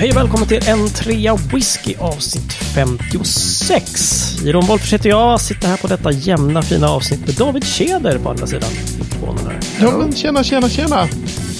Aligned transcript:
Hej 0.00 0.10
och 0.10 0.16
välkommen 0.16 0.48
till 0.48 0.68
en 0.68 0.88
trea 0.88 1.36
whisky 1.36 1.94
avsnitt 1.98 2.52
56. 2.52 4.36
Jeroen 4.44 4.66
Wolffers 4.66 4.92
heter 4.92 5.08
jag, 5.08 5.40
sitter 5.40 5.68
här 5.68 5.76
på 5.76 5.86
detta 5.86 6.10
jämna 6.10 6.62
fina 6.62 6.88
avsnitt 6.88 7.26
med 7.26 7.34
David 7.34 7.64
Tjäder 7.64 8.18
på 8.18 8.30
andra 8.30 8.46
sidan 8.46 8.70
mikrofonen. 8.98 9.60
Ja 9.80 9.98
men 9.98 10.12
tjena, 10.12 10.44
tjena, 10.44 10.68
tjena. 10.68 11.08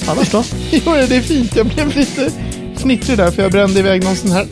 Annars 0.08 0.30
då? 0.30 0.44
Jo, 0.70 0.80
det 0.84 1.16
är 1.16 1.20
fint. 1.20 1.56
Jag 1.56 1.66
blev 1.66 1.96
lite 1.96 2.30
fnittrig 2.76 3.18
där 3.18 3.30
för 3.30 3.42
jag 3.42 3.52
brände 3.52 3.78
iväg 3.78 4.04
någon 4.04 4.16
sån 4.16 4.30
här 4.30 4.46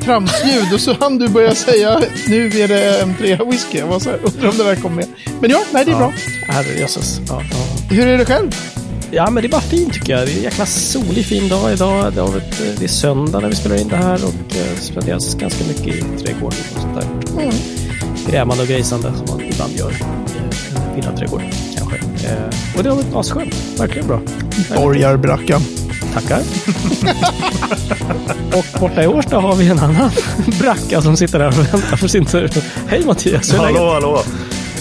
tramsljud 0.00 0.74
och 0.74 0.80
så 0.80 0.96
hann 1.00 1.18
du 1.18 1.28
börja 1.28 1.54
säga 1.54 2.02
nu 2.26 2.46
är 2.46 2.68
det 2.68 3.00
en 3.00 3.16
trea 3.16 3.44
whisky. 3.44 3.78
Jag 3.78 3.86
var 3.86 4.00
så 4.00 4.10
här, 4.10 4.18
undrar 4.22 4.48
om 4.48 4.58
det 4.58 4.64
där 4.64 4.76
kommer 4.76 4.96
med. 4.96 5.06
Men 5.40 5.50
ja, 5.50 5.60
nej 5.72 5.84
det 5.84 5.90
är 5.90 5.96
bra. 5.96 6.12
Herrejösses. 6.48 7.20
Ja, 7.28 7.42
ja. 7.50 7.56
Hur 7.90 8.06
är 8.06 8.18
det 8.18 8.24
själv? 8.24 8.79
Ja, 9.10 9.30
men 9.30 9.42
det 9.42 9.46
är 9.46 9.50
bara 9.50 9.60
fint 9.60 9.92
tycker 9.92 10.16
jag. 10.16 10.26
Det 10.26 10.32
är 10.32 10.36
en 10.36 10.42
jäkla 10.42 10.66
solig 10.66 11.26
fin 11.26 11.48
dag 11.48 11.72
idag. 11.72 12.12
Det, 12.14 12.20
har 12.20 12.28
varit, 12.28 12.58
det 12.78 12.84
är 12.84 12.88
söndag 12.88 13.40
när 13.40 13.48
vi 13.48 13.56
spelar 13.56 13.76
in 13.76 13.88
det 13.88 13.96
här 13.96 14.24
och 14.24 14.56
eh, 14.56 14.76
spenderas 14.80 15.34
ganska 15.34 15.64
mycket 15.64 15.86
i 15.86 16.04
trädgården 16.24 16.58
och 16.74 16.80
sånt 16.80 16.94
där. 16.94 17.06
Mm. 17.42 17.54
Grämande 18.30 18.62
och 18.62 18.68
grejsande 18.68 19.12
som 19.16 19.26
man 19.36 19.40
ibland 19.46 19.72
gör 19.76 19.90
i 19.90 19.94
en 19.94 20.94
villaträdgård 20.94 21.42
kanske. 21.76 21.96
Eh, 21.96 22.76
och 22.76 22.82
det 22.82 22.88
har 22.88 22.96
varit 22.96 23.14
asskönt. 23.14 23.54
Verkligen 23.78 24.06
bra. 24.08 24.20
Borgarbracka. 24.76 25.60
Tackar. 26.14 26.38
och 28.58 28.80
borta 28.80 29.02
i 29.02 29.06
Årsta 29.06 29.40
har 29.40 29.56
vi 29.56 29.68
en 29.68 29.78
annan 29.78 30.10
bracka 30.60 31.02
som 31.02 31.16
sitter 31.16 31.38
där 31.38 31.48
och 31.48 31.58
väntar 31.58 31.96
för 31.96 32.08
sin 32.08 32.24
tur. 32.24 32.50
Hej 32.86 33.04
Mattias, 33.04 33.54
hur 33.54 33.58
är 33.58 33.62
läget? 33.62 33.80
Hallå, 33.80 33.92
hallå. 33.92 34.22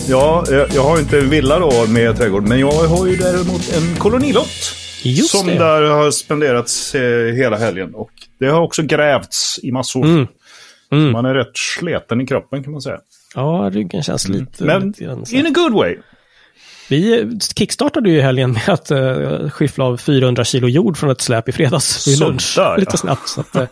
Ja, 0.09 0.44
jag, 0.49 0.84
har 0.84 0.99
inte 0.99 1.20
en 1.20 1.30
villa 1.30 1.59
då 1.59 1.88
med 1.88 2.17
trädgård, 2.17 2.48
men 2.48 2.59
jag 2.59 2.72
har 2.72 3.08
ju 3.08 3.16
däremot 3.16 3.73
en 3.73 3.95
kolonilott. 3.95 4.76
Just 5.04 5.30
som 5.30 5.48
det. 5.48 5.54
där 5.54 5.81
har 5.81 6.12
spenderats 6.12 6.95
eh, 6.95 7.34
hela 7.34 7.58
helgen. 7.58 7.95
Och 7.95 8.12
det 8.39 8.47
har 8.47 8.61
också 8.61 8.84
grävts 8.84 9.59
i 9.64 9.72
massor. 9.72 10.06
Mm. 10.06 10.28
Mm. 10.92 11.11
Man 11.11 11.25
är 11.25 11.34
rätt 11.34 11.58
sleten 11.58 12.22
i 12.22 12.28
kroppen 12.28 12.64
kan 12.64 12.72
man 12.72 12.81
säga. 12.81 12.97
Ja, 13.36 13.69
ryggen 13.73 14.03
känns 14.03 14.28
lite... 14.28 14.64
Men 14.64 14.88
lite 14.88 15.36
in 15.36 15.45
a 15.45 15.50
good 15.50 15.73
way. 15.73 15.97
Vi 16.89 17.30
kickstartade 17.56 18.09
ju 18.09 18.17
i 18.17 18.22
helgen 18.22 18.52
med 18.52 18.69
att 18.69 18.91
uh, 18.91 19.50
skyffla 19.50 19.86
av 19.86 19.97
400 19.97 20.44
kilo 20.44 20.67
jord 20.67 20.97
från 20.97 21.09
ett 21.09 21.22
släp 21.22 21.50
i 21.50 21.52
fredags 21.52 22.08
vid 22.08 22.19
lunch. 22.19 22.53
där, 22.56 22.78
Lite 22.78 22.91
ja. 22.94 22.97
snabbt. 22.97 23.28
Så 23.28 23.41
att, 23.41 23.56
uh, 23.56 23.64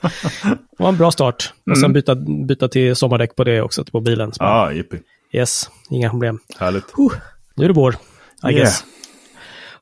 det 0.52 0.60
var 0.78 0.90
en 0.90 0.98
bra 0.98 1.12
start. 1.12 1.54
Och 1.72 1.78
sen 1.78 1.94
byta, 1.94 2.16
byta 2.48 2.68
till 2.68 2.96
sommardäck 2.96 3.36
på 3.36 3.44
det 3.44 3.62
också, 3.62 3.84
på 3.84 4.02
bilen. 4.02 4.32
Ah, 4.40 4.72
jippi. 4.72 4.98
Yes, 5.32 5.70
inga 5.90 6.10
problem. 6.10 6.40
Härligt. 6.60 6.84
Uh, 7.00 7.12
nu 7.56 7.64
är 7.64 7.68
det 7.68 7.74
vår, 7.74 7.94
I 7.94 7.98
Yeah. 8.44 8.56
guess. 8.56 8.84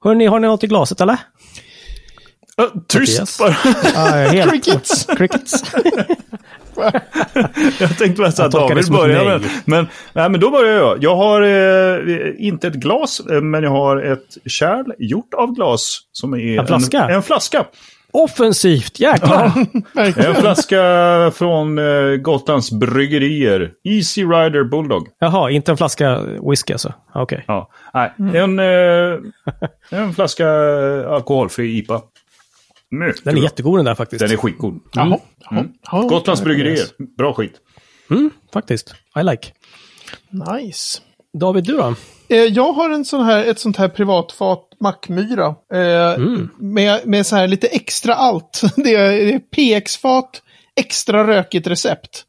Hörrni, 0.02 0.26
har 0.26 0.40
ni 0.40 0.48
något 0.48 0.64
i 0.64 0.68
glaset 0.68 1.02
eller? 1.02 1.18
Uh, 2.62 2.82
tyst 2.88 3.40
bara. 3.40 3.56
Ah. 3.96 4.50
Crickets. 4.50 5.06
Crickets. 5.18 5.64
jag 7.80 7.98
tänkte 7.98 8.22
bara 8.22 8.30
det 8.30 8.50
David 8.50 8.92
börjar 8.92 9.26
med. 9.26 9.42
Men, 9.66 9.88
nej, 10.14 10.30
men 10.30 10.40
då 10.40 10.52
börjar 10.52 10.78
jag. 10.78 11.04
Jag 11.04 11.16
har 11.16 11.42
eh, 11.42 12.34
inte 12.38 12.68
ett 12.68 12.74
glas, 12.74 13.20
eh, 13.20 13.42
men 13.42 13.64
jag 13.64 13.72
har 13.72 13.98
ett 13.98 14.38
kärl 14.46 14.86
gjort 15.00 15.34
av 15.34 15.52
glas. 15.56 16.00
Som 16.12 16.34
är 16.34 16.60
En 16.60 16.68
flaska? 16.68 17.04
En, 17.04 17.16
en 17.16 17.24
flaska. 17.24 17.66
Offensivt, 18.24 19.00
jäklar. 19.00 19.52
En 20.28 20.36
flaska 20.36 20.82
från 21.36 21.78
eh, 21.80 22.16
Gotlands 22.16 22.72
bryggerier. 22.72 23.72
Easy 23.84 24.24
Rider 24.24 24.64
Bulldog. 24.64 25.08
Jaha, 25.20 25.50
inte 25.52 25.72
en 25.72 25.78
flaska 25.78 26.22
whisky 26.50 26.74
alltså? 26.74 26.94
Ah, 27.14 27.22
Okej. 27.22 27.44
Ja, 27.48 27.70
nej. 27.94 28.12
En, 28.18 28.60
eh, 28.60 29.20
en 29.90 30.14
flaska 30.14 30.48
alkoholfri 31.10 31.78
IPA. 31.78 32.02
Mycket 32.92 33.24
Den 33.24 33.32
är 33.32 33.36
bra. 33.36 33.44
jättegod 33.44 33.78
den 33.80 33.86
där 33.86 33.96
faktiskt. 33.96 34.20
Den 34.20 34.32
är 34.32 34.38
skitgod. 34.38 34.80
Jaha. 34.94 35.18
jaha, 35.50 35.66
jaha. 35.92 36.02
Gotlands 36.08 36.42
bryggerier. 36.44 36.86
Bra 37.18 37.34
skit. 37.34 37.54
Mm, 38.10 38.30
faktiskt. 38.54 38.96
I 39.20 39.24
like. 39.24 39.52
Nice. 40.30 41.02
David, 41.40 41.64
du 41.64 41.78
då? 41.78 41.96
Eh, 42.30 42.38
jag 42.38 42.74
har 42.74 42.90
en 42.90 43.06
sån 43.06 43.24
här, 43.26 43.46
ett 43.46 43.60
sånt 43.60 43.78
här 43.78 43.88
privatfat 43.90 44.65
Mackmyra. 44.80 45.56
Eh, 45.74 46.20
med, 46.58 47.08
med 47.08 47.26
så 47.26 47.36
här 47.36 47.48
lite 47.48 47.68
extra 47.68 48.16
allt. 48.16 48.62
Det 48.76 48.96
är, 48.96 49.12
det 49.12 49.34
är 49.34 49.40
PX-fat, 49.80 50.42
extra 50.76 51.28
rökigt 51.28 51.68
recept. 51.68 52.26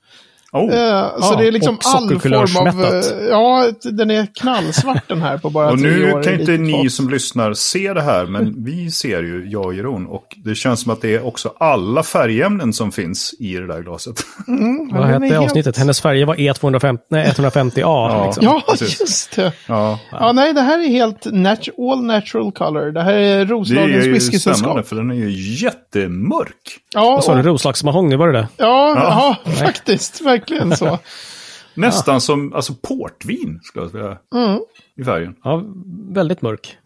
Oh. 0.53 0.63
Eh, 0.75 1.09
så 1.21 1.33
Ja, 1.33 1.37
det 1.39 1.47
är 1.49 1.53
liksom 1.53 1.75
och 1.75 1.81
all 1.87 2.19
form 2.19 2.67
av... 2.69 2.85
eh, 2.85 3.29
Ja, 3.31 3.67
den 3.93 4.11
är 4.11 4.27
knallsvart 4.35 5.09
den 5.09 5.23
här 5.23 5.39
på 5.39 5.51
bara 5.51 5.71
Och 5.71 5.79
nu 5.79 6.13
år. 6.13 6.23
kan 6.23 6.41
inte 6.41 6.53
ni 6.53 6.83
fat. 6.85 6.93
som 6.93 7.11
lyssnar 7.11 7.55
se 7.55 7.93
det 7.93 8.03
här, 8.03 8.27
men 8.27 8.65
vi 8.65 8.91
ser 8.91 9.23
ju, 9.23 9.47
jag 9.51 9.65
och 9.67 9.75
Jeroen. 9.75 10.07
Och 10.07 10.27
det 10.45 10.55
känns 10.55 10.81
som 10.81 10.93
att 10.93 11.01
det 11.01 11.15
är 11.15 11.27
också 11.27 11.53
alla 11.59 12.03
färgämnen 12.03 12.73
som 12.73 12.93
finns 12.93 13.35
i 13.39 13.55
det 13.57 13.67
där 13.67 13.81
glaset. 13.83 14.15
Mm, 14.49 14.89
Vad 14.93 15.03
är 15.03 15.07
hette 15.13 15.27
helt- 15.27 15.45
avsnittet? 15.45 15.77
Hennes 15.77 16.01
färger 16.01 16.27
var 16.27 16.35
E250, 16.35 16.99
nej, 17.11 17.27
150A. 17.37 17.81
Ja. 17.81 18.25
Liksom. 18.27 18.45
Ja, 18.45 18.63
just 18.81 19.37
det. 19.37 19.53
Ja, 19.67 19.99
Ja, 20.11 20.33
nej, 20.33 20.53
det 20.53 20.61
här 20.61 20.79
är 20.85 20.89
helt 20.89 21.25
nat- 21.27 21.93
all 21.93 22.03
natural 22.05 22.53
color. 22.53 22.91
Det 22.93 23.03
här 23.03 23.15
är 23.15 23.39
det 23.39 23.45
Roslagens 23.45 23.97
är 23.97 24.07
ju 24.07 24.13
whiskysällskap. 24.13 24.57
spännande 24.57 24.83
för 24.83 24.97
den 24.97 25.11
är 25.11 25.15
ju 25.15 25.31
jättemörk. 25.65 26.79
Ja, 26.95 27.01
Vad 27.11 27.25
sa 27.25 27.33
du? 27.35 27.39
och- 27.41 27.45
Roslagsmahogny, 27.47 28.17
var 28.17 28.27
det 28.29 28.33
det? 28.39 28.49
ja, 28.57 29.37
ja, 29.45 29.53
faktiskt. 29.53 30.21
Verkligen 30.39 30.77
så. 30.77 30.99
Nästan 31.75 32.21
som 32.21 32.53
alltså, 32.53 32.75
portvin, 32.75 33.61
skulle 33.63 33.85
jag 33.85 33.93
säga. 33.93 34.19
Mm. 34.35 34.61
I 35.01 35.05
färgen. 35.05 35.35
Ja, 35.45 35.63
väldigt 36.09 36.43
mörk. 36.43 36.79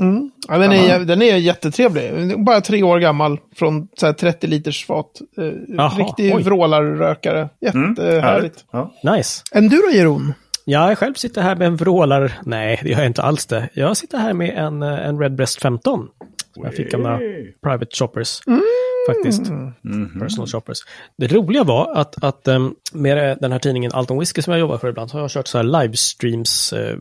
Ja, 0.48 0.58
den, 0.58 0.72
är, 0.72 1.00
den 1.00 1.22
är 1.22 1.36
jättetrevlig. 1.36 2.44
Bara 2.44 2.60
tre 2.60 2.82
år 2.82 2.98
gammal 2.98 3.38
från 3.54 3.88
så 3.96 4.06
här 4.06 4.12
30 4.12 4.46
liters 4.46 4.86
fat. 4.86 5.20
Eh, 5.78 5.98
riktig 5.98 6.34
oj. 6.34 6.42
vrålarrökare. 6.42 7.48
Jättehärligt. 7.60 8.24
Härligt. 8.24 8.64
Ja. 8.70 8.94
Nice. 9.02 9.42
En 9.52 9.68
du 9.68 9.76
då, 9.76 9.90
Jeroen? 9.96 10.34
Jag 10.64 10.98
själv 10.98 11.14
sitter 11.14 11.42
här 11.42 11.56
med 11.56 11.66
en 11.66 11.76
vrålar... 11.76 12.38
Nej, 12.44 12.80
det 12.82 12.88
gör 12.88 12.98
jag 12.98 13.06
inte 13.06 13.22
alls 13.22 13.46
det. 13.46 13.68
Jag 13.74 13.96
sitter 13.96 14.18
här 14.18 14.32
med 14.32 14.58
en, 14.58 14.82
eh, 14.82 15.06
en 15.06 15.18
Redbreast 15.18 15.62
15. 15.62 16.08
Jag 16.54 16.74
fick 16.74 16.92
några 16.92 17.18
private 17.62 17.96
shoppers. 17.96 18.40
Faktiskt. 19.06 19.42
Personal 20.20 20.46
shoppers. 20.46 20.78
Det 21.16 21.26
roliga 21.26 21.64
var 21.64 21.92
att, 21.94 22.24
att 22.24 22.48
em, 22.48 22.74
med 22.92 23.38
den 23.40 23.52
här 23.52 23.58
tidningen 23.58 23.92
Alton 23.92 24.18
Whisky 24.18 24.42
som 24.42 24.52
jag 24.52 24.60
jobbar 24.60 24.78
för 24.78 24.88
ibland 24.88 25.10
så 25.10 25.16
har 25.16 25.22
jag 25.22 25.30
kört 25.30 25.46
så 25.46 25.58
här 25.58 25.82
livestreams 25.82 26.72
eh, 26.72 26.96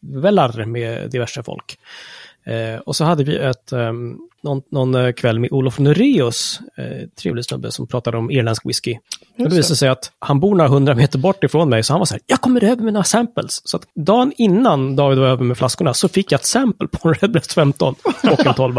kvällar 0.00 0.64
med 0.64 1.10
diverse 1.10 1.42
folk. 1.42 1.78
Eh, 2.44 2.80
och 2.80 2.96
så 2.96 3.04
hade 3.04 3.24
vi 3.24 3.36
ett, 3.36 3.72
um, 3.72 4.28
någon, 4.42 4.62
någon 4.70 4.94
eh, 4.94 5.12
kväll 5.12 5.38
med 5.38 5.52
Olof 5.52 5.78
Nureus, 5.78 6.60
eh, 6.78 7.08
trevlig 7.22 7.44
snubbe 7.44 7.72
som 7.72 7.86
pratade 7.86 8.16
om 8.16 8.30
irländsk 8.30 8.66
whisky. 8.66 8.98
Och 9.38 9.48
det 9.50 9.56
visade 9.56 9.76
sig 9.76 9.88
att 9.88 10.12
han 10.18 10.40
bor 10.40 10.54
några 10.54 10.68
hundra 10.70 10.94
meter 10.94 11.18
bort 11.18 11.44
ifrån 11.44 11.68
mig, 11.68 11.82
så 11.82 11.92
han 11.92 11.98
var 11.98 12.06
så 12.06 12.14
här, 12.14 12.22
jag 12.26 12.40
kommer 12.40 12.64
över 12.64 12.82
med 12.82 12.92
några 12.92 13.04
samples. 13.04 13.68
Så 13.68 13.76
att 13.76 13.82
dagen 13.94 14.32
innan 14.36 14.96
David 14.96 15.18
var 15.18 15.26
över 15.26 15.44
med 15.44 15.58
flaskorna 15.58 15.94
så 15.94 16.08
fick 16.08 16.32
jag 16.32 16.38
ett 16.38 16.46
sample 16.46 16.88
på 16.88 17.08
en 17.08 17.14
Redbreast 17.14 17.52
15 17.52 17.94
och 18.32 18.46
en 18.46 18.54
12. 18.54 18.74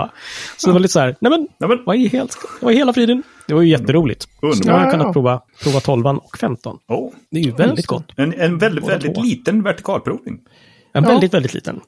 Så 0.57 0.67
det 0.67 0.73
var 0.73 0.79
lite 0.79 0.91
så 0.93 0.99
här, 0.99 1.15
nej 1.19 1.29
men, 1.29 1.47
Nej, 1.57 1.69
men, 1.69 1.79
vad 1.85 1.95
i, 1.95 2.07
helt, 2.07 2.37
vad 2.61 2.73
i 2.73 2.77
hela 2.77 2.93
friden? 2.93 3.23
Det 3.47 3.53
var 3.53 3.61
ju 3.61 3.69
jätteroligt. 3.69 4.21
Så 4.21 4.27
Underbart. 4.47 4.65
nu 4.65 4.71
har 4.71 4.79
jag 4.79 4.87
Ja, 4.87 4.91
kunnat 4.91 5.13
prova, 5.13 5.41
prova 5.63 5.79
12 5.79 6.05
och 6.07 6.37
15. 6.37 6.77
oh. 6.87 7.11
Det 7.31 7.39
är 7.39 7.43
ju 7.43 7.51
väldigt 7.51 7.87
gott. 7.87 8.05
En, 8.15 8.33
en 8.33 8.57
väldigt, 8.57 8.87
väldigt 8.87 9.23
liten 9.23 9.63
vertikalprovning. 9.63 10.39
Ja. 10.93 11.01
väldigt, 11.01 11.33
väldigt 11.33 11.53
liten. 11.53 11.79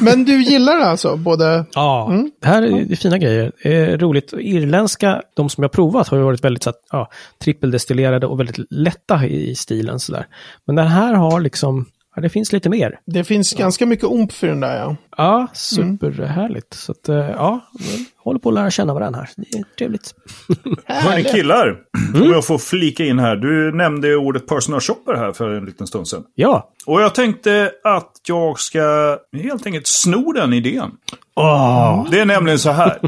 Men 0.00 0.24
du 0.24 0.42
gillar 0.42 0.76
det 0.78 0.84
alltså? 0.84 1.16
Både... 1.16 1.64
Ja, 1.74 2.12
det 2.40 2.48
här 2.48 2.62
är 2.62 2.96
fina 2.96 3.18
grejer. 3.18 3.52
Det 3.62 3.74
är 3.74 3.98
roligt. 3.98 4.32
Irländska, 4.32 5.22
de 5.36 5.48
som 5.48 5.62
jag 5.62 5.72
provat, 5.72 6.08
har 6.08 6.18
ju 6.18 6.24
varit 6.24 6.44
väldigt 6.44 6.62
så 6.62 6.70
att, 6.70 6.80
ja, 6.90 7.10
trippeldestillerade 7.44 8.26
och 8.26 8.40
väldigt 8.40 8.58
lätta 8.70 9.26
i, 9.26 9.54
stilen. 9.54 10.00
Sådär. 10.00 10.26
Men 10.66 10.76
den 10.76 10.86
här 10.86 11.14
har 11.14 11.40
liksom, 11.40 11.86
ja, 12.14 12.22
det 12.22 12.28
finns 12.28 12.52
lite 12.52 12.68
mer. 12.68 12.98
Det 13.04 13.24
finns 13.24 13.52
ganska 13.52 13.86
mycket 13.86 14.04
omp 14.04 14.32
för 14.32 14.46
den 14.46 14.60
där, 14.60 14.76
ja. 14.76 14.96
Ja, 15.16 15.48
superhärligt. 15.52 16.74
Så 16.74 16.92
att, 16.92 17.08
eh, 17.08 17.16
ja, 17.16 17.60
vi 17.78 18.06
håller 18.16 18.40
på 18.40 18.48
att 18.48 18.54
lära 18.54 18.70
känna 18.70 18.94
varandra 18.94 19.20
här. 19.20 19.28
Det 19.36 19.58
är 19.58 19.64
trevligt. 19.78 20.14
Hörni 20.86 21.24
killar, 21.24 21.76
om 22.14 22.30
jag 22.30 22.46
får 22.46 22.58
flika 22.58 23.04
in 23.04 23.18
här. 23.18 23.36
Du 23.36 23.72
nämnde 23.72 24.16
ordet 24.16 24.46
personal 24.46 24.80
shopper 24.80 25.14
här 25.14 25.32
för 25.32 25.50
en 25.50 25.64
liten 25.64 25.86
stund 25.86 26.08
sedan. 26.08 26.24
Ja. 26.34 26.70
Och 26.86 27.02
jag 27.02 27.14
tänkte 27.14 27.72
att 27.84 28.12
jag 28.28 28.58
ska 28.58 29.18
helt 29.42 29.66
enkelt 29.66 29.86
sno 29.86 30.32
den 30.32 30.52
idén. 30.52 30.90
Det 32.10 32.20
är 32.20 32.24
nämligen 32.24 32.58
så 32.58 32.70
här. 32.70 32.98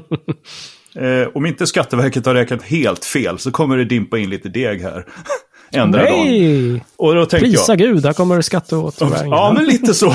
eh, 0.97 1.29
om 1.35 1.47
inte 1.47 1.67
Skatteverket 1.67 2.27
har 2.27 2.35
räknat 2.35 2.63
helt 2.63 3.05
fel 3.05 3.39
så 3.39 3.51
kommer 3.51 3.77
det 3.77 3.85
dimpa 3.85 4.19
in 4.19 4.31
lite 4.31 4.49
deg 4.49 4.83
här. 4.83 5.07
Ändra 5.75 6.03
dagen. 6.03 6.27
Nej! 6.27 6.85
Och 6.97 7.15
då 7.15 7.27
tänkte 7.27 7.51
Prisa 7.51 7.73
jag... 7.73 7.79
Gud, 7.79 8.07
här 8.07 8.13
kommer 8.13 8.41
skatteåterbäringen. 8.41 9.31
Ja, 9.31 9.53
men 9.57 9.65
lite 9.65 9.95
så. 9.95 10.07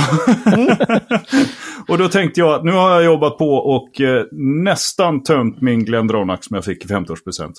och 1.87 1.97
då 1.97 2.07
tänkte 2.07 2.39
jag 2.39 2.53
att 2.53 2.63
nu 2.63 2.71
har 2.71 2.91
jag 2.91 3.03
jobbat 3.03 3.37
på 3.37 3.53
och 3.53 4.01
eh, 4.01 4.23
nästan 4.63 5.23
tömt 5.23 5.61
min 5.61 5.85
Glendronach 5.85 6.39
som 6.41 6.55
jag 6.55 6.65
fick 6.65 6.85
i 6.85 6.87
50-årspresent. 6.87 7.53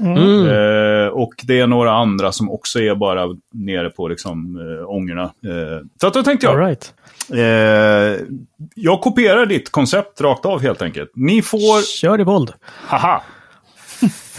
Mm. 0.00 0.46
Eh, 0.46 1.08
och 1.08 1.34
det 1.42 1.60
är 1.60 1.66
några 1.66 1.92
andra 1.92 2.32
som 2.32 2.50
också 2.50 2.80
är 2.80 2.94
bara 2.94 3.26
nere 3.54 3.90
på 3.90 4.08
liksom, 4.08 4.56
eh, 4.80 4.90
ångorna. 4.90 5.22
Eh, 5.22 5.86
så 6.00 6.06
att 6.06 6.14
då 6.14 6.22
tänkte 6.22 6.46
jag, 6.46 6.54
All 6.54 6.66
right. 6.66 6.94
eh, 7.32 8.26
jag 8.74 9.00
kopierar 9.00 9.46
ditt 9.46 9.70
koncept 9.70 10.20
rakt 10.20 10.46
av 10.46 10.62
helt 10.62 10.82
enkelt. 10.82 11.10
Ni 11.14 11.42
får, 11.42 11.82
Kör 11.82 12.20
i 12.20 12.24
våld. 12.24 12.52
haha, 12.86 13.22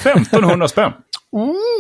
1500 0.04 0.68
spänn. 0.68 0.92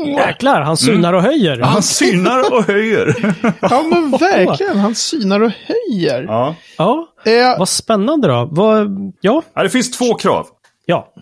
Jäklar, 0.05 0.61
han 0.61 0.77
synar 0.77 1.13
och 1.13 1.21
höjer. 1.21 1.59
Han 1.59 1.83
synar 1.83 2.53
och 2.53 2.63
höjer. 2.63 3.15
Ja, 3.61 3.83
men 3.89 4.11
verkligen. 4.11 4.77
Han 4.79 4.95
synar 4.95 5.39
och 5.41 5.51
höjer. 5.67 6.23
Ja. 6.23 6.55
Ja, 6.77 7.07
Eh, 7.25 7.59
vad 7.59 7.69
spännande 7.69 8.27
då. 8.27 8.47
Vad, 8.51 8.87
ja, 9.21 9.41
Ja, 9.53 9.63
det 9.63 9.69
finns 9.69 9.91
två 9.97 10.13
krav. 10.13 10.47
ja. 10.85 11.13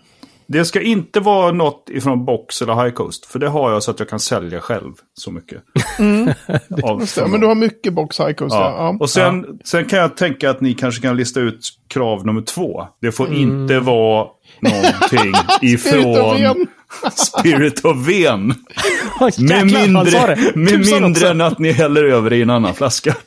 Det 0.46 0.64
ska 0.64 0.80
inte 0.82 1.20
vara 1.20 1.52
något 1.52 1.88
ifrån 1.90 2.24
Box 2.24 2.62
eller 2.62 2.74
High 2.84 2.94
Coast. 2.94 3.26
För 3.26 3.38
det 3.38 3.48
har 3.48 3.72
jag 3.72 3.82
så 3.82 3.90
att 3.90 3.98
jag 3.98 4.08
kan 4.08 4.20
sälja 4.20 4.60
själv 4.60 4.92
så 5.14 5.30
mycket. 5.30 5.62
Av- 6.84 7.00
just 7.00 7.16
det, 7.16 7.26
men 7.26 7.40
du 7.40 7.46
har 7.46 7.54
mycket 7.54 7.92
box 7.92 8.20
Icos. 8.20 8.52
Ja. 8.52 8.60
ja. 8.60 8.76
Ja. 8.78 8.96
Och 9.00 9.10
sen, 9.10 9.46
sen 9.64 9.84
kan 9.84 9.98
jag 9.98 10.16
tänka 10.16 10.50
att 10.50 10.60
ni 10.60 10.74
kanske 10.74 11.02
kan 11.02 11.16
lista 11.16 11.40
ut 11.40 11.68
krav 11.88 12.26
nummer 12.26 12.42
två. 12.42 12.86
Det 13.00 13.12
får 13.12 13.26
Mm. 13.26 13.38
inte 13.40 13.78
vara 13.80 14.26
någonting 14.60 15.32
ifrån. 15.62 16.66
Spirit 17.14 17.84
of 17.84 18.08
Ven. 18.08 18.46
Med 19.38 19.66
mindre, 19.66 20.36
med 20.54 20.78
mindre 20.86 21.28
än 21.28 21.40
att 21.40 21.58
ni 21.58 21.72
häller 21.72 22.04
över 22.04 22.32
i 22.32 22.42
en 22.42 22.50
annan 22.50 22.74
flaska. 22.74 23.16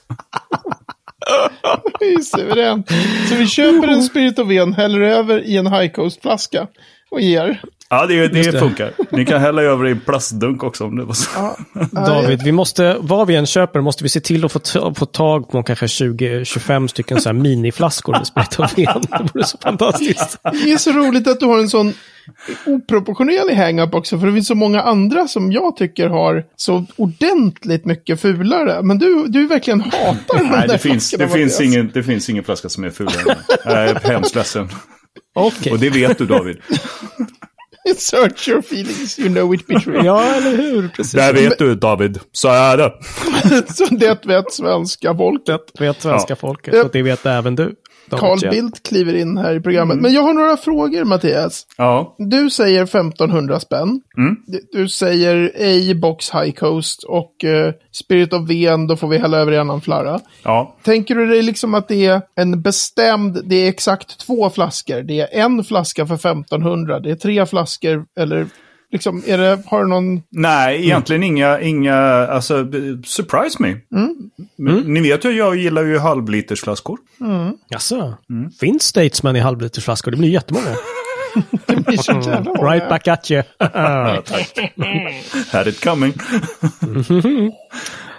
Det 2.00 2.06
är 2.06 2.22
suveränt. 2.22 2.90
Så 3.30 3.36
vi 3.36 3.48
köper 3.48 3.88
en 3.88 4.04
Spirit 4.04 4.40
of 4.40 4.48
Ven, 4.48 4.74
häller 4.74 5.02
över 5.02 5.46
i 5.46 5.58
en 5.58 5.68
High 5.68 5.92
Coast-flaska 5.92 6.68
och 7.10 7.22
ger. 7.22 7.62
Ja, 7.90 8.06
det, 8.06 8.28
det, 8.28 8.52
det. 8.52 8.60
funkar. 8.60 8.92
Ni 9.12 9.26
kan 9.26 9.42
hälla 9.42 9.62
över 9.62 9.88
i 9.88 9.92
en 9.92 10.00
plastdunk 10.00 10.64
också 10.64 10.84
om 10.86 10.96
det 10.98 11.06
var 11.06 11.14
så. 11.14 11.56
David, 11.92 12.42
vi 12.44 12.52
måste, 12.52 12.98
vad 13.00 13.28
vi 13.28 13.36
än 13.36 13.46
köper 13.46 13.82
måste 13.82 14.04
vi 14.04 14.10
se 14.10 14.20
till 14.20 14.46
att 14.46 14.52
få, 14.52 14.60
ta- 14.60 14.94
få 14.94 15.06
tag 15.06 15.50
på 15.50 15.64
kanske 15.64 15.86
20-25 15.86 16.88
stycken 16.88 17.22
så 17.22 17.30
här 17.30 17.34
miniflaskor 17.34 18.12
med 18.14 18.28
sprit 18.28 18.60
och 18.60 18.66
ven. 18.78 19.02
Det 19.02 19.30
vore 19.34 19.44
så 19.46 19.58
fantastiskt. 19.58 20.40
Det 20.44 20.72
är 20.72 20.78
så 20.78 20.92
roligt 20.92 21.28
att 21.28 21.40
du 21.40 21.46
har 21.46 21.60
en 21.60 21.70
sån 21.70 21.94
oproportionerlig 22.66 23.56
hang-up 23.56 23.94
också, 23.94 24.20
för 24.20 24.28
det 24.28 24.34
finns 24.34 24.48
så 24.48 24.56
många 24.56 24.82
andra 24.82 25.28
som 25.28 25.52
jag 25.52 25.76
tycker 25.78 26.10
har 26.10 26.44
så 26.56 26.86
ordentligt 26.96 27.86
mycket 27.86 28.22
fulare. 28.22 28.84
Men 28.84 28.98
du, 28.98 29.26
du 29.28 29.48
verkligen 29.48 29.82
hatar 29.82 30.38
de 30.38 30.44
Nej, 30.44 30.62
där 30.62 30.68
det 30.68 30.78
finns, 30.78 31.12
det, 31.12 31.28
finns 31.28 31.62
ingen, 31.62 31.92
det 31.94 32.04
finns 32.04 32.30
ingen 32.30 32.44
flaska 32.44 32.70
som 32.70 32.84
är 32.84 32.90
fulare 32.90 33.24
den. 33.26 33.38
Jag 33.66 33.84
är 33.90 33.96
hemskt 33.96 34.36
ledsen. 34.36 34.70
Okej. 35.36 35.72
Och 35.72 35.80
det 35.80 35.90
vet 35.90 36.18
du 36.18 36.26
David. 36.26 36.58
Search 37.98 38.48
your 38.48 38.62
feelings, 38.62 39.20
you 39.20 39.30
know 39.30 39.54
it 39.54 39.68
be 39.68 39.80
true. 39.80 40.02
Ja, 40.06 40.24
eller 40.36 40.58
hur? 40.58 40.88
Precis. 40.88 41.12
Det 41.14 41.34
vet 41.34 41.58
du 41.60 41.76
David. 41.76 42.20
Så 42.32 42.48
är 42.48 42.78
det. 42.78 42.94
så 43.74 43.86
det 43.96 44.26
vet 44.26 44.54
svenska 44.54 45.16
folket. 45.16 45.62
Det 45.78 45.84
vet 45.84 46.02
svenska 46.02 46.32
Ja. 46.32 46.36
folket. 46.36 46.84
Och 46.86 46.90
det 46.94 47.02
vet 47.02 47.26
även 47.26 47.56
du. 47.56 47.72
Carl. 48.10 48.50
Bildt 48.50 48.84
kliver 48.90 49.14
in 49.16 49.38
här 49.38 49.56
i 49.56 49.60
programmet. 49.62 49.94
Mm. 49.94 50.02
Men 50.04 50.14
jag 50.14 50.22
har 50.22 50.34
några 50.34 50.58
frågor, 50.58 51.04
Mattias. 51.04 51.68
Ja. 51.78 52.16
Du 52.18 52.50
säger 52.50 52.84
1500 52.84 53.60
spänn. 53.60 54.02
Mm. 54.18 54.36
Du- 54.72 54.90
säger 54.90 55.52
A-box 55.92 56.34
High 56.34 56.52
Coast 56.52 57.04
och 57.04 57.44
eh, 57.44 57.74
Spirit 57.92 58.34
of 58.34 58.50
Ven, 58.50 58.88
då 58.88 58.96
får 58.96 59.08
vi 59.08 59.18
hälla 59.18 59.38
över 59.38 59.52
i 59.52 59.58
annan 59.58 59.82
flarra. 59.82 60.20
Ja. 60.44 60.76
Tänker 60.84 61.16
du 61.16 61.26
dig 61.26 61.42
liksom 61.42 61.74
att 61.74 61.88
det 61.88 62.06
är 62.06 62.22
en 62.36 62.62
bestämd, 62.62 63.42
det 63.46 63.56
är 63.56 63.70
exakt 63.70 64.20
två 64.20 64.50
flaskor? 64.50 65.02
Det 65.02 65.20
är 65.20 65.40
en 65.46 65.64
flaska 65.64 66.06
för 66.08 66.16
1500, 66.16 67.00
det 67.00 67.12
är 67.12 67.16
tre 67.16 67.46
flaskor, 67.46 68.06
eller 68.20 68.48
liksom, 68.92 69.24
är 69.28 69.38
det, 69.38 69.60
har 69.66 69.82
du 69.82 69.88
någon... 69.90 70.22
Nej, 70.30 70.84
egentligen 70.86 71.24
inga, 71.24 71.60
inga, 71.60 71.96
alltså, 72.28 72.68
surprise 73.06 73.58
me. 73.60 73.76
Men, 74.58 74.94
Ni 74.94 75.02
vet 75.02 75.26
ju, 75.26 75.32
jag 75.32 75.56
gillar 75.56 75.84
ju 75.84 75.98
halvlitersflaskor. 75.98 77.00
Jaså? 77.70 78.18
Finns 78.60 78.84
Statesman 78.84 79.36
i 79.36 79.40
halvlitersflaskor? 79.40 80.12
Det 80.12 80.18
blir 80.18 80.30
jättemånga. 80.30 80.76
Det 81.66 81.76
blir 81.76 81.98
så 81.98 82.12
jävla 82.12 82.42
många. 82.42 82.74
right 82.74 82.90
back 82.90 83.08
at 83.08 83.32
you. 83.32 83.44
Had 85.52 85.68
it 85.68 85.84
coming. 85.84 86.14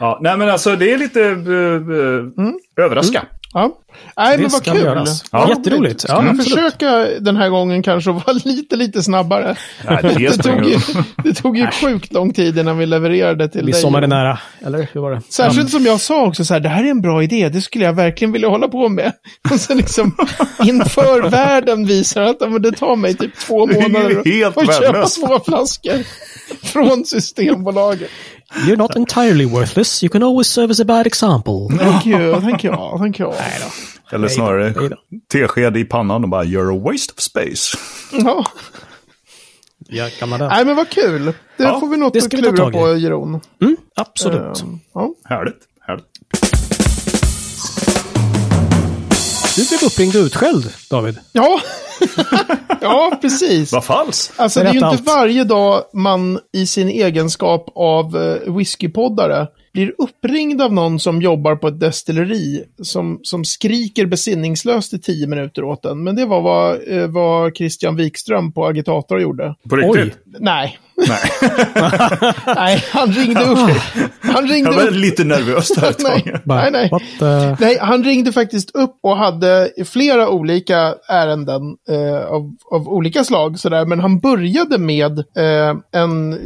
ja, 0.00 0.18
nej 0.22 0.36
men 0.36 0.50
alltså 0.50 0.76
det 0.76 0.92
är 0.92 0.98
lite 0.98 1.20
uh, 1.20 2.52
överraska. 2.76 3.26
Ja. 3.54 3.70
Nej, 4.16 4.30
men 4.30 4.36
Det 4.46 4.52
vad 4.52 4.62
ska 4.62 4.72
kul. 4.72 4.82
göras. 4.84 5.24
Ja. 5.32 5.48
Jätteroligt. 5.48 6.00
Ska 6.00 6.12
Ja, 6.12 6.32
vi 6.32 6.42
försöka 6.44 7.06
den 7.20 7.36
här 7.36 7.48
gången 7.48 7.82
kanske 7.82 8.10
vara 8.12 8.32
lite, 8.44 8.76
lite 8.76 9.02
snabbare? 9.02 9.56
Nej, 9.88 9.98
det 10.02 10.08
Det 10.18 10.42
tog, 10.42 10.64
ju, 10.66 10.78
det 11.24 11.34
tog 11.34 11.56
ju 11.58 11.66
sjukt 11.70 12.12
lång 12.12 12.32
tid 12.32 12.58
innan 12.58 12.78
vi 12.78 12.86
levererade 12.86 13.48
till 13.48 13.58
dig. 13.60 13.66
Midsommar 13.66 14.02
är 14.02 14.06
nära. 14.06 14.38
Eller 14.60 14.88
hur 14.92 15.00
var 15.00 15.10
det? 15.10 15.22
Särskilt 15.28 15.70
som 15.70 15.84
jag 15.86 16.00
sa 16.00 16.26
också 16.26 16.44
så 16.44 16.54
här, 16.54 16.60
det 16.60 16.68
här 16.68 16.84
är 16.84 16.90
en 16.90 17.00
bra 17.00 17.22
idé, 17.22 17.48
det 17.48 17.60
skulle 17.60 17.84
jag 17.84 17.92
verkligen 17.92 18.32
vilja 18.32 18.48
hålla 18.48 18.68
på 18.68 18.88
med. 18.88 19.12
Och 19.50 19.60
sen 19.60 19.76
liksom 19.76 20.16
inför 20.64 21.28
världen 21.30 21.86
visar 21.86 22.22
att 22.22 22.40
men 22.40 22.62
det 22.62 22.72
tar 22.72 22.96
mig 22.96 23.14
typ 23.14 23.38
två 23.38 23.66
månader 23.66 24.18
att 24.56 24.76
köpa 24.76 25.06
två 25.06 25.40
flaskor 25.46 25.98
från 26.66 27.04
Systembolaget. 27.04 28.10
You're 28.54 28.76
not 28.76 28.96
entirely 28.96 29.46
worthless. 29.46 30.02
You 30.02 30.10
can 30.10 30.22
always 30.22 30.46
serve 30.46 30.70
as 30.70 30.80
a 30.80 30.84
bad 30.84 31.06
example. 31.06 31.68
Thank 31.78 32.06
you, 32.06 32.40
thank 32.40 32.64
you, 32.64 32.98
thank 32.98 33.20
you. 33.20 33.32
Eller 34.12 34.28
snarare 34.28 34.72
Nej 34.76 34.88
då. 34.88 34.96
tesked 35.32 35.76
i 35.76 35.84
pannan 35.84 36.22
och 36.24 36.28
bara 36.30 36.44
you're 36.44 36.76
a 36.76 36.80
waste 36.92 37.12
of 37.16 37.20
space. 37.20 37.78
Ja. 38.12 38.44
Ja, 39.90 40.08
kan 40.18 40.28
man 40.28 40.38
det? 40.40 40.48
Nej 40.48 40.64
men 40.64 40.76
vad 40.76 40.88
kul. 40.90 41.24
Det 41.24 41.32
Ja, 41.64 41.80
får 41.80 41.88
vi 41.88 41.96
något 41.96 42.16
att 42.16 42.22
ta 42.30 42.36
klura 42.36 42.56
tag 42.56 42.74
i. 42.74 42.78
på, 42.78 42.96
Jeroen. 42.96 43.40
Mm, 43.62 43.76
absolut. 43.96 44.60
Ehm, 44.62 44.80
Ja. 44.94 45.10
Härligt. 45.24 45.56
härligt. 45.86 46.04
Du 49.58 49.68
blev 49.68 49.84
uppringd 49.84 50.16
och 50.16 50.22
utskälld, 50.22 50.72
David. 50.90 51.18
Ja. 51.32 51.60
ja, 52.80 53.18
precis. 53.20 53.72
Vad 53.72 53.84
falskt. 53.84 54.40
Alltså 54.40 54.60
det 54.60 54.68
är 54.68 54.72
ju 54.72 54.78
inte 54.78 54.86
allt. 54.86 55.06
varje 55.06 55.44
dag 55.44 55.82
man 55.92 56.38
i 56.52 56.66
sin 56.66 56.88
egenskap 56.88 57.72
av 57.74 58.16
eh, 58.16 58.54
whiskypoddare 58.54 59.46
blir 59.72 59.92
uppringd 59.98 60.62
av 60.62 60.72
någon 60.72 61.00
som 61.00 61.22
jobbar 61.22 61.56
på 61.56 61.68
ett 61.68 61.80
destilleri 61.80 62.64
som, 62.82 63.20
som 63.22 63.44
skriker 63.44 64.06
besinningslöst 64.06 64.92
i 64.94 64.98
tio 64.98 65.26
minuter 65.26 65.64
åt 65.64 65.84
en. 65.84 66.04
Men 66.04 66.16
det 66.16 66.26
var 66.26 66.40
vad, 66.40 66.78
eh, 66.98 67.06
vad 67.06 67.56
Christian 67.56 67.96
Wikström 67.96 68.52
på 68.52 68.66
Agitator 68.66 69.20
gjorde. 69.20 69.54
På 69.70 69.76
riktigt? 69.76 70.18
Nej. 70.40 70.78
Nej. 71.08 71.18
Nej, 72.56 72.84
han 72.92 73.12
ringde 73.12 73.40
upp. 73.44 73.58
Han 74.20 74.48
ringde 74.48 74.70
Jag 74.70 74.76
var 74.76 74.86
upp. 74.88 74.94
lite 74.94 75.24
nervös 75.24 75.68
där 75.68 75.90
ett 75.90 76.02
Nej, 76.02 76.22
tag. 76.22 76.40
Nej, 76.44 76.70
nej. 76.72 76.90
The... 77.18 77.56
Nej, 77.64 77.78
han 77.80 78.04
ringde 78.04 78.32
faktiskt 78.32 78.70
upp 78.74 78.96
och 79.02 79.16
hade 79.16 79.70
flera 79.86 80.28
olika 80.28 80.94
ärenden 81.08 81.62
eh, 81.90 82.26
av, 82.26 82.54
av 82.70 82.88
olika 82.88 83.24
slag. 83.24 83.58
Sådär. 83.58 83.84
Men 83.86 84.00
han 84.00 84.18
började 84.18 84.78
med 84.78 85.18
eh, 85.18 85.76
en, 85.92 86.38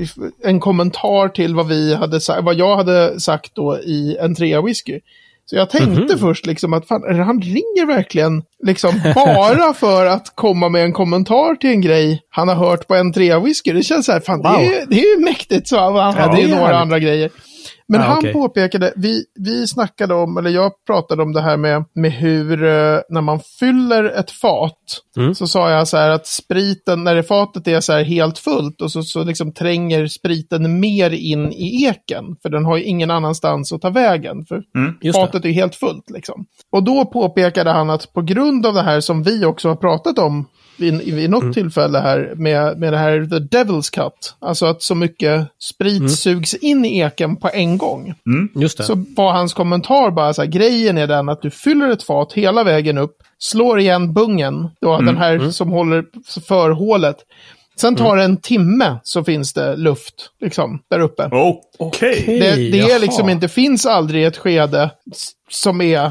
en 0.44 0.61
kommentar 0.61 1.28
till 1.28 1.54
vad, 1.54 1.68
vi 1.68 1.94
hade 1.94 2.20
sa- 2.20 2.40
vad 2.40 2.54
jag 2.54 2.76
hade 2.76 3.12
sagt 3.21 3.54
då 3.54 3.78
i 3.78 4.16
en 4.21 4.35
trea 4.35 4.62
whisky. 4.62 5.00
Så 5.47 5.57
jag 5.57 5.71
tänkte 5.71 6.19
först 6.19 6.47
liksom 6.47 6.73
att 6.73 6.88
fan, 6.88 7.21
han 7.21 7.40
ringer 7.42 7.87
verkligen 7.87 8.42
liksom 8.66 9.00
bara 9.14 9.75
för 9.81 10.07
att 10.07 10.33
komma 10.35 10.69
med 10.69 10.85
en 10.85 10.92
kommentar 10.92 11.54
till 11.57 11.71
en 11.71 11.81
grej 11.81 12.23
han 12.31 12.49
har 12.49 12.54
hört 12.54 12.88
på 12.88 12.95
en 12.95 13.12
trea 13.12 13.40
whisky. 13.40 13.73
Det 13.73 13.83
känns 13.83 14.07
så 14.07 14.12
här, 14.12 14.21
fan 14.21 14.42
Wow. 14.42 14.52
det, 14.59 14.76
är, 14.76 14.87
det 14.87 15.00
är 15.00 15.19
ju 15.19 15.25
mäktigt. 15.25 15.69
Så 15.69 15.78
han 15.78 16.14
hade 16.14 16.37
det 16.37 16.42
ju 16.42 16.49
några 16.49 16.62
härligt. 16.62 16.81
andra 16.81 16.99
grejer. 16.99 17.31
Men 17.92 18.00
Ah, 18.00 18.04
han 18.04 18.18
okej. 18.18 18.32
påpekade, 18.32 18.92
vi, 18.96 19.25
vi 19.40 19.66
snackade 19.66 20.14
om, 20.14 20.37
eller 20.37 20.50
jag 20.50 20.72
pratade 20.87 21.22
om 21.22 21.32
det 21.32 21.40
här 21.42 21.56
med, 21.56 21.84
med 21.94 22.12
hur 22.12 22.64
eh, 22.64 22.99
när 23.08 23.20
man 23.20 23.40
fyller 23.61 24.04
ett 24.04 24.30
fat, 24.30 24.78
Mm. 25.16 25.34
så 25.34 25.46
sa 25.46 25.70
jag 25.70 25.88
så 25.88 25.96
här 25.96 26.11
att 26.11 26.26
spriten, 26.26 27.04
när 27.04 27.14
det 27.14 27.22
fatet 27.22 27.68
är 27.68 27.80
så 27.80 27.92
här 27.92 28.04
helt 28.04 28.38
fullt 28.38 28.80
och 28.80 28.92
så, 28.92 29.02
så 29.02 29.25
liksom 29.25 29.52
tränger 29.52 30.06
spriten 30.06 30.80
mer 30.80 31.11
in 31.11 31.52
i 31.52 31.84
eken, 31.84 32.25
för 32.42 32.49
den 32.49 32.64
har 32.64 32.76
ju 32.76 32.84
ingen 32.84 33.11
annanstans 33.11 33.72
att 33.72 33.80
ta 33.82 33.90
vägen, 33.90 34.44
för 34.49 34.62
det. 35.00 35.12
fatet 35.12 35.44
är 35.44 35.49
ju 35.49 35.54
helt 35.54 35.75
fullt 35.75 36.11
liksom. 36.11 36.44
Och 36.72 36.82
då 36.82 37.04
påpekade 37.04 37.70
han 37.70 37.90
att 37.90 38.12
på 38.12 38.22
grund 38.22 38.66
av 38.66 38.75
det 38.75 38.82
här 38.82 39.00
som 39.00 39.22
vi 39.22 39.44
också 39.44 39.68
har 39.68 39.76
pratat 39.76 40.18
om 40.18 40.46
vid, 40.76 41.14
vid 41.14 41.30
något 41.30 41.54
tillfälle 41.54 41.98
här 41.98 42.32
med, 42.36 42.78
med 42.78 42.92
det 42.92 42.98
här 42.98 43.26
the 43.26 43.56
devil's 43.56 43.94
cut, 43.94 44.34
alltså 44.38 44.66
att 44.66 44.82
så 44.82 44.94
mycket 44.94 45.46
sprit 45.60 46.18
sugs 46.18 46.54
in 46.54 46.84
i 46.84 46.98
eken 46.98 47.36
på 47.36 47.50
en 47.52 47.78
gång. 47.78 48.14
Just 48.54 48.78
det. 48.78 48.84
Så 48.84 49.04
var 49.16 49.32
hans 49.32 49.54
kommentar 49.54 50.10
bara 50.10 50.34
så 50.34 50.42
här, 50.42 50.48
grejen 50.48 50.98
är 50.98 51.06
den 51.06 51.28
att 51.28 51.42
du 51.42 51.50
fyller 51.50 51.88
ett 51.88 52.02
fat 52.02 52.32
hela 52.32 52.64
vägen 52.64 52.98
upp, 52.98 53.16
slår 53.38 53.78
igen 53.80 54.12
bungen, 54.12 54.70
då 54.80 54.98
den 54.98 55.16
här 55.16 55.50
som 55.50 55.68
håller 55.68 56.04
för 56.48 56.70
hålet. 56.70 57.16
Sen 57.76 57.96
tar 57.96 58.16
det 58.16 58.24
en 58.24 58.36
timme 58.36 58.96
så 59.02 59.24
finns 59.24 59.52
det 59.52 59.76
luft, 59.76 60.14
liksom, 60.40 60.82
där 60.90 61.00
uppe. 61.00 61.28
Okej. 61.78 62.24
Det, 62.26 62.70
det 62.70 62.80
är 62.80 62.98
liksom 62.98 63.28
inte, 63.28 63.48
finns 63.48 63.86
aldrig 63.86 64.24
ett 64.24 64.36
skede 64.36 64.90
som 65.50 65.80
är 65.80 66.10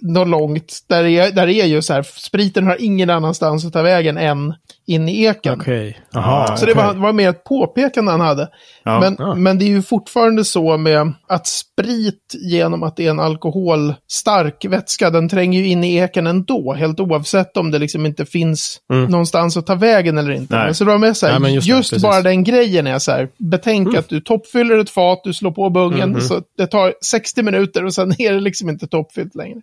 något 0.00 0.28
långt, 0.28 0.78
där 0.86 1.02
det 1.02 1.10
är, 1.10 1.32
där 1.32 1.46
det 1.46 1.54
är 1.54 1.66
ju 1.66 1.82
så 1.82 1.92
här, 1.92 2.02
spriten 2.02 2.66
har 2.66 2.76
ingen 2.80 3.10
annanstans 3.10 3.64
att 3.64 3.72
ta 3.72 3.82
vägen 3.82 4.18
än 4.18 4.54
in 4.86 5.08
i 5.08 5.24
eken. 5.24 5.60
Okej. 5.60 5.98
Ja, 6.12 6.20
Jaha. 6.20 6.56
Så 6.56 6.66
det 6.66 6.74
var, 6.74 6.94
var 6.94 7.12
mer 7.12 7.30
ett 7.30 7.44
påpekande 7.44 8.10
han 8.10 8.20
hade. 8.20 8.48
Ja. 8.82 9.00
men, 9.00 9.16
Ja. 9.18 9.34
men 9.34 9.58
det 9.58 9.64
är 9.64 9.68
ju 9.68 9.82
fortfarande 9.82 10.44
så 10.44 10.76
med 10.76 11.12
att 11.28 11.46
sprit 11.46 12.34
genom 12.50 12.82
att 12.82 12.96
det 12.96 13.06
är 13.06 13.10
en 13.10 13.20
alkoholstark 13.20 14.64
vätska, 14.64 15.10
den 15.10 15.28
tränger 15.28 15.60
ju 15.60 15.66
in 15.66 15.84
i 15.84 15.94
eken 15.96 16.26
ändå, 16.26 16.74
helt 16.74 17.00
oavsett 17.00 17.56
om 17.56 17.70
det 17.70 17.78
liksom 17.78 18.06
inte 18.06 18.26
finns 18.26 18.80
någonstans 19.08 19.56
att 19.56 19.66
ta 19.66 19.74
vägen 19.74 20.18
eller 20.18 20.30
inte. 20.32 20.56
Nej. 20.56 20.64
Men 20.64 20.74
så 20.74 20.84
det 20.84 20.90
var 20.90 20.98
med 20.98 21.16
så 21.16 21.26
här, 21.26 21.38
Nej, 21.38 21.54
just 21.54 21.66
just 21.68 21.90
det, 21.94 22.00
bara 22.00 22.22
den 22.22 22.44
grejen 22.44 22.86
är 22.86 22.98
så 22.98 23.12
här, 23.12 23.28
betänk 23.38 23.94
att 23.96 24.08
du 24.08 24.20
toppfyller 24.20 24.78
ett 24.78 24.90
fat, 24.90 25.20
du 25.24 25.32
slår 25.32 25.50
på 25.50 25.70
bungen, 25.70 26.20
så 26.20 26.42
det 26.58 26.66
tar 26.66 26.94
60 27.04 27.42
minuter 27.42 27.84
och 27.84 27.94
sen 27.94 28.14
är 28.18 28.32
det 28.32 28.40
liksom 28.40 28.68
inte 28.68 28.86
toppfyllt 28.86 29.34
längre. 29.34 29.60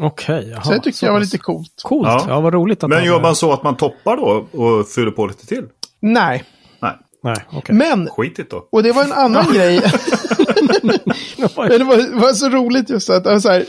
Okej, 0.00 0.48
jaha. 0.50 0.62
Så 0.62 0.72
det 0.72 0.80
tyckte 0.80 1.06
jag 1.06 1.12
var 1.12 1.20
lite 1.20 1.38
coolt. 1.38 1.82
Coolt. 1.82 2.08
Ja. 2.08 2.24
Ja, 2.28 2.40
vad 2.40 2.54
roligt 2.54 2.84
att 2.84 2.90
Men 2.90 3.04
gör 3.04 3.20
man 3.20 3.36
så 3.36 3.52
att 3.52 3.62
man 3.62 3.76
toppar 3.76 4.16
då 4.16 4.46
och 4.62 4.88
fyller 4.88 5.10
på 5.10 5.26
lite 5.26 5.46
till? 5.46 5.64
Nej, 6.00 6.44
Nej, 6.82 6.92
Nej, 7.22 7.36
okej. 7.52 7.74
men 7.74 8.08
skitigt 8.08 8.50
då. 8.50 8.68
Och 8.72 8.82
det 8.82 8.92
var 8.92 9.04
en 9.04 9.12
annan 9.12 9.44
grej. 9.54 9.80
Men 11.56 11.68
det 11.78 11.84
var, 11.84 12.20
var 12.20 12.32
så 12.32 12.48
roligt 12.48 12.90
just 12.90 13.10
att 13.10 13.26
alltså 13.26 13.48
här, 13.48 13.64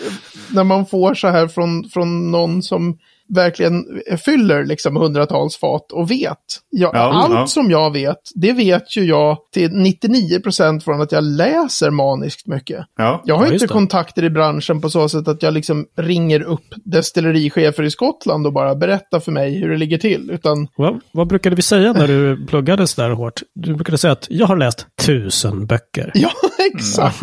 när 0.54 0.64
man 0.64 0.86
får 0.86 1.14
så 1.14 1.28
här 1.28 1.48
från, 1.48 1.90
från 1.90 2.32
någon 2.32 2.64
som 2.64 2.98
verkligen 3.30 3.84
fyller 4.26 4.66
liksom 4.66 4.96
hundratals 4.96 5.58
fat 5.58 5.92
och 5.92 6.12
vet. 6.12 6.38
Ja, 6.70 6.92
Ja, 6.94 7.00
allt 7.00 7.34
ja. 7.34 7.48
som 7.48 7.72
jag 7.72 7.94
vet, 7.94 8.18
det 8.36 8.52
vet 8.54 8.98
ju 8.98 9.04
jag 9.06 9.38
till 9.54 9.70
99% 9.72 10.80
från 10.80 11.02
att 11.02 11.12
jag 11.12 11.24
läser 11.24 11.90
maniskt 11.90 12.48
mycket. 12.48 12.86
Ja. 12.98 13.22
Jag 13.26 13.36
har 13.36 13.46
Ja, 13.48 13.54
inte 13.54 13.68
kontakter 13.68 14.24
i 14.24 14.30
branschen 14.30 14.82
på 14.82 14.90
så 14.90 15.10
sätt 15.10 15.28
att 15.28 15.44
jag 15.44 15.54
liksom 15.54 15.86
ringer 15.98 16.42
upp 16.42 16.66
destillerichefer 16.86 17.84
i 17.84 17.92
Skottland 17.92 18.48
och 18.48 18.54
bara 18.54 18.76
berättar 18.76 19.20
för 19.20 19.32
mig 19.32 19.58
hur 19.60 19.70
det 19.70 19.78
ligger 19.78 19.98
till. 19.98 20.32
Utan 20.32 20.68
Vad, 20.76 21.00
vad 21.12 21.28
brukade 21.28 21.56
vi 21.56 21.62
säga 21.62 21.94
när 21.94 22.08
du 22.08 22.46
pluggade 22.46 22.88
så 22.88 23.02
där 23.02 23.10
hårt? 23.10 23.42
Du 23.56 23.74
brukade 23.76 23.98
säga 23.98 24.12
att 24.14 24.28
jag 24.30 24.48
har 24.48 24.58
läst 24.58 24.88
tusen 25.06 25.66
böcker. 25.66 26.12
Ja, 26.14 26.30
exakt. 26.74 27.22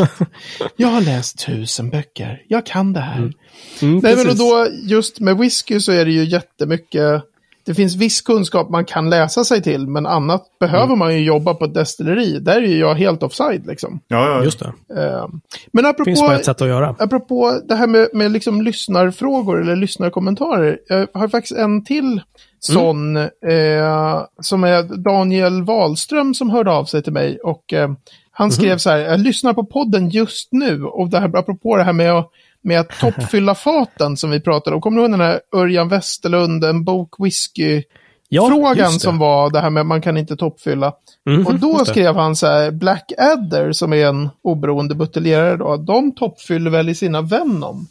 Jag 0.77 0.89
har 0.89 1.01
läst 1.01 1.47
tusen 1.47 1.91
böcker. 1.91 2.43
Jag 2.49 2.67
kan 2.67 2.93
det 2.93 3.01
här. 3.01 3.19
Mm, 3.19 3.33
Nej, 4.03 4.17
men 4.27 4.37
då 4.37 4.67
just 4.83 5.21
med 5.21 5.39
whisky 5.39 5.81
så 5.81 5.93
är 5.93 6.05
det 6.05 6.11
ju 6.11 6.25
jättemycket. 6.25 7.23
Det 7.67 7.75
finns 7.75 7.97
viss 7.97 8.21
kunskap 8.21 8.71
man 8.71 8.85
kan 8.85 9.11
läsa 9.11 9.45
sig 9.45 9.63
till, 9.63 9.87
men 9.89 10.07
annat 10.07 10.45
behöver 10.61 10.85
Mm. 10.85 10.99
man 10.99 11.15
ju 11.15 11.25
jobba 11.25 11.55
på 11.55 11.65
ett 11.65 11.75
destilleri. 11.75 12.39
Där 12.39 12.57
är 12.57 12.67
ju 12.67 12.79
jag 12.79 12.95
helt 12.95 13.23
offside 13.23 13.67
liksom. 13.67 14.01
Ja, 14.09 14.29
ja. 14.31 14.45
Just 14.45 14.59
det. 14.59 14.67
Eh, 14.97 15.29
Men 15.73 15.85
Det 15.85 16.05
finns 16.05 16.21
bara 16.21 16.27
apropå, 16.29 16.33
ett 16.41 16.45
sätt 16.45 16.63
att 16.63 16.69
göra. 16.69 16.97
apropå 16.99 17.61
det 17.69 17.75
här 17.75 17.87
med, 17.87 18.09
med 18.13 18.31
liksom 18.31 18.63
lyssnarfrågor 18.63 19.61
eller 19.63 19.77
lyssnarkommentarer. 19.77 20.79
Jag 20.89 21.09
har 21.15 21.29
faktiskt 21.29 21.59
en 21.59 21.85
till 21.85 22.21
sån 22.61 23.17
eh, 23.17 24.23
som 24.41 24.65
är 24.65 24.83
Daniel 24.97 25.63
Wahlström 25.63 26.35
som 26.35 26.51
hörde 26.51 26.71
av 26.71 26.85
sig 26.85 27.03
till 27.03 27.13
mig. 27.13 27.39
Och 27.39 27.73
eh, 27.73 27.89
han 28.31 28.51
skrev 28.53 28.79
så 28.79 28.91
här, 28.91 28.99
jag 28.99 29.21
lyssnar 29.21 29.53
på 29.53 29.65
podden 29.65 30.09
just 30.11 30.49
nu. 30.53 30.85
Och 30.85 31.09
det 31.09 31.21
här, 31.21 31.37
apropå 31.37 31.77
det 31.77 31.83
här 31.83 31.93
med 31.93 32.13
att, 32.13 32.31
med 32.65 32.81
att 32.81 33.01
toppfylla 33.01 33.55
faten 33.55 34.17
som 34.17 34.31
vi 34.31 34.41
pratade 34.41 34.77
om. 34.77 34.83
Kommer 34.83 34.97
du 34.97 35.03
ihåg 35.03 35.11
den 35.11 35.21
här 35.21 35.41
Örjan 35.55 35.89
Westerlund, 35.89 36.65
en 36.65 36.85
bok 36.85 37.15
whisky? 37.19 37.83
Ja, 38.29 38.49
frågan 38.49 38.93
som 38.93 39.19
var 39.19 39.51
det 39.51 39.61
här 39.61 39.71
med 39.71 39.81
att 39.81 39.87
man 39.87 40.03
kan 40.03 40.17
inte 40.17 40.37
toppfylla. 40.37 40.93
Mhm, 41.27 41.47
och 41.47 41.55
då 41.55 41.85
skrev 41.85 42.17
han 42.17 42.37
så 42.37 42.47
här, 42.47 42.71
Black 42.71 43.13
Adder 43.19 43.73
som 43.73 43.93
är 43.93 44.07
en 44.07 44.29
oberoende 44.43 44.95
buteljerare 44.95 45.57
då, 45.57 45.77
de 45.77 46.15
toppfyller 46.15 46.71
väl 46.71 46.89
i 46.89 46.95
sina 46.95 47.23
Venom. 47.23 47.87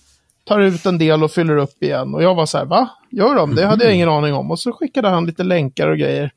Tar 0.45 0.59
ut 0.59 0.85
en 0.85 0.97
del 0.97 1.23
och 1.23 1.31
fyller 1.31 1.57
upp 1.57 1.83
igen. 1.83 2.15
Och 2.15 2.23
jag 2.23 2.35
var 2.35 2.45
så 2.45 2.57
här, 2.57 2.65
va? 2.65 2.89
Gör 3.11 3.35
de? 3.35 3.55
Det 3.55 3.65
hade 3.65 3.83
jag 3.85 3.93
ingen 3.95 4.09
aning 4.09 4.33
om. 4.33 4.51
Och 4.51 4.59
så 4.59 4.71
skickade 4.71 5.09
han 5.09 5.25
lite 5.25 5.43
länkar 5.43 5.87
och 5.87 5.97
grejer. 5.97 6.31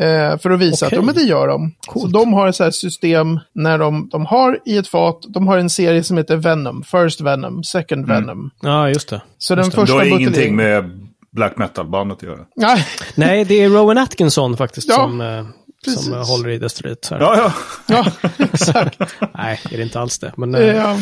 Eh, 0.00 0.38
för 0.38 0.50
att 0.50 0.60
visa 0.60 0.86
Okej. 0.86 0.98
att 0.98 1.04
men 1.04 1.14
det 1.14 1.22
gör 1.22 1.48
de. 1.48 1.74
Så 1.86 1.92
Coolt. 1.92 2.12
de 2.12 2.32
har 2.32 2.46
ett 2.48 2.56
så 2.56 2.64
här 2.64 2.70
system 2.70 3.38
när 3.54 3.78
de, 3.78 4.08
de 4.12 4.26
har 4.26 4.58
i 4.64 4.76
ett 4.76 4.88
fat, 4.88 5.18
de 5.28 5.46
har 5.48 5.58
en 5.58 5.70
serie 5.70 6.02
som 6.04 6.16
heter 6.16 6.36
Venom. 6.36 6.82
First 6.82 7.20
Venom, 7.20 7.64
Second 7.64 8.06
Venom. 8.06 8.50
Ja, 8.62 8.88
just 8.88 9.08
det. 9.08 9.22
Så 9.38 9.54
den 9.54 9.64
Just 9.64 9.76
det. 9.76 9.80
Det 9.82 9.86
första 9.86 9.98
har 9.98 10.04
ingenting 10.04 10.56
buteljeringen- 10.56 10.56
med 10.56 11.08
black 11.32 11.56
metal-bandet 11.58 12.16
att 12.18 12.22
göra. 12.22 12.38
Nej, 12.56 12.86
Nej, 13.14 13.44
det 13.44 13.54
är 13.64 13.68
Rowan 13.68 13.98
Atkinson 13.98 14.56
faktiskt 14.56 14.88
Ja, 14.88 14.94
som, 14.94 15.20
eh, 15.20 15.46
precis. 15.84 16.04
som 16.04 16.14
eh, 16.14 16.26
håller 16.26 16.48
i 16.48 16.58
så 16.68 17.14
här. 17.14 17.20
Ja, 17.22 17.36
ja. 17.36 17.52
ja, 17.88 18.28
exakt. 18.52 18.98
Nej, 19.34 19.60
det 19.70 19.76
är 19.76 19.80
inte 19.80 20.00
alls 20.00 20.18
det. 20.18 20.32
Men 20.36 20.54
Eh, 20.54 20.96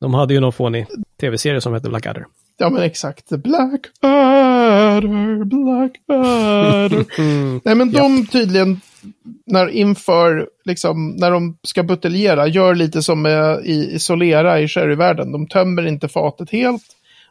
de 0.00 0.14
hade 0.14 0.34
ju 0.34 0.40
någon 0.40 0.52
fånig 0.52 0.86
tv-serie 1.20 1.60
som 1.60 1.72
hette 1.74 1.88
Blackadder. 1.88 2.24
Ja 2.58 2.70
men 2.70 2.82
exakt. 2.82 3.28
Black 3.28 3.80
Adder, 4.66 5.44
Black 5.44 5.92
Adder. 6.08 7.04
Nej 7.64 7.74
men 7.74 7.92
de 7.92 8.26
tydligen, 8.26 8.80
när 9.46 9.68
inför, 9.68 10.48
liksom, 10.64 11.16
när 11.16 11.30
de 11.30 11.58
ska 11.62 11.82
buteljera, 11.82 12.46
gör 12.46 12.74
lite 12.74 13.02
som 13.02 13.22
med, 13.22 13.60
i, 13.64 13.94
i 13.94 13.98
Solera 13.98 14.60
i 14.60 14.68
sherryvärlden. 14.68 15.32
De 15.32 15.46
tömmer 15.46 15.86
inte 15.86 16.08
fatet 16.08 16.50
helt. 16.50 16.82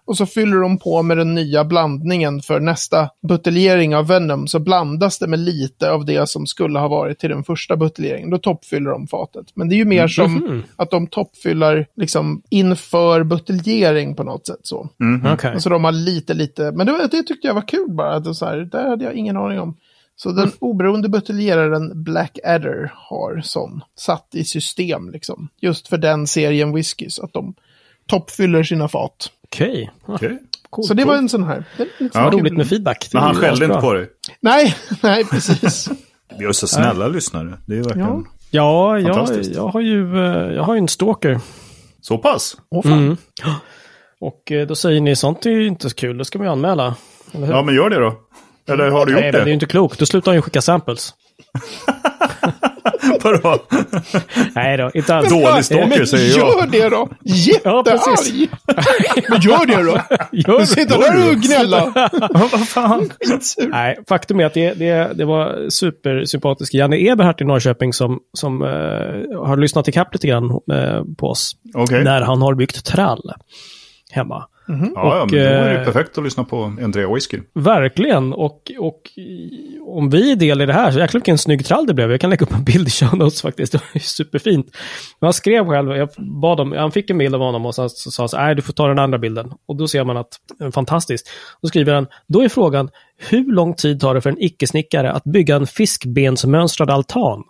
Och 0.06 0.18
så 0.18 0.26
fyller 0.26 0.58
de 0.58 0.78
på 0.78 1.04
med 1.04 1.18
den 1.18 1.36
nya 1.36 1.64
blandningen 1.64 2.42
för 2.42 2.60
nästa 2.60 3.10
buteljering 3.28 3.96
av 3.96 4.08
Venom. 4.08 4.48
Så 4.48 4.60
blandas 4.60 5.20
det 5.20 5.28
med 5.28 5.40
lite 5.40 5.92
av 5.92 6.06
det 6.06 6.30
som 6.30 6.48
skulle 6.48 6.80
ha 6.80 6.88
varit 6.88 7.20
till 7.20 7.30
den 7.30 7.44
första 7.44 7.78
buteljeringen. 7.78 8.30
Då 8.30 8.38
toppfyller 8.38 8.90
de 8.90 9.08
fatet. 9.08 9.46
Men 9.54 9.70
det 9.70 9.76
är 9.76 9.78
ju 9.78 9.86
mer 9.86 10.08
som 10.08 10.64
att 10.76 10.92
de 10.92 11.08
toppfyllar 11.08 11.86
liksom 11.96 12.42
inför 12.50 13.24
buteljering 13.24 14.16
på 14.16 14.24
något 14.24 14.48
sätt 14.48 14.60
så. 14.64 14.90
Okej. 15.34 15.52
Alltså 15.52 15.70
de 15.70 15.84
har 15.84 15.92
lite, 15.92 16.34
lite, 16.34 16.72
men 16.72 16.88
det, 16.88 17.08
det 17.12 17.24
tyckte 17.24 17.48
jag 17.48 17.54
var 17.54 17.68
kul 17.68 17.90
bara. 17.90 18.16
Att 18.16 18.24
det, 18.24 18.36
så 18.36 18.46
här, 18.46 18.58
det 18.58 18.82
hade 18.82 19.04
jag 19.06 19.14
ingen 19.14 19.38
aning 19.38 19.60
om. 19.60 19.78
Så 20.16 20.32
den 20.32 20.52
oberoende 20.60 21.10
buteljeraren 21.10 22.04
Black 22.04 22.40
Adder 22.44 22.92
har 22.96 23.42
sån 23.44 23.82
satt 23.96 24.36
i 24.36 24.44
system 24.44 25.10
liksom. 25.10 25.48
Just 25.62 25.88
för 25.88 25.98
den 25.98 26.28
serien 26.28 26.74
whisky 26.74 27.10
så 27.10 27.26
att 27.26 27.34
de 27.34 27.54
toppfyller 28.08 28.64
sina 28.64 28.88
fat. 28.88 29.32
Okej. 29.46 29.92
Ja, 30.08 30.14
Okej. 30.16 30.40
coolt. 30.70 30.88
Så 30.88 30.94
det 30.94 31.06
var 31.06 31.16
en 31.16 31.30
sån 31.30 31.44
här. 31.44 31.64
Det 31.78 31.84
är 31.84 31.88
lite 32.04 32.18
Ja. 32.20 32.30
Roligt 32.34 32.54
med 32.58 32.68
feedback. 32.70 33.08
Det 33.12 33.18
Men 33.18 33.24
han 33.24 33.36
skällde 33.36 33.66
inte 33.66 33.78
på 33.78 33.94
dig. 33.94 34.08
Nej, 34.40 34.76
nej 35.04 35.26
precis. 35.26 35.90
Vi 36.40 36.46
har 36.46 36.54
så 36.54 36.68
snälla 36.68 37.08
lyssnare. 37.08 37.58
Det 37.66 37.78
är 37.78 37.84
verkligen... 37.84 38.26
Ja, 38.52 39.00
jag, 39.00 39.16
Fantastiskt. 39.16 39.56
jag 39.56 39.68
har 39.68 39.82
ju 39.82 40.18
eh, 40.18 40.54
jag 40.56 40.64
har 40.64 40.74
ju 40.74 40.78
en 40.78 40.88
stalker. 40.88 41.40
Så 42.02 42.18
pass? 42.18 42.58
Åh 42.72 42.84
fan. 42.84 42.92
Mm. 42.94 43.18
Och 44.20 44.52
eh, 44.52 44.68
då 44.68 44.76
säger 44.76 45.02
ni 45.02 45.16
sånt 45.16 45.46
är 45.46 45.50
ju 45.50 45.68
inte 45.68 45.90
så 45.90 45.96
kul, 45.96 46.18
det 46.18 46.26
ska 46.26 46.38
man 46.40 46.48
ju 46.48 46.52
anmäla. 46.52 46.96
Eller 47.32 47.48
hur? 47.48 47.54
Ja, 47.54 47.62
men 47.62 47.76
gör 47.76 47.90
det 47.90 48.00
då. 48.00 48.16
Eller 48.74 48.90
har 48.90 49.06
du 49.06 49.14
Nej, 49.14 49.22
gjort 49.22 49.24
men 49.24 49.32
det 49.32 49.38
är 49.38 49.40
ju 49.40 49.46
det? 49.46 49.52
inte 49.54 49.66
klokt. 49.66 50.00
Då 50.00 50.06
slutar 50.06 50.32
han 50.32 50.36
ju 50.36 50.42
skicka 50.42 50.62
samples. 50.62 51.14
Vadå? 53.24 53.60
Nej 54.56 54.78
då, 54.78 54.92
inte 54.94 55.16
alls. 55.16 55.30
Dålig 55.30 55.66
stalker 55.66 56.06
säger 56.06 56.38
jag. 56.38 56.48
gör 56.48 56.68
det 56.68 56.90
då! 56.90 57.10
Jättearg! 57.24 58.50
Men 59.30 59.42
gör 59.42 59.66
det 59.66 59.84
då! 59.84 60.18
Gör. 60.32 60.66
Sitta 60.66 60.98
där 60.98 61.30
och 61.30 61.36
gnälla! 61.36 61.94
Vad 62.52 62.68
fan? 62.68 63.10
Nej, 63.68 63.98
faktum 64.08 64.40
är 64.40 64.46
att 64.46 64.54
det, 64.54 64.74
det, 64.74 65.14
det 65.16 65.26
var 65.26 65.70
supersympatisk 65.70 66.74
Janne 66.74 66.98
Eberhardt 66.98 67.42
i 67.42 67.44
Norrköping 67.44 67.94
som, 67.94 68.20
som 68.34 68.62
eh, 68.62 68.68
har 69.48 69.58
lyssnat 69.58 69.88
ikapp 69.88 70.14
lite 70.14 70.28
grann 70.28 70.52
eh, 70.72 71.04
på 71.18 71.28
oss. 71.28 71.56
Okej. 71.74 72.04
När 72.04 72.22
han 72.22 72.42
har 72.42 72.54
byggt 72.54 72.86
trall 72.86 73.32
hemma. 74.12 74.46
Ja, 74.68 74.92
ja, 74.96 75.22
Och, 75.22 75.32
men 75.32 75.40
då 75.40 75.46
är 75.46 75.70
det 75.70 75.80
eh, 75.80 75.86
perfekt 75.86 76.18
att 76.18 76.24
lyssna 76.24 76.44
på 76.44 76.64
Andrea 76.64 77.14
Whisky. 77.14 77.40
Verkligen. 77.54 78.34
Och, 78.34 78.72
och 78.80 79.02
om 79.88 80.10
vi 80.10 80.32
är 80.32 80.36
del 80.36 80.62
i 80.62 80.66
det 80.66 80.74
här, 80.74 80.92
så 80.92 81.00
jäklar 81.00 81.20
vilken 81.20 81.38
snygg 81.38 81.66
trall 81.66 81.88
det 81.88 81.94
blev. 81.94 82.12
Jag 82.12 82.22
kan 82.22 82.30
lägga 82.30 82.46
upp 82.46 82.54
en 82.54 82.64
bild 82.64 82.88
i 82.88 82.92
show 82.92 83.18
notes 83.18 83.42
faktiskt. 83.42 83.72
Det 83.72 83.82
var 83.94 84.00
superfint. 84.00 84.66
Men 85.20 85.28
han 85.28 85.34
skrev 85.34 85.66
själv, 85.66 85.92
jag 85.92 86.10
bad 86.42 86.60
om, 86.60 86.72
han 86.72 86.92
fick 86.92 87.10
en 87.10 87.18
bild 87.18 87.36
av 87.36 87.42
honom 87.42 87.66
och 87.66 87.76
sen 87.76 87.90
så 87.90 88.12
sa 88.12 88.24
han 88.24 88.30
så 88.30 88.38
nej 88.38 88.56
du 88.56 88.62
får 88.62 88.74
ta 88.74 88.88
den 88.88 89.00
andra 89.00 89.18
bilden. 89.18 89.52
Och 89.68 89.76
då 89.76 89.88
ser 89.88 90.04
man 90.04 90.18
att, 90.18 90.30
eh, 90.62 90.72
fantastiskt. 90.72 91.30
Då 91.62 91.68
skriver 91.68 91.94
han, 91.94 92.08
då 92.28 92.42
är 92.44 92.50
frågan, 92.50 92.90
hur 93.30 93.54
lång 93.54 93.74
tid 93.74 94.00
tar 94.00 94.14
det 94.14 94.22
för 94.22 94.30
en 94.30 94.44
icke-snickare 94.44 95.12
att 95.12 95.24
bygga 95.24 95.56
en 95.56 95.68
fiskbensmönstrad 95.68 96.90
altan? 96.90 97.44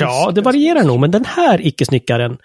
Ja, 0.00 0.30
det 0.34 0.40
varierar 0.40 0.84
nog, 0.84 1.00
men 1.00 1.10
den 1.10 1.24
här 1.24 1.66
icke-snickaren 1.66 2.38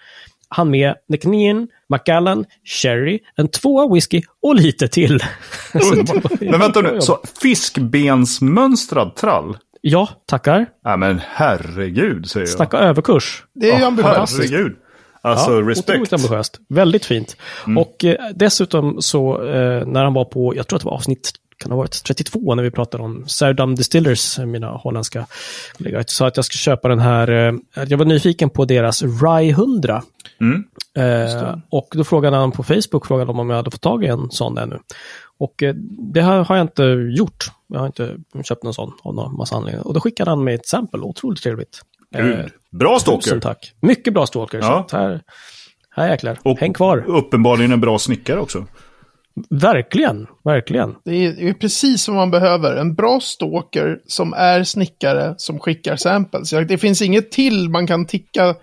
han 0.50 0.70
med 0.70 0.94
Necnin, 1.08 1.68
Macallan, 1.88 2.44
Sherry, 2.64 3.18
en 3.36 3.48
tvåa 3.48 3.94
whisky 3.94 4.22
och 4.42 4.54
lite 4.54 4.88
till. 4.88 5.20
Men 6.40 6.60
vänta 6.60 6.80
nu, 6.80 7.00
så 7.00 7.18
fiskbensmönstrad 7.42 9.16
trall? 9.16 9.56
Ja, 9.80 10.08
tackar. 10.26 10.66
Nej 10.84 10.96
men 10.96 11.20
herregud, 11.28 12.30
säger 12.30 12.46
jag. 12.46 12.56
Snacka 12.56 12.76
överkurs. 12.78 13.44
Det 13.54 13.70
är 13.70 13.74
ju 13.74 13.80
Ja, 13.80 13.86
ambitiöst. 13.86 14.36
Herregud. 14.38 14.76
Alltså, 15.22 15.50
Otroligt 15.50 15.78
respekt. 15.78 16.12
ambitiöst. 16.12 16.60
Väldigt 16.68 17.04
fint. 17.04 17.36
Och 17.78 18.04
eh, 18.04 18.16
dessutom 18.34 18.96
så, 19.02 19.42
eh, 19.44 19.86
när 19.86 20.04
han 20.04 20.14
var 20.14 20.24
på, 20.24 20.56
jag 20.56 20.68
tror 20.68 20.76
att 20.76 20.82
det 20.82 20.86
var 20.86 20.94
avsnitt 20.94 21.30
kan 21.60 21.72
ha 21.72 21.78
varit 21.78 22.04
32 22.04 22.54
när 22.54 22.62
vi 22.62 22.70
pratade 22.70 23.04
om 23.04 23.28
Serdam 23.28 23.74
Distillers, 23.74 24.38
mina 24.38 24.70
holländska 24.70 25.26
kollegor. 25.76 26.04
sa 26.06 26.26
att 26.26 26.36
jag 26.36 26.44
ska 26.44 26.56
köpa 26.56 26.88
den 26.88 26.98
här, 26.98 27.30
eh, 27.74 27.84
jag 27.88 27.98
var 27.98 28.04
nyfiken 28.04 28.50
på 28.50 28.64
deras 28.64 29.02
Rye 29.02 29.50
100. 29.50 30.02
Mm. 30.40 30.64
Eh, 30.94 31.58
och 31.68 31.88
då 31.92 32.04
frågade 32.04 32.36
han 32.36 32.52
på 32.52 32.62
Facebook 32.62 33.06
frågade 33.06 33.32
om 33.32 33.50
jag 33.50 33.56
hade 33.56 33.70
fått 33.70 33.80
tag 33.80 34.04
i 34.04 34.06
en 34.06 34.30
sån 34.30 34.58
ännu. 34.58 34.78
Och 35.38 35.62
eh, 35.62 35.74
det 36.12 36.20
har, 36.20 36.44
har 36.44 36.56
jag 36.56 36.64
inte 36.64 36.82
gjort. 37.18 37.50
Jag 37.66 37.78
har 37.78 37.86
inte 37.86 38.16
köpt 38.44 38.62
någon 38.62 38.74
sån 38.74 38.92
av 39.02 39.14
någon 39.14 39.36
massa 39.36 39.56
anledningar. 39.56 39.86
Och 39.86 39.94
då 39.94 40.00
skickade 40.00 40.30
han 40.30 40.44
mig 40.44 40.54
ett 40.54 40.60
exempel, 40.60 41.02
otroligt 41.02 41.42
trevligt. 41.42 41.80
Gud. 42.16 42.38
Eh, 42.38 42.46
bra 42.70 42.98
stalker! 42.98 43.22
Tusen 43.22 43.40
tack. 43.40 43.72
Mycket 43.80 44.14
bra 44.14 44.26
stalker. 44.26 44.58
Ja. 44.58 44.86
Så 44.90 44.96
här, 44.96 45.20
här 45.90 46.10
jäklar. 46.10 46.38
Och 46.42 46.58
Häng 46.58 46.72
kvar. 46.72 47.04
Uppenbarligen 47.06 47.72
en 47.72 47.80
bra 47.80 47.98
snickare 47.98 48.40
också. 48.40 48.66
Verkligen, 49.50 50.26
verkligen. 50.44 50.94
Det 51.04 51.26
är, 51.26 51.32
det 51.32 51.48
är 51.48 51.52
precis 51.52 52.08
vad 52.08 52.16
man 52.16 52.30
behöver. 52.30 52.76
En 52.76 52.94
bra 52.94 53.20
stalker 53.20 53.98
som 54.06 54.32
är 54.32 54.64
snickare 54.64 55.34
som 55.36 55.58
skickar 55.58 55.96
samples. 55.96 56.50
Det 56.50 56.78
finns 56.78 57.02
inget 57.02 57.30
till 57.32 57.68
man 57.68 57.86
kan 57.86 58.06
ticka 58.06 58.54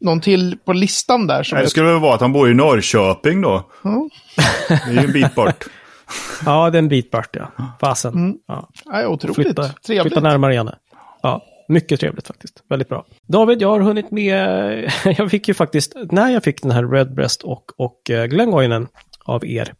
någon 0.00 0.20
till 0.20 0.56
på 0.64 0.72
listan 0.72 1.26
där. 1.26 1.42
Som 1.42 1.56
Nej, 1.56 1.62
det 1.62 1.66
är- 1.66 1.70
skulle 1.70 1.86
väl 1.92 2.00
vara 2.00 2.14
att 2.14 2.20
han 2.20 2.32
bor 2.32 2.50
i 2.50 2.54
Norrköping 2.54 3.40
då. 3.40 3.70
Ja. 3.84 4.08
Det 4.68 4.74
är 4.74 4.92
ju 4.92 4.98
en 4.98 5.12
bit 5.12 5.34
bort. 5.34 5.64
Ja, 6.46 6.70
det 6.70 6.78
är 6.78 6.82
en 6.82 6.88
bit 6.88 7.10
bort 7.10 7.28
ja. 7.36 7.50
Fasen. 7.80 8.12
Mm. 8.14 8.36
Ja. 8.46 8.68
Nej, 8.86 9.06
otroligt 9.06 9.36
Flytta, 9.36 9.62
trevligt. 9.86 10.02
flytta 10.02 10.20
närmare 10.28 10.54
Janne. 10.54 10.74
Ja, 11.22 11.42
mycket 11.68 12.00
trevligt 12.00 12.26
faktiskt. 12.26 12.62
Väldigt 12.68 12.88
bra. 12.88 13.04
David, 13.26 13.62
jag 13.62 13.68
har 13.68 13.80
hunnit 13.80 14.10
med... 14.10 14.92
Jag 15.18 15.30
fick 15.30 15.48
ju 15.48 15.54
faktiskt, 15.54 15.92
när 16.10 16.28
jag 16.30 16.44
fick 16.44 16.62
den 16.62 16.70
här 16.70 16.84
Redbreast 16.88 17.42
och, 17.42 17.64
och 17.76 18.10
eh, 18.10 18.24
Glengoynen 18.26 18.86
av 19.28 19.46
er, 19.46 19.74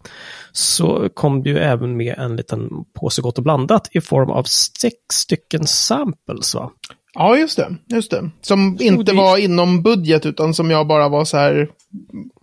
så 0.53 1.09
kom 1.15 1.43
det 1.43 1.51
ju 1.51 1.59
även 1.59 1.97
med 1.97 2.15
en 2.19 2.37
liten 2.37 2.71
påse 3.01 3.23
gott 3.23 3.39
och 3.39 3.45
blandat 3.45 3.89
i 3.93 4.01
form 4.01 4.31
av 4.31 4.43
sex 4.43 4.95
stycken 5.13 5.67
samples 5.67 6.55
va? 6.55 6.71
Ja, 7.15 7.37
just 7.37 7.57
det. 7.57 7.77
Just 7.87 8.11
det. 8.11 8.31
Som 8.41 8.77
inte 8.81 9.13
det- 9.13 9.19
var 9.19 9.37
inom 9.39 9.83
budget, 9.83 10.27
utan 10.27 10.55
som 10.55 10.71
jag 10.71 10.87
bara 10.87 11.09
var 11.09 11.25
så 11.25 11.37
här, 11.37 11.69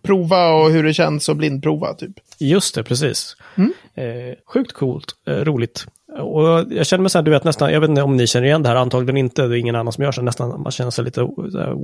prova 0.04 0.48
och 0.54 0.72
hur 0.72 0.84
det 0.84 0.94
känns 0.94 1.30
och 1.30 1.36
blindprova, 1.36 1.94
typ. 1.94 2.12
Just 2.40 2.76
det, 2.76 2.84
precis. 2.84 3.36
Mm. 3.56 3.74
Eh, 3.96 4.36
sjukt 4.46 4.74
coolt, 4.74 5.06
eh, 5.28 5.34
roligt. 5.34 5.86
Och 6.20 6.66
jag 6.70 6.86
känner 6.86 7.02
mig 7.02 7.10
så 7.10 7.18
här, 7.18 7.24
du 7.24 7.32
vet 7.32 7.44
nästan, 7.44 7.74
jag 7.74 7.82
vet 7.82 7.90
inte 7.90 8.02
om 8.02 8.18
ni 8.18 8.28
känner 8.28 8.48
igen 8.48 8.64
det 8.64 8.70
här, 8.70 8.76
antagligen 8.76 9.18
inte, 9.18 9.48
det 9.48 9.56
är 9.56 9.60
ingen 9.60 9.76
annan 9.76 9.94
som 9.94 10.04
gör 10.04 10.12
så, 10.12 10.22
nästan, 10.22 10.62
man 10.62 10.72
känner 10.72 10.92
sig 10.92 11.06
lite 11.06 11.22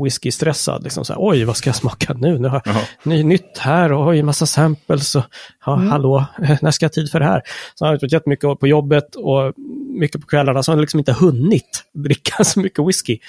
whisky-stressad, 0.04 0.84
liksom 0.84 1.06
så 1.06 1.14
här, 1.14 1.20
oj, 1.24 1.44
vad 1.44 1.58
ska 1.58 1.70
jag 1.70 1.76
smaka 1.76 2.14
nu? 2.14 2.40
Nu 2.40 2.48
har 2.48 2.62
Jaha. 2.66 2.82
ny, 3.04 3.24
nytt 3.24 3.58
här 3.58 3.92
och 3.92 4.08
oj, 4.08 4.24
massa 4.24 4.46
samples 4.46 5.16
och, 5.16 5.24
ja, 5.66 5.76
hallå, 5.76 6.26
när 6.62 6.72
ska 6.72 6.84
jag 6.84 6.90
ha 6.90 6.94
tid 6.94 7.12
för 7.12 7.20
det 7.20 7.26
här? 7.26 7.42
Så 7.76 7.86
har 7.86 7.94
jag 7.94 8.02
varit 8.02 8.12
jättemycket 8.12 8.60
på 8.60 8.68
jobbet 8.68 9.16
och 9.16 9.54
mycket 10.00 10.22
på 10.22 10.28
kvällarna, 10.28 10.64
så 10.64 10.72
har 10.72 10.78
jag 10.78 10.82
liksom 10.82 11.00
inte 11.00 11.14
hunnit 11.14 11.84
dricka 11.94 12.44
så 12.44 12.60
mycket 12.60 12.88
whisky. 12.88 13.20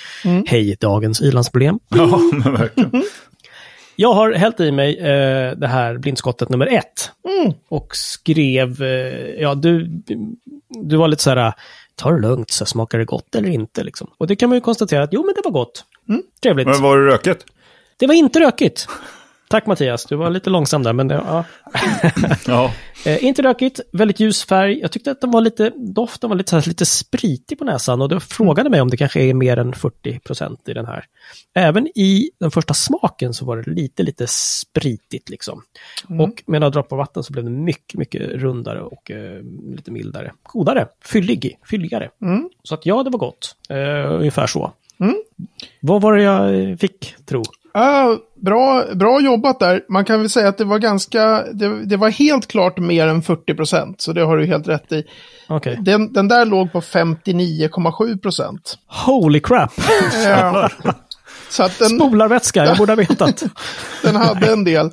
Hej, 0.46 0.76
dagens 0.80 1.20
ilandsproblem. 1.20 1.78
Ja, 1.88 2.20
men 2.32 2.52
verkligen. 2.52 2.90
Jag 3.96 4.12
har 4.12 4.32
hällt 4.32 4.60
i 4.60 4.72
mig 4.72 4.98
eh, 4.98 5.52
det 5.56 5.66
här 5.66 5.98
blindskottet 5.98 6.48
nummer 6.48 6.66
ett. 6.66 7.10
Och 7.68 7.96
skrev, 7.96 8.82
eh, 8.82 9.40
ja 9.40 9.54
du, 9.54 9.86
du 10.68 10.96
var 10.96 11.08
lite 11.08 11.22
så 11.22 11.30
här, 11.30 11.52
ta 11.94 12.10
det 12.10 12.20
lugnt, 12.20 12.50
så 12.50 12.66
smakar 12.66 12.98
det 12.98 13.04
gott 13.04 13.34
eller 13.34 13.48
inte 13.48 13.84
liksom. 13.84 14.10
Och 14.18 14.26
det 14.26 14.36
kan 14.36 14.48
man 14.48 14.56
ju 14.56 14.60
konstatera 14.60 15.02
att, 15.02 15.12
jo 15.12 15.24
men 15.26 15.34
det 15.34 15.40
var 15.44 15.50
gott. 15.50 15.84
Trevligt. 16.42 16.66
Men 16.68 16.82
var 16.82 16.98
det 16.98 17.06
röket? 17.06 17.44
Det 17.96 18.06
var 18.06 18.14
inte 18.14 18.40
rökigt. 18.40 18.88
Tack 19.52 19.66
Mattias, 19.66 20.04
du 20.04 20.16
var 20.16 20.30
lite 20.30 20.50
långsam 20.50 20.82
där, 20.82 20.92
men 20.92 21.08
det, 21.08 21.14
ja. 21.14 21.44
Ja. 22.46 22.72
Eh, 23.06 23.24
inte 23.24 23.42
rökigt, 23.42 23.80
väldigt 23.92 24.20
ljus 24.20 24.44
färg. 24.44 24.80
Jag 24.80 24.92
tyckte 24.92 25.10
att 25.10 25.20
den 25.20 25.30
var 25.30 25.40
lite, 25.40 25.72
doften 25.76 26.30
var 26.30 26.36
lite, 26.36 26.56
här, 26.56 26.68
lite 26.68 26.86
spritig 26.86 27.58
på 27.58 27.64
näsan 27.64 28.02
och 28.02 28.08
då 28.08 28.20
frågade 28.20 28.70
mig 28.70 28.80
om 28.80 28.90
det 28.90 28.96
kanske 28.96 29.22
är 29.22 29.34
mer 29.34 29.56
än 29.56 29.72
40 29.72 30.18
procent 30.18 30.68
i 30.68 30.72
den 30.72 30.86
här. 30.86 31.04
Även 31.54 31.86
i 31.86 32.30
den 32.40 32.50
första 32.50 32.74
smaken 32.74 33.34
så 33.34 33.44
var 33.44 33.56
det 33.56 33.70
lite, 33.70 34.02
lite 34.02 34.26
spritigt 34.26 35.28
liksom. 35.28 35.62
Och 36.22 36.42
med 36.46 36.60
några 36.60 36.70
droppar 36.70 36.96
vatten 36.96 37.22
så 37.22 37.32
blev 37.32 37.44
det 37.44 37.50
mycket, 37.50 37.98
mycket 37.98 38.22
rundare 38.22 38.80
och 38.80 39.10
eh, 39.10 39.42
lite 39.76 39.90
mildare. 39.90 40.32
Godare, 40.42 40.88
fyllig, 41.04 41.58
fylligare. 41.70 42.10
Så 42.62 42.74
att 42.74 42.86
ja, 42.86 43.02
det 43.02 43.10
var 43.10 43.18
gott. 43.18 43.56
Eh, 43.68 44.12
ungefär 44.12 44.46
så. 44.46 44.72
Vad 45.80 46.02
var 46.02 46.16
det 46.16 46.22
jag 46.22 46.80
fick 46.80 47.14
tro? 47.26 47.42
Ja, 47.74 48.18
bra, 48.40 48.84
bra 48.94 49.20
jobbat 49.20 49.60
där. 49.60 49.84
Man 49.88 50.04
kan 50.04 50.20
väl 50.20 50.30
säga 50.30 50.48
att 50.48 50.58
det 50.58 50.64
var 50.64 50.78
ganska, 50.78 51.44
det, 51.52 51.84
det 51.84 51.96
var 51.96 52.10
helt 52.10 52.46
klart 52.46 52.78
mer 52.78 53.06
än 53.06 53.22
40 53.22 53.54
procent, 53.54 54.00
så 54.00 54.12
det 54.12 54.22
har 54.22 54.36
du 54.36 54.46
helt 54.46 54.68
rätt 54.68 54.92
i. 54.92 55.04
Okej. 55.48 55.78
Den, 55.80 56.12
den 56.12 56.28
där 56.28 56.44
låg 56.44 56.72
på 56.72 56.80
59,7 56.80 58.18
procent. 58.18 58.78
Holy 59.06 59.40
crap! 59.40 59.72
Ja. 60.24 60.68
Så 61.50 61.62
att 61.62 61.78
den, 61.78 61.88
Spolarvätska, 61.88 62.64
jag 62.64 62.76
borde 62.76 62.92
ha 62.92 62.96
vetat. 62.96 63.42
den 64.02 64.16
hade 64.16 64.52
en 64.52 64.64
del. 64.64 64.86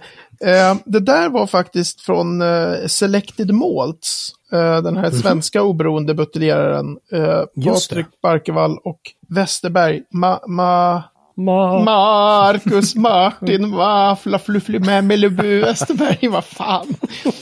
Eh, 0.46 0.76
det 0.86 1.00
där 1.00 1.30
var 1.30 1.48
faktiskt 1.48 2.02
från 2.02 2.42
eh, 2.42 2.86
Selected 2.88 3.54
Malts. 3.54 4.30
Eh, 4.52 4.82
den 4.82 4.98
här 4.98 5.12
svenska 5.12 5.62
oberoende 5.62 6.14
buteljeraren. 6.14 6.98
Eh. 7.12 7.72
Patrik 7.74 8.06
Barkevall 8.22 8.78
och 8.84 9.00
Westerberg. 9.30 10.02
Ma, 10.14 10.40
ma, 10.48 11.04
Ma- 11.40 11.84
Marcus 11.84 12.96
Martin 12.96 13.72
Waffla 13.72 14.40
Fluffly 14.40 14.80
med 14.80 15.04
Melibu 15.04 15.62
Westerberg. 15.62 16.28
Vad 16.28 16.46
fan. 16.46 16.88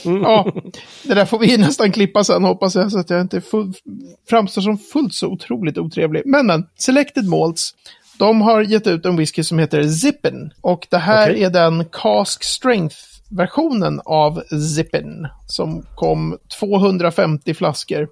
Ja, 0.04 0.52
det 1.04 1.14
där 1.14 1.24
får 1.24 1.38
vi 1.38 1.56
nästan 1.56 1.92
klippa 1.92 2.24
sen 2.24 2.44
hoppas 2.44 2.74
jag. 2.74 2.92
Så 2.92 2.98
att 2.98 3.10
jag 3.10 3.20
inte 3.20 3.40
full, 3.40 3.72
framstår 4.30 4.62
som 4.62 4.78
fullt 4.78 5.14
så 5.14 5.26
otroligt 5.26 5.78
otrevlig. 5.78 6.22
Men 6.26 6.46
men, 6.46 6.66
Selected 6.78 7.24
Malts. 7.28 7.70
De 8.18 8.40
har 8.40 8.62
gett 8.62 8.86
ut 8.86 9.06
en 9.06 9.16
whisky 9.16 9.42
som 9.42 9.58
heter 9.58 9.82
Zippen. 9.82 10.50
Och 10.60 10.86
det 10.90 10.98
här 10.98 11.30
Okej. 11.30 11.44
är 11.44 11.50
den 11.50 11.84
Cask 11.92 12.44
Strength-versionen 12.44 14.00
av 14.04 14.42
Zippen. 14.76 15.28
Som 15.46 15.86
kom 15.94 16.38
250 16.60 17.54
flaskor. 17.54 18.08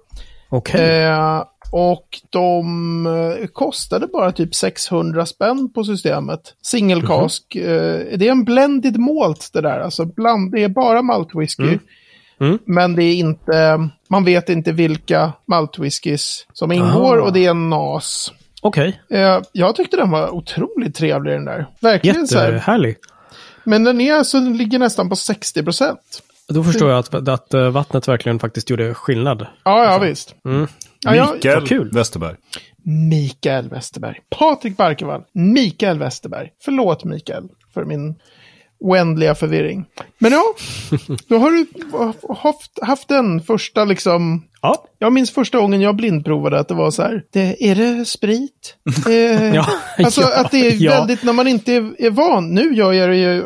Okej. 0.49 1.03
Eh, 1.03 1.43
och 1.71 2.19
de 2.29 3.05
eh, 3.05 3.47
kostade 3.47 4.07
bara 4.07 4.31
typ 4.31 4.55
600 4.55 5.25
spänn 5.25 5.73
på 5.73 5.83
systemet. 5.83 6.39
Single 6.61 7.01
cask. 7.07 7.55
Eh, 7.55 8.17
det 8.17 8.27
är 8.27 8.31
en 8.31 8.43
blended 8.43 8.99
malt 8.99 9.49
det 9.53 9.61
där. 9.61 9.79
Alltså 9.79 10.05
bland, 10.05 10.51
det 10.51 10.63
är 10.63 10.69
bara 10.69 11.01
maltwhisky. 11.01 11.77
Mm. 12.39 12.59
Men 12.65 12.95
det 12.95 13.03
är 13.03 13.15
inte, 13.15 13.89
man 14.09 14.25
vet 14.25 14.49
inte 14.49 14.71
vilka 14.71 15.33
maltwhiskys 15.47 16.45
som 16.53 16.71
ingår 16.71 17.17
Ah. 17.17 17.21
och 17.23 17.33
det 17.33 17.45
är 17.45 17.49
en 17.49 17.69
NAS. 17.69 18.31
Okej. 18.61 19.01
Eh, 19.09 19.39
jag 19.51 19.75
tyckte 19.75 19.97
den 19.97 20.11
var 20.11 20.29
otroligt 20.29 20.95
trevlig 20.95 21.33
den 21.33 21.45
där. 21.45 21.67
Verkligen 21.81 22.27
så 22.27 22.39
här. 22.39 22.51
Jättehärlig. 22.53 22.95
Men 23.63 23.83
den 23.83 24.01
är 24.01 24.13
alltså, 24.13 24.39
den 24.39 24.57
ligger 24.57 24.79
nästan 24.79 25.09
på 25.09 25.15
60 25.15 25.63
procent. 25.63 26.21
Då 26.49 26.63
förstår 26.63 26.89
jag 26.89 26.99
att, 26.99 27.29
att 27.29 27.53
vattnet 27.73 28.07
verkligen 28.07 28.39
faktiskt 28.39 28.69
gjorde 28.69 28.93
skillnad. 28.93 29.47
Ja, 29.63 29.83
ja 29.85 29.97
visst. 29.99 30.35
Mm. 30.45 30.67
Ja, 31.01 31.33
Mikael 31.33 31.67
kul. 31.67 31.91
Westerberg. 31.93 32.35
Mikael 33.09 33.69
Westerberg. 33.69 34.19
Patrik 34.29 34.77
Barkevall. 34.77 35.21
Mikael 35.33 35.99
Westerberg. 35.99 36.49
Förlåt 36.65 37.03
Mikael 37.03 37.43
för 37.73 37.85
min 37.85 38.15
oändliga 38.79 39.35
förvirring. 39.35 39.85
Men 40.17 40.31
ja, 40.31 40.43
då 41.27 41.37
har 41.37 41.51
du 41.51 41.65
haft, 42.35 42.71
haft 42.81 43.07
den 43.07 43.41
första 43.41 43.85
liksom... 43.85 44.43
Ja. 44.61 44.83
Jag 44.99 45.13
minns 45.13 45.31
första 45.31 45.57
gången 45.57 45.81
jag 45.81 45.95
blindprovade 45.95 46.59
att 46.59 46.67
det 46.67 46.73
var 46.73 46.91
så 46.91 47.01
här. 47.01 47.23
Det, 47.31 47.69
är 47.69 47.75
det 47.75 48.05
sprit? 48.05 48.75
Eh, 49.07 49.55
Ja, 49.55 49.65
alltså 49.97 50.21
ja, 50.21 50.39
att 50.41 50.51
det 50.51 50.67
är 50.67 50.75
ja. 50.83 50.91
väldigt, 50.91 51.23
när 51.23 51.33
man 51.33 51.47
inte 51.47 51.73
är, 51.73 51.95
är 52.01 52.09
van. 52.09 52.53
Nu 52.53 52.73
gör 52.75 52.93
jag 52.93 53.09
det 53.09 53.17
ju 53.17 53.43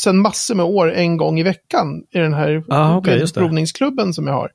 sedan 0.00 0.18
massor 0.18 0.54
med 0.54 0.66
år 0.66 0.92
en 0.92 1.16
gång 1.16 1.40
i 1.40 1.42
veckan 1.42 2.02
i 2.10 2.18
den 2.18 2.34
här 2.34 2.64
Ah, 2.68 2.96
okej, 2.96 3.18
just 3.18 3.34
det. 3.34 3.40
provningsklubben 3.40 4.14
som 4.14 4.26
jag 4.26 4.34
har. 4.34 4.50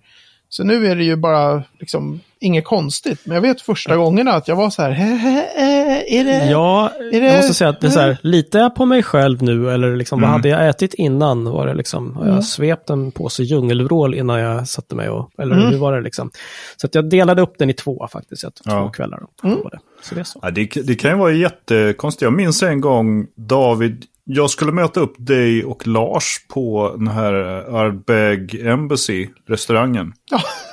Så 0.53 0.63
nu 0.63 0.87
är 0.87 0.95
det 0.95 1.03
ju 1.03 1.15
bara 1.15 1.63
liksom 1.79 2.19
inget 2.39 2.65
konstigt. 2.65 3.19
Men 3.25 3.35
jag 3.35 3.41
vet 3.41 3.61
första 3.61 3.95
gångerna 3.97 4.31
att 4.31 4.47
jag 4.47 4.55
var 4.55 4.69
så 4.69 4.81
här, 4.81 4.91
"Hä, 4.91 5.05
hä, 5.15 6.03
är 6.07 6.23
det... 6.23 6.45
Ja, 6.51 6.91
Är 7.13 7.21
det- 7.21 7.27
jag 7.27 7.35
måste 7.37 7.53
säga 7.53 7.69
att 7.69 7.81
det 7.81 7.87
är 7.87 7.91
så 7.91 7.99
här, 7.99 8.17
litar 8.21 8.59
jag 8.59 8.75
på 8.75 8.85
mig 8.85 9.03
själv 9.03 9.43
nu 9.43 9.71
eller 9.71 9.95
liksom, 9.95 10.21
vad 10.21 10.29
hade 10.29 10.49
jag 10.49 10.69
ätit 10.69 10.93
innan? 10.93 11.43
Var 11.45 11.67
det 11.67 11.73
liksom, 11.73 12.15
har 12.15 12.27
jag 12.27 12.43
svept 12.43 12.89
en 12.89 13.11
påse 13.11 13.43
djungelvrål 13.43 14.13
innan 14.15 14.39
jag 14.39 14.67
satte 14.67 14.95
mig 14.95 15.09
och, 15.09 15.29
eller 15.37 15.55
hur 15.55 15.77
var 15.77 15.93
det 15.95 16.01
liksom? 16.01 16.31
Så 16.77 16.87
att 16.87 16.95
jag 16.95 17.09
delade 17.09 17.41
upp 17.41 17.53
den 17.57 17.69
i 17.69 17.73
två 17.73 18.07
faktiskt, 18.11 18.43
jag 18.43 18.53
tog 18.55 18.65
två 18.65 18.71
Ja. 18.71 18.89
kvällar 18.91 19.19
provade. 19.41 19.79
Så 20.03 20.15
det 20.15 20.21
är 20.21 20.25
så. 20.25 20.39
Ja, 20.41 20.51
det, 20.51 20.65
det 20.83 20.95
kan 20.95 21.11
ju 21.11 21.17
vara 21.17 21.31
jättekonstigt. 21.31 22.21
Jag 22.21 22.33
minns 22.33 22.63
en 22.63 22.81
gång, 22.81 23.27
David, 23.35 24.05
jag 24.25 24.49
skulle 24.49 24.71
möta 24.71 24.99
upp 24.99 25.15
dig 25.17 25.65
och 25.65 25.87
Lars 25.87 26.45
på 26.53 26.95
den 26.97 27.07
här 27.07 27.33
Ardbeg 27.75 28.65
Embassy, 28.65 29.29
restaurangen. 29.47 30.13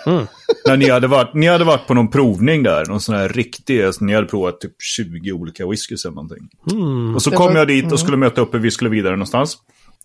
Mm. 0.07 0.27
När 0.67 0.77
ni 0.77 0.91
hade, 0.91 1.07
varit, 1.07 1.35
ni 1.35 1.47
hade 1.47 1.65
varit 1.65 1.87
på 1.87 1.95
någon 1.95 2.11
provning 2.11 2.63
där, 2.63 2.87
någon 2.87 3.01
sån 3.01 3.15
här 3.15 3.29
riktig, 3.29 3.83
alltså, 3.83 4.05
ni 4.05 4.15
hade 4.15 4.27
provat 4.27 4.61
typ 4.61 4.73
20 4.97 5.33
olika 5.33 5.67
whiskys 5.67 6.05
eller 6.05 6.15
någonting. 6.15 6.49
Mm. 6.73 7.15
Och 7.15 7.23
så 7.23 7.31
kom 7.31 7.47
var- 7.47 7.57
jag 7.57 7.69
dit 7.69 7.93
och 7.93 8.01
skulle 8.01 8.17
möta 8.17 8.41
upp 8.41 8.55
er, 8.55 8.59
vi 8.59 8.71
skulle 8.71 8.91
vidare 8.91 9.13
någonstans. 9.13 9.59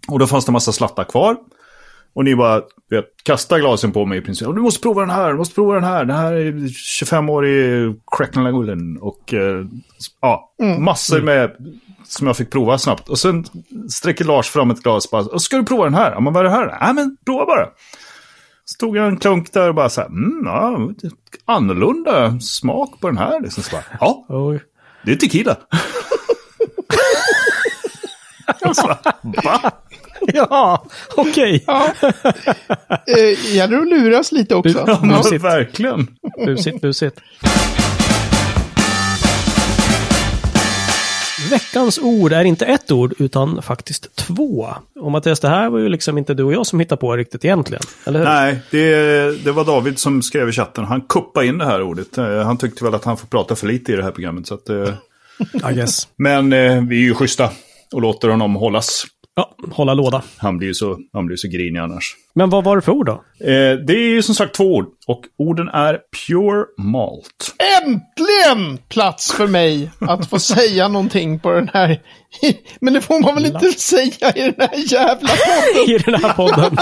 Och 0.07 0.19
då 0.19 0.27
fanns 0.27 0.45
det 0.45 0.49
en 0.49 0.53
massa 0.53 0.71
slattar 0.71 1.03
kvar. 1.03 1.37
Och 2.13 2.23
ni 2.23 2.35
bara 2.35 2.61
vet, 2.89 3.05
kastar 3.23 3.59
glasen 3.59 3.91
på 3.91 4.05
mig 4.05 4.17
i 4.17 4.21
princip. 4.21 4.47
Du 4.47 4.61
måste 4.61 4.81
prova 4.81 5.01
den 5.01 5.09
här, 5.09 5.31
du 5.31 5.37
måste 5.37 5.55
prova 5.55 5.73
den 5.73 5.83
här. 5.83 6.05
Det 6.05 6.13
här 6.13 6.33
är 6.33 6.51
25-årig 6.51 7.95
Cracknell 8.17 8.97
Och 9.01 9.33
eh, 9.33 9.65
ja, 10.21 10.55
massor 10.79 11.21
med 11.21 11.51
som 12.07 12.27
jag 12.27 12.37
fick 12.37 12.51
prova 12.51 12.77
snabbt. 12.77 13.09
Och 13.09 13.19
sen 13.19 13.45
sträcker 13.89 14.25
Lars 14.25 14.49
fram 14.49 14.71
ett 14.71 14.83
glas 14.83 15.05
och 15.05 15.11
bara, 15.11 15.33
och 15.33 15.41
ska 15.41 15.57
du 15.57 15.63
prova 15.65 15.83
den 15.83 15.93
här? 15.93 16.11
Ja, 16.11 16.19
men 16.19 16.33
vad 16.33 16.45
är 16.45 16.49
det 16.49 16.55
här? 16.55 16.77
Nej, 16.81 16.93
men 16.93 17.17
prova 17.25 17.45
bara. 17.45 17.69
Så 18.65 18.77
tog 18.77 18.97
jag 18.97 19.07
en 19.07 19.17
klunk 19.17 19.53
där 19.53 19.69
och 19.69 19.75
bara 19.75 19.89
så 19.89 20.01
här, 20.01 20.07
mm, 20.07 20.41
ja, 20.45 20.89
annorlunda 21.45 22.39
smak 22.39 22.99
på 22.99 23.07
den 23.07 23.17
här. 23.17 23.41
Liksom. 23.41 23.63
Så 23.63 23.71
bara, 23.71 23.83
ja, 23.99 24.25
Oj. 24.29 24.59
det 25.03 25.11
är 25.11 25.15
tequila. 25.15 25.57
Och 28.65 28.75
så 28.75 28.87
bara, 28.87 28.99
Va? 29.43 29.71
Ja, 30.21 30.85
okej. 31.15 31.63
Ja. 31.67 31.87
Eh, 33.07 33.55
gäller 33.55 33.77
att 33.77 33.87
luras 33.87 34.31
lite 34.31 34.55
också. 34.55 34.83
Ja, 34.87 34.99
men 35.01 35.41
verkligen. 35.41 36.07
Busigt, 36.45 36.81
busigt. 36.81 37.19
Veckans 41.49 41.99
ord 41.99 42.33
är 42.33 42.43
inte 42.43 42.65
ett 42.65 42.91
ord, 42.91 43.13
utan 43.19 43.61
faktiskt 43.61 44.15
två. 44.15 44.67
Och 44.99 45.11
Mattias, 45.11 45.39
det 45.39 45.49
här 45.49 45.69
var 45.69 45.79
ju 45.79 45.89
liksom 45.89 46.17
inte 46.17 46.33
du 46.33 46.43
och 46.43 46.53
jag 46.53 46.65
som 46.67 46.79
hittade 46.79 47.01
på 47.01 47.15
riktigt 47.15 47.45
egentligen. 47.45 47.83
Eller 48.05 48.19
hur? 48.19 48.25
Nej, 48.25 48.59
det, 48.71 49.43
det 49.45 49.51
var 49.51 49.65
David 49.65 49.99
som 49.99 50.21
skrev 50.21 50.49
i 50.49 50.51
chatten. 50.51 50.85
Han 50.85 51.01
kuppade 51.01 51.47
in 51.47 51.57
det 51.57 51.65
här 51.65 51.81
ordet. 51.81 52.17
Eh, 52.17 52.39
Han 52.41 52.57
tyckte 52.57 52.83
väl 52.83 52.93
att 52.95 53.03
han 53.05 53.17
får 53.17 53.27
prata 53.27 53.55
för 53.55 53.67
lite 53.67 53.91
i 53.93 53.95
det 53.95 54.03
här 54.03 54.11
programmet. 54.11 54.47
Så 54.47 54.53
att, 54.53 54.69
eh, 54.69 54.89
I 55.71 55.73
guess. 55.73 56.07
men 56.17 56.53
eh, 56.53 56.81
vi 56.83 56.95
är 56.95 57.01
ju 57.03 57.13
schyssta 57.13 57.49
och 57.93 58.01
låter 58.01 58.27
honom 58.29 58.55
hållas. 58.55 59.05
Ja, 59.35 59.55
hålla 59.71 59.93
låda. 59.93 60.23
Han 60.37 60.57
blir 60.57 60.67
ju 60.67 60.73
så, 60.73 60.97
han 61.13 61.25
blir 61.25 61.37
så 61.37 61.47
grinig 61.47 61.79
annars. 61.79 62.15
Men 62.33 62.49
vad 62.49 62.63
var 62.63 62.75
det 62.75 62.81
för 62.81 62.91
ord 62.91 63.05
då? 63.05 63.13
Eh, 63.39 63.73
det 63.87 63.93
är 63.93 64.09
ju 64.09 64.21
som 64.21 64.35
sagt 64.35 64.55
två 64.55 64.75
ord. 64.75 64.85
Och 65.07 65.21
orden 65.37 65.67
är 65.69 65.99
pure 66.27 66.65
malt. 66.77 67.55
Äntligen 67.83 68.77
plats 68.89 69.31
för 69.31 69.47
mig 69.47 69.91
att 69.99 70.29
få 70.29 70.39
säga 70.55 70.87
någonting 70.87 71.39
på 71.39 71.51
den 71.51 71.69
här. 71.73 72.01
Men 72.79 72.93
det 72.93 73.01
får 73.01 73.19
man 73.19 73.35
väl 73.35 73.45
inte 73.45 73.71
säga 73.71 74.31
i 74.35 74.41
den 74.41 74.55
här 74.57 74.93
jävla 74.93 75.29
podden. 75.29 75.89
I 75.95 75.97
den 75.97 76.23
här 76.23 76.33
podden. 76.33 76.77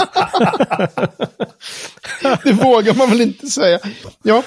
Det 2.44 2.52
vågar 2.52 2.94
man 2.94 3.10
väl 3.10 3.20
inte 3.20 3.46
säga. 3.46 3.78
Ja, 4.22 4.42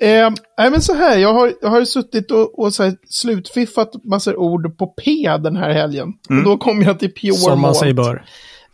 eh, 0.00 0.30
nej, 0.58 0.70
men 0.70 0.82
så 0.82 0.94
här. 0.94 1.18
Jag 1.18 1.34
har, 1.34 1.52
jag 1.62 1.68
har 1.68 1.84
suttit 1.84 2.30
och, 2.30 2.58
och 2.58 2.74
så 2.74 2.82
här, 2.82 2.96
slutfiffat 3.08 4.04
massor 4.04 4.36
ord 4.36 4.78
på 4.78 4.86
P 4.86 5.36
den 5.40 5.56
här 5.56 5.70
helgen. 5.70 6.12
Och 6.28 6.44
då 6.44 6.56
kom 6.56 6.82
jag 6.82 6.98
till 6.98 7.14
Pure 7.14 7.34
Som 7.34 7.60
man 7.60 7.74
säger 7.74 7.94
bör. 7.94 8.24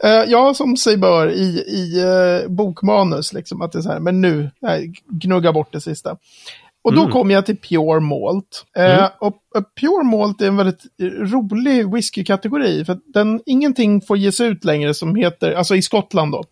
Eh, 0.05 0.24
ja, 0.27 0.55
som 0.55 0.77
sig 0.77 0.96
bör 0.96 1.31
i, 1.31 1.64
i 1.66 2.01
eh, 2.01 2.51
bokmanus, 2.51 3.33
liksom. 3.33 3.62
Att 3.62 3.72
det 3.72 3.79
är 3.79 3.83
så 3.83 3.92
här, 3.92 4.01
men 4.01 4.20
nu, 4.20 4.51
nej, 4.61 4.92
gnugga 5.09 5.53
bort 5.53 5.72
det 5.72 5.81
sista. 5.81 6.16
Och 6.88 6.94
då 6.94 7.12
kom 7.12 7.31
jag 7.31 7.46
till 7.46 7.57
Pure 7.57 8.01
Malt. 8.01 8.64
Eh, 8.77 9.09
Och 9.18 9.37
eh, 9.57 9.62
Pure 9.81 10.05
Malt 10.05 10.40
är 10.40 10.46
en 10.48 10.57
väldigt 10.57 10.83
rolig 11.33 11.94
whiskykategori. 11.94 12.85
För 12.85 12.92
att 12.92 13.03
den, 13.14 13.40
ingenting 13.46 14.01
får 14.01 14.16
ges 14.16 14.40
ut 14.40 14.64
längre 14.64 14.94
som 14.94 15.14
heter, 15.14 15.53
alltså 15.53 15.77
i 15.77 15.83
Skottland 15.83 16.33
då. 16.33 16.44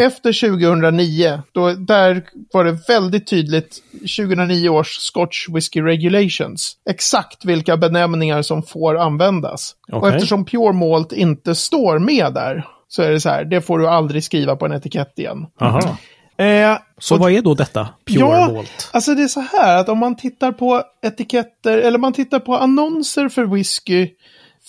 Efter 0.00 0.48
2009, 0.50 1.42
då, 1.52 1.70
där 1.70 2.22
var 2.52 2.64
det 2.64 2.78
väldigt 2.88 3.26
tydligt, 3.26 3.78
2009 3.92 4.68
års 4.68 4.96
Scotch 4.98 5.48
Whisky 5.48 5.80
Regulations, 5.82 6.76
exakt 6.90 7.44
vilka 7.44 7.76
benämningar 7.76 8.42
som 8.42 8.62
får 8.62 8.98
användas. 8.98 9.74
Och 9.92 9.98
Okej. 9.98 10.14
eftersom 10.14 10.44
Pure 10.44 10.72
Malt 10.72 11.12
inte 11.12 11.54
står 11.54 11.98
med 11.98 12.34
där, 12.34 12.66
så 12.88 13.02
är 13.02 13.10
det 13.10 13.20
så 13.20 13.28
här, 13.28 13.44
det 13.44 13.60
får 13.60 13.78
du 13.78 13.88
aldrig 13.88 14.24
skriva 14.24 14.56
på 14.56 14.66
en 14.66 14.72
etikett 14.72 15.18
igen. 15.18 15.46
Aha. 15.60 15.96
Eh, 16.40 16.78
Så 16.98 17.16
vad 17.16 17.32
är 17.32 17.42
då 17.42 17.54
detta? 17.54 17.88
Pure 18.06 18.18
ja, 18.20 18.52
malt? 18.52 18.90
alltså 18.92 19.14
det 19.14 19.22
är 19.22 19.28
så 19.28 19.40
här 19.40 19.76
att 19.76 19.88
om 19.88 19.98
man 19.98 20.16
tittar 20.16 20.52
på 20.52 20.82
etiketter, 21.02 21.78
eller 21.78 21.98
man 21.98 22.12
tittar 22.12 22.38
på 22.38 22.56
annonser 22.56 23.28
för 23.28 23.44
whisky 23.44 24.08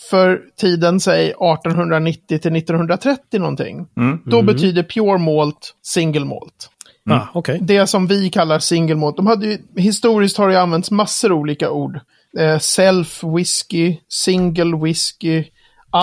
för 0.10 0.42
tiden, 0.58 1.00
säg 1.00 1.26
1890 1.26 2.40
till 2.40 2.56
1930 2.56 3.40
någonting. 3.40 3.88
Då 4.26 4.42
betyder 4.42 4.84
pure 4.84 5.18
malt 5.18 5.76
single 5.84 6.26
malt. 6.26 6.70
Ah, 7.10 7.28
okej. 7.34 7.60
Det 7.62 7.88
som 7.88 8.08
vi 8.08 8.30
kallar 8.30 8.60
single 8.60 8.96
malt. 8.96 9.18
De 9.18 9.28
hade 9.28 9.46
ju, 9.48 9.58
historiskt 9.78 10.38
har 10.38 10.50
det 10.50 10.62
använts 10.62 10.92
massor 10.92 11.32
olika 11.32 11.72
ord. 11.72 12.00
Eh, 12.40 12.60
self 12.60 13.24
whisky, 13.24 13.98
single 14.10 14.78
whisky, 14.84 15.44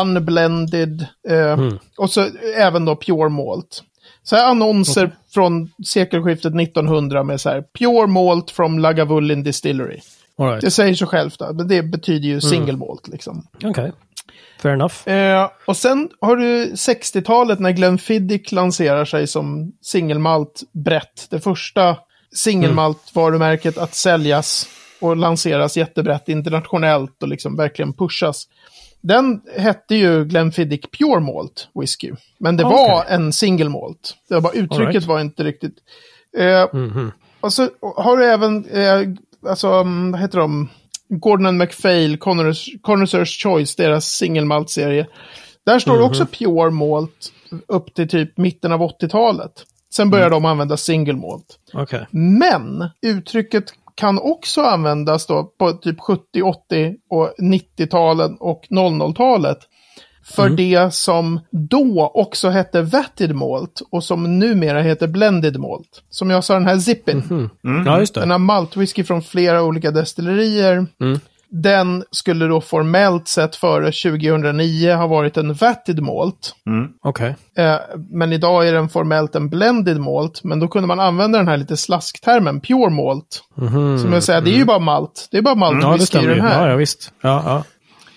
unblended 0.01 1.07
eh, 1.29 1.73
och 1.99 2.11
så 2.11 2.27
även 2.57 2.85
då 2.85 2.97
pure 2.97 3.29
malt. 3.29 3.83
Så 4.29 4.37
här 4.37 4.51
annonser 4.51 5.11
från 5.35 5.71
sekelskiftet 5.87 6.55
1900 6.61 7.23
med 7.23 7.41
så 7.41 7.49
här 7.49 7.65
Pure 7.79 8.07
Malt 8.07 8.51
from 8.51 8.79
Lagavulin 8.79 9.43
Distillery. 9.43 10.01
All 10.39 10.47
Det 10.47 10.53
right. 10.57 10.73
säger 10.73 10.95
sig 10.95 11.07
självt, 11.07 11.41
men 11.41 11.69
det 11.69 11.83
betyder 11.83 12.29
ju 12.29 12.41
single 12.41 12.77
malt 12.77 13.09
liksom. 13.09 13.47
Okej. 13.65 13.93
Fair 14.63 14.73
enough. 14.75 15.09
Eh, 15.09 15.51
och 15.67 15.77
sen 15.77 16.09
har 16.21 16.37
du 16.37 16.73
60-talet 16.73 17.59
när 17.59 17.71
Glenfiddich 17.71 18.53
lanserar 18.53 19.05
sig 19.05 19.27
som 19.27 19.73
singelmalt 19.83 20.63
brett. 20.73 21.27
Det 21.31 21.41
första 21.41 21.97
singelmalt-varumärket 22.35 23.79
att 23.79 23.95
säljas 23.95 24.69
och 25.01 25.17
lanseras 25.17 25.77
jättebrett 25.77 26.29
internationellt 26.29 27.23
och 27.23 27.29
liksom 27.29 27.57
verkligen 27.57 27.93
pushas. 27.93 28.45
Den 29.01 29.41
hette 29.57 29.95
ju 29.95 30.25
Glenfiddich 30.25 30.85
Pure 30.99 31.21
Malt 31.21 31.69
Whisky. 31.81 32.13
Men 32.39 32.57
det 32.57 32.65
Okej. 32.65 32.77
var 32.77 33.05
en 33.05 33.33
single 33.33 33.69
malt. 33.69 34.15
Det 34.29 34.35
var 34.35 34.41
bara 34.41 34.53
uttrycket 34.53 34.95
right. 34.95 35.05
var 35.07 35.21
inte 35.21 35.45
riktigt... 35.45 35.75
Eh, 36.39 36.67
Mhm. 36.73 37.13
och 37.41 37.53
så 37.53 37.69
har 37.97 38.17
du 38.17 38.25
även, 38.25 38.65
eh, 38.65 39.01
alltså, 39.51 39.69
mm, 39.69 40.13
vad 40.13 40.21
heter 40.21 40.39
de? 40.39 40.69
Gordon 41.09 41.47
and 41.47 41.59
MacPhail, 41.59 42.19
Connoisseurs 42.83 43.43
Choice, 43.43 43.77
deras 43.77 44.05
singelmalt-serie. 44.07 45.07
Där 45.67 45.79
står 45.79 45.99
det 45.99 46.05
också 46.05 46.27
Pure 46.27 46.71
Malt 46.71 47.33
upp 47.69 47.95
till 47.95 48.09
typ 48.09 48.37
mitten 48.39 48.73
av 48.73 48.83
80-talet. 48.83 49.53
Sen 49.95 50.11
började 50.11 50.31
de 50.31 50.45
använda 50.45 50.77
single 50.77 51.13
malt. 51.17 51.59
Okej. 51.73 52.07
Men 52.11 52.91
uttrycket 53.03 53.65
kan 53.99 54.19
också 54.19 54.63
användas 54.63 55.27
då 55.27 55.45
på 55.59 55.73
typ 55.73 56.01
70, 56.01 56.43
80 56.43 56.95
och 57.11 57.35
90-talen 57.39 58.37
och 58.41 58.67
00-talet. 58.71 59.59
För 60.25 60.49
det 60.49 60.95
som 60.95 61.41
då 61.51 62.11
också 62.15 62.49
hette 62.49 62.83
Vatted 62.83 63.35
Malt 63.35 63.83
och 63.91 64.05
som 64.05 64.39
numera 64.39 64.83
heter 64.83 65.07
Blended 65.07 65.61
Malt. 65.61 66.03
Som 66.11 66.31
jag 66.31 66.45
sa, 66.45 66.55
den 66.55 66.67
här 66.67 66.79
Zippin. 66.79 67.51
Ja, 67.87 68.01
just 68.01 68.15
Den 68.15 68.29
det. 68.29 68.35
har 68.35 68.39
maltwhisky 68.39 69.05
från 69.05 69.23
flera 69.23 69.63
olika 69.63 69.91
destillerier. 69.91 70.87
Den 71.51 72.05
skulle 72.11 72.47
då 72.47 72.61
formellt 72.61 73.29
sett 73.29 73.57
före 73.57 73.85
2009 73.93 74.95
ha 74.95 75.07
varit 75.07 75.37
en 75.37 75.55
Vatted 75.55 76.03
Malt. 76.03 76.55
Okej. 77.03 77.37
Eh, 77.57 77.77
men 78.11 78.33
idag 78.33 78.69
är 78.69 78.73
den 78.73 78.89
formellt 78.89 79.35
en 79.35 79.49
blended 79.49 80.01
malt. 80.01 80.45
Men 80.45 80.61
då 80.61 80.69
kunde 80.69 80.87
man 80.89 81.01
använda 81.01 81.39
den 81.39 81.49
här 81.49 81.57
lite 81.57 81.77
slasktermen, 81.77 82.61
pure 82.61 82.91
malt. 82.91 83.43
Som 84.03 84.13
jag 84.13 84.23
säger, 84.23 84.41
det 84.41 84.51
är 84.51 84.59
ju 84.59 84.65
bara 84.65 84.79
malt. 84.79 85.29
Det 85.31 85.39
är 85.39 85.43
bara 85.43 85.55
malt 85.55 85.77
Mhm. 85.77 85.83
Ja, 85.91 85.97
det 85.97 86.07
stämmer 86.07 86.29
ju. 86.29 86.35
den 86.35 86.47
här. 86.47 86.65
Ja, 86.65 86.71
ja, 86.71 86.77
visst. 86.77 87.13
Ja, 87.21 87.43
ja. 87.47 87.65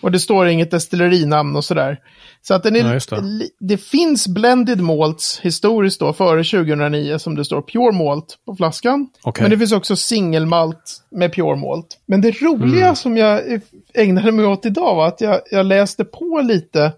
Och 0.01 0.11
det 0.11 0.19
står 0.19 0.47
inget 0.47 0.71
destillerinamn 0.71 1.55
och 1.55 1.65
sådär. 1.65 1.97
Så 2.43 2.53
att 2.53 2.63
den 2.63 2.75
är, 2.75 2.79
Ja, 3.11 3.21
det. 3.21 3.49
det. 3.59 3.77
finns 3.77 4.27
blended 4.27 4.81
malts 4.81 5.39
historiskt 5.39 5.99
då, 5.99 6.13
före 6.13 6.43
2009, 6.43 7.17
som 7.19 7.35
det 7.35 7.45
står 7.45 7.61
pure 7.61 7.91
malt 7.91 8.37
på 8.45 8.55
flaskan. 8.55 9.07
Okej. 9.23 9.41
Men 9.43 9.51
det 9.51 9.57
finns 9.57 9.71
också 9.71 9.95
singelmalt 9.95 11.01
med 11.11 11.33
pure 11.33 11.55
malt. 11.55 11.87
Men 12.05 12.21
det 12.21 12.41
roliga 12.41 12.83
Mm. 12.83 12.95
som 12.95 13.17
jag 13.17 13.41
ägnade 13.93 14.31
mig 14.31 14.45
åt 14.45 14.65
idag 14.65 14.95
var 14.95 15.07
att 15.07 15.21
jag, 15.21 15.41
jag 15.51 15.65
läste 15.65 16.05
på 16.05 16.41
lite 16.43 16.91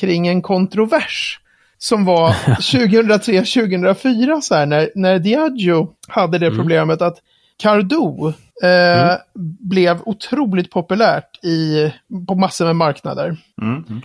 kring 0.00 0.28
en 0.28 0.42
kontrovers. 0.42 1.40
Som 1.78 2.04
var 2.04 2.30
2003-2004, 2.60 4.40
så 4.40 4.54
här, 4.54 4.66
när, 4.66 4.90
när 4.94 5.18
Diageo 5.18 5.88
hade 6.08 6.36
Mm. 6.36 6.50
det 6.50 6.56
problemet 6.56 7.02
att 7.02 7.18
Cardo 7.58 8.32
eh, 8.62 9.14
blev 9.60 9.98
otroligt 10.06 10.70
populärt 10.70 11.44
i, 11.44 11.92
på 12.28 12.34
massor 12.34 12.64
med 12.64 12.76
marknader. 12.76 13.36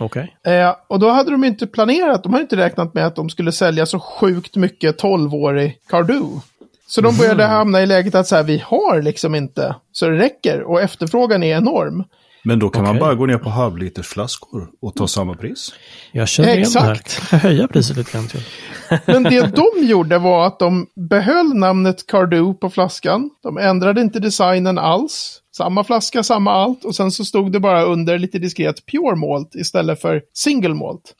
Okej. 0.00 0.36
Eh, 0.46 0.74
och 0.88 0.98
då 0.98 1.10
hade 1.10 1.30
de 1.30 1.44
inte 1.44 1.66
planerat, 1.66 2.22
de 2.22 2.32
hade 2.32 2.42
inte 2.42 2.56
räknat 2.56 2.94
med 2.94 3.06
att 3.06 3.16
de 3.16 3.30
skulle 3.30 3.52
sälja 3.52 3.86
så 3.86 4.00
sjukt 4.00 4.56
mycket 4.56 5.02
12-årig 5.02 5.78
Cardo. 5.88 6.40
Så 6.86 7.00
de 7.00 7.16
började 7.16 7.44
hamna 7.44 7.82
i 7.82 7.86
läget 7.86 8.14
att 8.14 8.26
så 8.26 8.36
här, 8.36 8.42
vi 8.42 8.62
har 8.66 9.02
liksom 9.02 9.34
inte 9.34 9.74
så 9.92 10.08
det 10.08 10.16
räcker 10.16 10.62
och 10.62 10.80
efterfrågan 10.80 11.42
är 11.42 11.56
enorm. 11.56 12.04
Men 12.44 12.58
då 12.58 12.68
kan 12.68 12.82
man 12.82 12.90
Okej. 12.90 13.00
bara 13.00 13.14
gå 13.14 13.26
ner 13.26 13.38
på 13.38 13.50
halvlitersflaskor 13.50 14.68
och 14.80 14.94
ta 14.94 15.08
samma 15.08 15.34
pris. 15.34 15.74
Jag 16.12 16.28
känner 16.28 16.56
igen 16.56 16.70
det 16.74 16.80
här. 16.80 16.92
Exakt. 16.92 17.32
Jag 17.32 17.38
höja 17.38 17.68
priset 17.68 17.96
lite 17.96 18.12
grann 18.12 18.28
till? 18.28 18.40
Men 19.06 19.22
det 19.22 19.56
de 19.56 19.86
gjorde 19.86 20.18
var 20.18 20.46
att 20.46 20.58
de 20.58 20.86
behöll 21.10 21.54
namnet 21.54 22.06
Cardo 22.06 22.54
på 22.54 22.70
flaskan. 22.70 23.30
De 23.42 23.58
ändrade 23.58 24.00
inte 24.00 24.20
designen 24.20 24.78
alls. 24.78 25.38
Samma 25.56 25.84
flaska, 25.84 26.22
samma 26.22 26.52
allt. 26.52 26.84
Och 26.84 26.94
sen 26.94 27.10
så 27.10 27.24
stod 27.24 27.52
det 27.52 27.60
bara 27.60 27.84
under 27.84 28.18
lite 28.18 28.38
diskret 28.38 28.86
Pure 28.86 29.16
Malt 29.16 29.54
istället 29.54 30.00
för 30.00 30.22
Single 30.34 30.74
Malt. 30.74 31.14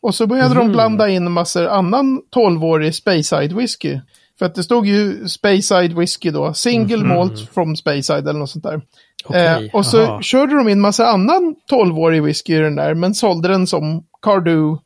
Och 0.00 0.14
så 0.14 0.26
började 0.26 0.54
de 0.54 0.72
blanda 0.72 1.08
in 1.08 1.32
massor 1.32 1.66
annan 1.66 2.22
12-årig 2.34 2.94
Speyside 2.94 3.52
whisky. 3.52 3.98
För 4.38 4.46
att 4.46 4.54
det 4.54 4.62
stod 4.62 4.86
ju 4.86 5.28
Speyside 5.28 5.92
whisky 5.98 6.30
då, 6.30 6.54
single 6.54 7.04
malt 7.04 7.48
from 7.54 7.76
Speyside 7.76 8.28
eller 8.28 8.38
något 8.38 8.50
sånt 8.50 8.64
där. 8.64 8.80
Okej, 9.24 9.46
eh, 9.66 9.74
och 9.74 9.86
så 9.86 10.02
aha. 10.02 10.22
körde 10.22 10.56
de 10.56 10.68
in 10.68 10.80
massa 10.80 11.06
annan 11.06 11.54
12-årig 11.70 12.22
whisky 12.22 12.54
i 12.54 12.58
den 12.58 12.76
där, 12.76 12.94
men 12.94 13.14
sålde 13.14 13.48
den 13.48 13.66
som 13.66 14.04
Cardu. 14.22 14.76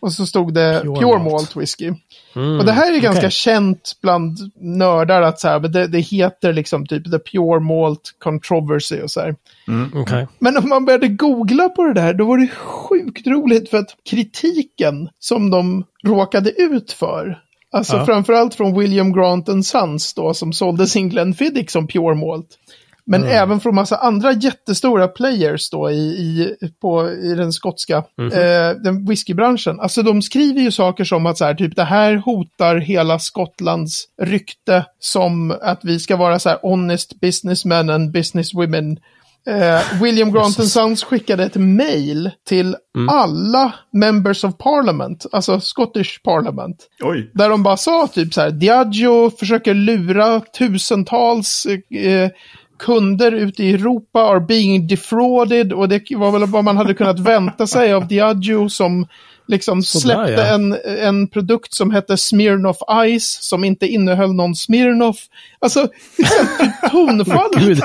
Och 0.00 0.12
så 0.12 0.26
stod 0.26 0.54
det 0.54 0.80
Pure 0.82 0.94
Pure, 1.00 1.18
malt. 1.18 1.32
Malt 1.32 1.56
Whisky. 1.56 1.92
Mm, 2.36 2.58
Och 2.58 2.64
det 2.64 2.72
här 2.72 2.94
är 2.94 3.00
ganska 3.00 3.20
okej. 3.20 3.30
känt 3.30 3.92
bland 4.02 4.38
nördar 4.60 5.22
att 5.22 5.40
så 5.40 5.48
här, 5.48 5.60
det, 5.60 5.86
det 5.86 5.98
heter 6.00 6.52
liksom 6.52 6.86
typ 6.86 7.10
The 7.10 7.18
Pure 7.18 7.60
Malt 7.60 8.00
Controversy 8.18 9.00
och 9.00 9.10
så 9.10 9.20
här. 9.20 9.34
Okej. 9.94 10.26
Men 10.38 10.56
om 10.56 10.68
man 10.68 10.84
började 10.84 11.08
googla 11.08 11.68
på 11.68 11.84
det 11.84 11.92
där, 11.94 12.14
då 12.14 12.24
var 12.24 12.38
det 12.38 12.48
sjukt 12.56 13.26
roligt 13.26 13.70
för 13.70 13.78
att 13.78 13.96
kritiken 14.10 15.08
som 15.18 15.50
de 15.50 15.84
råkade 16.04 16.50
ut 16.50 16.92
för, 16.92 17.38
alltså 17.72 17.96
Ja. 17.96 18.06
framförallt 18.06 18.54
från 18.54 18.78
William 18.78 19.12
Grant 19.12 19.66
Sons 19.66 20.14
då, 20.14 20.34
som 20.34 20.52
sålde 20.52 20.86
sin 20.86 21.08
Glenfiddich 21.08 21.70
som 21.70 21.86
Pure 21.86 22.14
Malt. 22.14 22.46
Men 23.06 23.22
Mm. 23.22 23.34
även 23.36 23.60
från 23.60 23.74
massa 23.74 23.96
andra 23.96 24.32
jättestora 24.32 25.08
players 25.08 25.70
då 25.70 25.90
i, 25.90 25.94
i, 25.94 26.54
på, 26.82 27.10
i 27.10 27.34
den 27.34 27.52
skotska 27.52 28.04
Mhm. 28.18 28.32
eh, 28.32 28.70
den 28.82 29.06
whiskybranschen. 29.06 29.80
Alltså 29.80 30.02
de 30.02 30.22
skriver 30.22 30.60
ju 30.60 30.70
saker 30.70 31.04
som 31.04 31.26
att 31.26 31.38
så 31.38 31.44
här, 31.44 31.54
typ 31.54 31.76
det 31.76 31.84
här 31.84 32.16
hotar 32.16 32.76
hela 32.76 33.18
Skottlands 33.18 34.04
rykte 34.22 34.84
som 34.98 35.50
att 35.62 35.80
vi 35.84 35.98
ska 35.98 36.16
vara 36.16 36.38
så 36.38 36.48
här 36.48 36.58
honest 36.62 37.20
businessmen 37.20 37.90
and 37.90 38.10
businesswomen. 38.12 38.96
Eh, 39.46 40.00
William 40.02 40.32
Grant 40.32 40.58
and 40.58 40.68
Sons 40.68 41.04
skickade 41.04 41.44
ett 41.44 41.56
mail 41.56 42.30
till 42.48 42.76
Mm. 42.96 43.08
alla 43.08 43.72
members 43.92 44.44
of 44.44 44.58
parliament, 44.58 45.26
alltså 45.32 45.60
Scottish 45.60 46.22
parliament. 46.22 46.76
Oj. 47.02 47.30
Där 47.34 47.48
de 47.48 47.62
bara 47.62 47.76
sa 47.76 48.06
typ 48.06 48.34
så 48.34 48.40
här, 48.40 48.50
Diageo 48.50 49.30
försöker 49.30 49.74
lura 49.74 50.40
tusentals 50.40 51.66
eh, 51.90 52.30
kunder 52.78 53.32
ute 53.32 53.64
i 53.64 53.74
Europa 53.74 54.20
are 54.20 54.40
being 54.40 54.86
defrauded 54.86 55.72
och 55.72 55.88
det 55.88 56.10
var 56.10 56.30
väl 56.30 56.46
vad 56.46 56.64
man 56.64 56.76
hade 56.76 56.94
kunnat 56.94 57.20
vänta 57.20 57.66
sig 57.66 57.92
av 57.92 58.08
Diageo 58.08 58.68
som 58.68 59.06
liksom 59.46 59.82
släppte 59.82 60.32
ja. 60.32 60.54
en, 60.54 60.76
en 61.00 61.28
produkt 61.28 61.74
som 61.74 61.90
hette 61.90 62.16
Smirnoff 62.16 62.76
Ice 63.18 63.38
som 63.40 63.64
inte 63.64 63.86
innehöll 63.86 64.34
någon 64.34 64.54
Smirnoff. 64.54 65.16
Alltså, 65.58 65.80
det 66.16 66.22
är 66.22 66.26
så 66.26 66.62
här 66.62 66.88
tonfall. 66.90 67.50
Gud, 67.58 67.82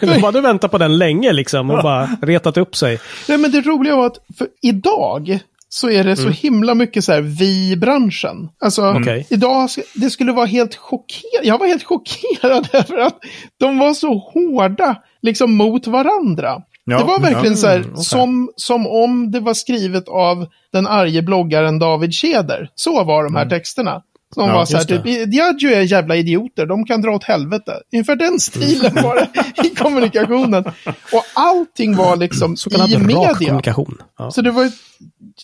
de 0.00 0.22
hade 0.22 0.40
väntat 0.40 0.70
på 0.70 0.78
den 0.78 0.98
länge 0.98 1.32
liksom 1.32 1.70
och 1.70 1.82
bara 1.82 2.08
retat 2.22 2.56
upp 2.56 2.76
sig. 2.76 3.00
Nej, 3.28 3.38
men 3.38 3.50
det 3.50 3.60
roliga 3.60 3.96
var 3.96 4.06
att 4.06 4.18
för 4.38 4.48
idag 4.62 5.40
så 5.72 5.90
är 5.90 6.04
det 6.04 6.16
så 6.16 6.28
himla 6.28 6.74
mycket 6.74 7.04
så 7.04 7.12
här 7.12 7.20
vi-branschen. 7.20 8.48
Alltså, 8.60 8.90
Okej. 9.00 9.26
idag, 9.30 9.68
det 9.94 10.10
skulle 10.10 10.32
vara 10.32 10.46
helt 10.46 10.74
chockerad. 10.76 11.44
Jag 11.44 11.58
var 11.58 11.66
helt 11.66 11.84
chockerad 11.84 12.68
över 12.72 12.98
att 12.98 13.18
de 13.60 13.78
var 13.78 13.94
så 13.94 14.18
hårda 14.18 14.96
liksom 15.22 15.56
mot 15.56 15.86
varandra. 15.86 16.62
Ja, 16.84 16.98
det 16.98 17.04
var 17.04 17.18
verkligen 17.20 17.52
ja, 17.54 17.56
så 17.56 17.66
här, 17.66 17.80
okej. 17.92 18.04
som, 18.04 18.50
som 18.56 18.86
om 18.86 19.30
det 19.30 19.40
var 19.40 19.54
skrivet 19.54 20.08
av 20.08 20.46
den 20.72 20.86
arge 20.86 21.22
bloggaren 21.22 21.78
David 21.78 22.12
Tjäder. 22.12 22.70
Så 22.74 23.04
var 23.04 23.24
de 23.24 23.34
här 23.34 23.46
texterna. 23.48 24.02
Som 24.34 24.48
Ja, 24.48 24.54
var 24.54 24.64
så 24.64 24.76
här, 24.76 24.84
typ, 24.84 25.02
Diageo 25.30 25.70
är 25.70 25.80
jävla 25.80 26.16
idioter, 26.16 26.66
de 26.66 26.84
kan 26.84 27.02
dra 27.02 27.10
åt 27.10 27.24
helvete. 27.24 27.72
Ungefär 27.92 28.16
den 28.16 28.40
stilen 28.40 28.94
var 28.94 29.14
det 29.16 29.28
i 29.68 29.74
kommunikationen. 29.74 30.64
Och 31.12 31.24
allting 31.34 31.96
var 31.96 32.16
liksom 32.16 32.56
Så 32.56 32.70
kallad 32.70 32.90
i 32.90 32.98
media. 32.98 33.34
kommunikation. 33.34 33.98
Ja. 34.18 34.30
Så 34.30 34.42
det 34.42 34.50
var 34.50 34.64
ju 34.64 34.70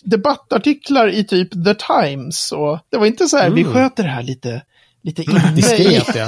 debattartiklar 0.03 1.07
i 1.07 1.23
typ 1.23 1.65
The 1.65 1.73
Times. 1.73 2.51
Och 2.51 2.79
det 2.91 2.97
var 2.97 3.05
inte 3.05 3.27
så 3.27 3.37
här, 3.37 3.49
vi 3.49 3.63
sköter 3.63 4.03
det 4.03 4.09
här 4.09 4.23
lite, 4.23 4.61
lite 5.03 5.21
inne 5.21 5.51
i... 5.51 5.51
Diskret 5.55 6.15
ja. 6.15 6.27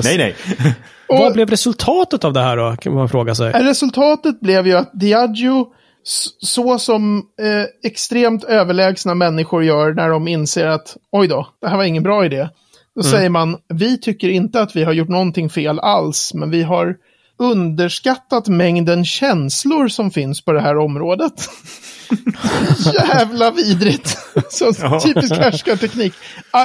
Nej, 0.04 0.18
nej. 0.18 0.34
Vad 1.08 1.26
Och- 1.26 1.32
blev 1.32 1.50
resultatet 1.50 2.24
av 2.24 2.32
det 2.32 2.40
här 2.40 2.56
då, 2.56 2.76
kan 2.76 2.94
man 2.94 3.08
fråga 3.08 3.34
sig. 3.34 3.52
Resultatet 3.52 4.40
blev 4.40 4.66
ju 4.66 4.72
att 4.72 4.90
Diageo, 4.92 5.66
så 6.38 6.78
som 6.78 7.18
eh, 7.18 7.90
extremt 7.90 8.44
överlägsna 8.44 9.14
människor 9.14 9.64
gör 9.64 9.94
när 9.94 10.08
de 10.08 10.28
inser 10.28 10.66
att 10.66 10.96
oj 11.12 11.28
då, 11.28 11.48
det 11.60 11.68
här 11.68 11.76
var 11.76 11.84
ingen 11.84 12.02
bra 12.02 12.24
idé. 12.24 12.48
Då 12.94 13.02
säger 13.02 13.28
man, 13.28 13.56
vi 13.68 13.98
tycker 14.00 14.28
inte 14.28 14.62
att 14.62 14.76
vi 14.76 14.84
har 14.84 14.92
gjort 14.92 15.08
någonting 15.08 15.50
fel 15.50 15.78
alls, 15.80 16.34
men 16.34 16.50
vi 16.50 16.62
har 16.62 16.96
underskattat 17.42 18.48
mängden 18.48 19.04
känslor 19.04 19.88
som 19.88 20.10
finns 20.10 20.44
på 20.44 20.52
det 20.52 20.60
här 20.60 20.78
området. 20.78 21.48
Jävla 22.94 23.50
vidrigt. 23.50 24.18
Så 24.50 24.72
typisk 25.00 25.32
härskarteknik. 25.36 26.12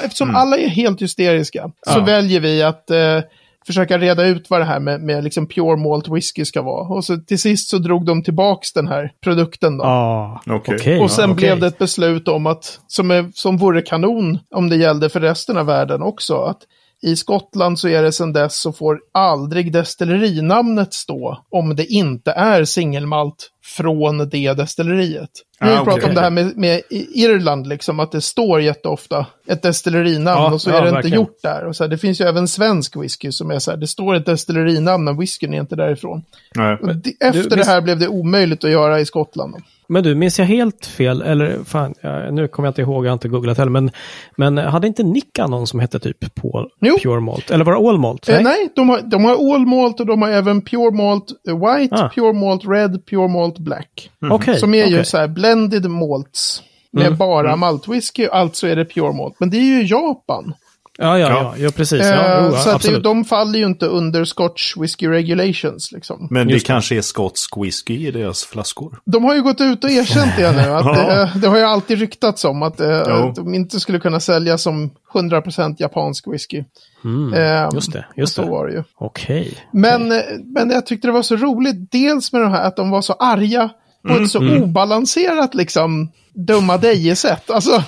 Eftersom 0.04 0.36
alla 0.36 0.58
är 0.58 0.68
helt 0.68 1.02
hysteriska 1.02 1.72
så 1.88 2.00
Ja. 2.00 2.04
väljer 2.04 2.40
vi 2.40 2.64
att 2.64 2.92
eh, 2.92 3.20
försöka 3.68 3.98
reda 3.98 4.26
ut 4.26 4.50
vad 4.50 4.62
det 4.62 4.66
här 4.66 4.80
med, 4.80 5.02
med 5.02 5.24
liksom 5.24 5.48
pure 5.48 5.78
malt 5.78 6.08
whisky 6.08 6.46
ska 6.46 6.62
vara. 6.62 6.88
Och 6.96 7.06
så 7.06 7.18
till 7.18 7.40
sist 7.40 7.70
så 7.70 7.78
drog 7.78 8.06
de 8.06 8.24
tillbaks 8.24 8.74
den 8.74 8.88
här 8.88 9.12
produkten 9.24 9.78
då. 9.78 9.84
Ah, 9.84 10.42
okej. 10.46 11.00
Och 11.00 11.12
sen 11.12 11.30
ja, 11.30 11.36
blev 11.36 11.60
det 11.60 11.68
ett 11.68 11.78
beslut 11.78 12.28
om 12.28 12.46
att, 12.48 12.80
som, 12.88 13.12
är, 13.12 13.30
som 13.34 13.58
vore 13.58 13.82
kanon 13.82 14.40
om 14.52 14.70
det 14.70 14.76
gällde 14.76 15.10
för 15.10 15.20
resten 15.20 15.58
av 15.58 15.66
världen 15.66 16.02
också, 16.02 16.38
att 16.38 16.60
i 17.02 17.16
Skottland 17.16 17.80
så 17.80 17.88
är 17.88 18.04
det 18.04 18.12
sedan 18.12 18.34
dess 18.34 18.60
så 18.60 18.74
får 18.74 19.00
aldrig 19.14 19.74
destillerinamnet 19.74 20.94
stå 20.94 21.38
om 21.50 21.76
det 21.76 21.86
inte 21.86 22.32
är 22.32 22.66
singelmalt 22.66 23.52
från 23.64 24.30
det 24.30 24.54
destilleriet. 24.54 25.30
Vi 25.60 25.70
Ah, 25.70 25.76
har 25.76 25.84
pratat 25.86 25.94
okej. 25.94 26.10
om 26.10 26.16
det 26.16 26.22
här 26.22 26.30
med, 26.30 26.58
med 26.58 26.82
Irland, 26.90 27.68
liksom, 27.68 28.00
att 28.00 28.12
det 28.12 28.22
står 28.22 28.62
jätteofta 28.62 29.26
ett 29.48 29.62
destilerinamn 29.62 30.42
Ja, 30.42 30.54
och 30.54 30.62
så 30.62 30.70
ja, 30.70 30.76
är 30.78 30.92
det 30.92 30.98
inte 30.98 31.08
gjort 31.08 31.42
där. 31.44 31.66
Och 31.66 31.76
så 31.76 31.84
här, 31.84 31.90
det 31.90 31.98
finns 31.98 32.22
ju 32.22 32.26
även 32.26 32.48
svensk 32.48 32.96
whisky 32.96 33.32
som 33.32 33.52
är 33.52 33.60
så 33.60 33.72
här, 33.72 33.78
det 33.78 33.88
står 33.88 34.16
ett 34.16 34.26
destillerinamn 34.26 35.04
men 35.04 35.18
whiskyn 35.18 35.54
är 35.54 35.60
inte 35.60 35.76
därifrån. 35.76 36.24
Nej. 36.56 36.78
Efter 37.20 37.50
du, 37.50 37.56
det 37.56 37.66
här 37.66 37.82
blev 37.82 38.00
det 38.00 38.08
omöjligt 38.08 38.64
att 38.64 38.72
göra 38.72 39.00
i 39.00 39.06
Skottland. 39.06 39.56
Men 39.90 40.04
du, 40.04 40.16
minns 40.16 40.40
jag 40.40 40.46
helt 40.46 40.86
fel? 40.86 41.22
Eller 41.22 41.64
fan, 41.64 41.94
ja, 42.02 42.32
nu 42.32 42.48
kommer 42.48 42.68
jag 42.68 42.72
inte 42.72 42.82
ihåg, 42.82 43.06
jag 43.06 43.10
har 43.10 43.14
inte 43.14 43.28
googlat 43.28 43.58
heller. 43.58 43.72
Men, 43.72 43.92
men 44.38 44.58
hade 44.58 44.88
inte 44.88 45.04
Nicka 45.04 45.48
någon 45.48 45.68
som 45.68 45.80
hette 45.80 46.00
typ 46.00 46.36
Paul 46.36 46.70
Jo. 46.82 46.98
Pure 47.04 47.20
Malt? 47.22 47.52
Eller 47.52 47.66
var 47.66 47.74
det 47.74 47.90
All 47.90 47.98
Malt? 48.00 48.28
Nej, 48.28 48.44
nej 48.44 48.70
de, 48.76 48.90
har, 48.90 49.02
de 49.02 49.26
har 49.26 49.54
all 49.54 49.66
malt 49.66 50.00
och 50.00 50.06
de 50.06 50.22
har 50.22 50.30
även 50.30 50.62
pure 50.62 50.92
malt 50.92 51.26
eh, 51.50 51.56
white, 51.56 51.96
Ah. 51.96 52.10
pure 52.16 52.34
malt 52.34 52.62
red, 52.68 53.06
pure 53.06 53.28
malt 53.28 53.60
black. 53.60 54.10
Okej. 54.32 54.60
Som 54.60 54.74
är 54.74 54.86
ju 54.86 54.94
okej. 54.96 55.06
så 55.06 55.18
här 55.18 55.28
blended 55.28 55.90
malts. 55.90 56.64
Med 56.92 57.06
Mm, 57.06 57.18
bara 57.18 57.56
maltwhisky, 57.56 58.28
alltså 58.28 58.68
är 58.68 58.76
det 58.76 58.86
pure 58.86 59.14
malt. 59.14 59.36
Men 59.40 59.50
det 59.50 59.58
är 59.58 59.62
ju 59.82 59.84
Japan. 59.84 60.54
Ja, 61.00 61.20
ja, 61.20 61.30
Ja. 61.30 61.30
ja, 61.30 61.54
ja 61.58 61.70
precis. 61.76 62.02
Eh, 62.02 62.08
Ja, 62.16 62.48
jo, 62.52 62.56
så 62.58 62.70
att 62.70 62.82
det, 62.82 63.00
de 63.00 63.26
faller 63.26 63.60
ju 63.60 63.66
inte 63.66 63.86
under 63.86 64.26
Scotch 64.26 64.78
whisky 64.78 65.08
regulations. 65.08 65.92
Liksom. 65.92 66.28
Men 66.32 66.48
det 66.48 66.54
Just 66.54 66.66
det. 66.66 66.74
kanske 66.74 66.96
är 66.98 67.02
skotsk 67.02 67.58
whisky 67.58 68.08
i 68.08 68.12
deras 68.12 68.44
flaskor. 68.46 69.00
De 69.06 69.24
har 69.24 69.36
ju 69.36 69.42
gått 69.42 69.62
ut 69.62 69.84
och 69.84 69.90
erkänt 69.90 70.32
det 70.38 70.52
nu. 70.52 70.62
Att 70.74 70.86
det, 71.34 71.40
det 71.42 71.48
har 71.48 71.58
ju 71.58 71.64
alltid 71.64 72.00
ryktats 72.00 72.46
om 72.46 72.64
att 72.64 72.80
eh, 72.80 73.02
Jo. 73.08 73.34
de 73.36 73.54
inte 73.54 73.80
skulle 73.80 74.00
kunna 74.00 74.20
sälja 74.20 74.58
som 74.58 74.90
100% 75.14 75.76
japansk 75.80 76.28
whisky. 76.28 76.64
Mm, 77.04 77.34
Eh, 77.34 77.70
just 77.74 77.92
det, 77.94 78.06
just 78.16 78.34
så 78.36 78.42
det. 78.42 78.50
var 78.50 78.68
det 78.68 78.74
ju. 78.74 78.84
Okej. 78.98 79.54
Men, 79.74 80.12
eh, 80.12 80.18
men 80.56 80.70
jag 80.70 80.86
tyckte 80.86 81.08
det 81.08 81.12
var 81.12 81.22
så 81.22 81.36
roligt, 81.36 81.92
dels 81.92 82.34
med 82.34 82.42
det 82.42 82.50
här 82.50 82.64
att 82.68 82.76
de 82.76 82.90
var 82.90 83.02
så 83.02 83.14
arga 83.14 83.70
på 84.08 84.14
ett 84.14 84.30
så 84.32 84.40
obalanserat 84.64 85.56
liksom 85.56 86.12
dumma 86.38 86.78
deje-sätt. 86.78 87.50
Alltså, 87.52 87.84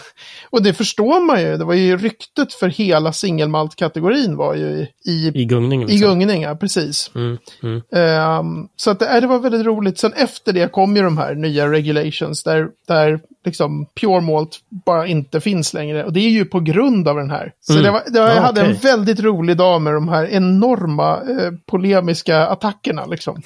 och 0.50 0.64
det 0.64 0.74
förstår 0.74 1.26
man 1.26 1.42
ju, 1.42 1.58
det 1.58 1.66
var 1.66 1.74
ju 1.74 1.98
ryktet 1.98 2.54
för 2.54 2.68
hela 2.70 3.12
singelmalt-kategorin 3.12 4.36
var 4.36 4.56
ju 4.56 4.66
i, 4.66 4.88
i, 5.12 5.32
I 5.36 5.46
gungning. 5.46 5.84
i 5.84 5.86
Liksom. 5.88 6.08
gungning, 6.10 6.42
ja, 6.42 6.56
precis. 6.56 7.12
Mm, 7.16 7.38
mm. 7.64 7.82
Ehm, 7.96 8.68
så 8.76 8.92
att 8.92 9.00
det, 9.00 9.08
äh, 9.08 9.22
det 9.22 9.28
var 9.28 9.40
väldigt 9.40 9.66
roligt. 9.66 10.00
Sen 10.00 10.14
efter 10.14 10.54
det 10.54 10.72
kom 10.72 10.96
ju 10.96 11.02
de 11.02 11.18
här 11.18 11.36
nya 11.36 11.72
regulations 11.72 12.44
där, 12.44 12.68
där 12.88 13.20
liksom 13.46 13.86
pure 14.02 14.22
malt 14.22 14.60
bara 14.86 15.08
inte 15.08 15.42
finns 15.42 15.74
längre. 15.74 16.06
Och 16.06 16.14
det 16.14 16.20
är 16.20 16.30
ju 16.30 16.46
på 16.46 16.60
grund 16.60 17.08
av 17.08 17.16
den 17.16 17.30
här. 17.30 17.52
Så 17.62 17.74
Mm. 17.74 17.84
det 17.84 17.92
var, 17.92 18.02
det 18.08 18.20
var, 18.20 18.28
jag 18.28 18.38
Ja, 18.38 18.42
hade 18.42 18.62
en 18.62 18.68
okej. 18.68 18.80
väldigt 18.84 19.20
rolig 19.20 19.58
dag 19.58 19.82
med 19.82 19.94
de 19.94 20.10
här 20.10 20.26
enorma 20.28 21.14
eh, 21.16 21.52
polemiska 21.66 22.48
attackerna 22.48 23.06
liksom. 23.06 23.42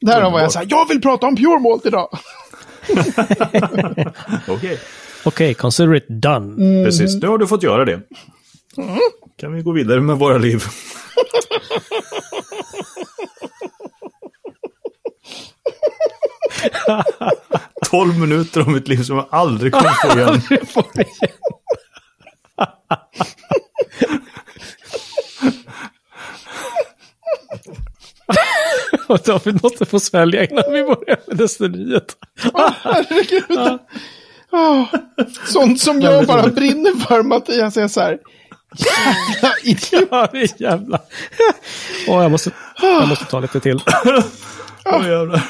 Där 0.00 0.30
var 0.30 0.40
jag 0.40 0.52
så 0.52 0.58
här, 0.58 0.66
jag 0.70 0.88
vill 0.88 1.00
prata 1.02 1.26
om 1.26 1.36
pure 1.36 1.60
malt 1.60 1.86
idag. 1.86 2.08
Okej. 4.48 4.80
Okej, 5.24 5.54
consider 5.54 5.94
it 5.94 6.06
done. 6.08 6.62
Mm. 6.62 6.84
Precis, 6.84 7.14
nu 7.14 7.26
har 7.28 7.38
du 7.38 7.46
fått 7.46 7.62
göra 7.62 7.84
det. 7.84 8.00
Kan 9.36 9.52
vi 9.52 9.62
gå 9.62 9.72
vidare 9.72 10.00
med 10.00 10.16
våra 10.16 10.38
liv. 10.38 10.64
Tolv 17.90 18.18
minuter 18.18 18.66
om 18.66 18.72
mitt 18.72 18.88
liv 18.88 19.02
som 19.02 19.16
jag 19.16 19.26
aldrig 19.30 19.72
kommer 19.72 19.90
få 19.92 20.18
igen. 20.18 20.40
Och 29.06 29.18
David 29.24 29.62
måste 29.62 29.86
få 29.86 30.00
svälja 30.00 30.44
innan 30.44 30.64
vi 30.72 30.82
börjar 30.82 31.18
med 31.26 31.36
destiniet. 31.36 32.16
Herregud. 32.82 33.80
Oh, 34.52 34.84
sånt 35.44 35.80
som 35.80 36.00
jag 36.00 36.26
bara 36.26 36.48
brinner 36.48 36.92
för, 37.06 37.22
Mattias, 37.22 37.76
är 37.76 37.88
så 37.88 38.00
här. 38.00 38.18
Jävla 38.76 39.54
idiot! 39.64 40.08
Ja, 40.10 40.28
jävla... 40.58 41.00
Åh, 42.08 42.22
jag, 42.22 42.30
måste, 42.30 42.50
jag 42.82 43.08
måste 43.08 43.24
ta 43.24 43.40
lite 43.40 43.60
till. 43.60 43.80
Åh, 44.84 45.08
jävlar. 45.08 45.42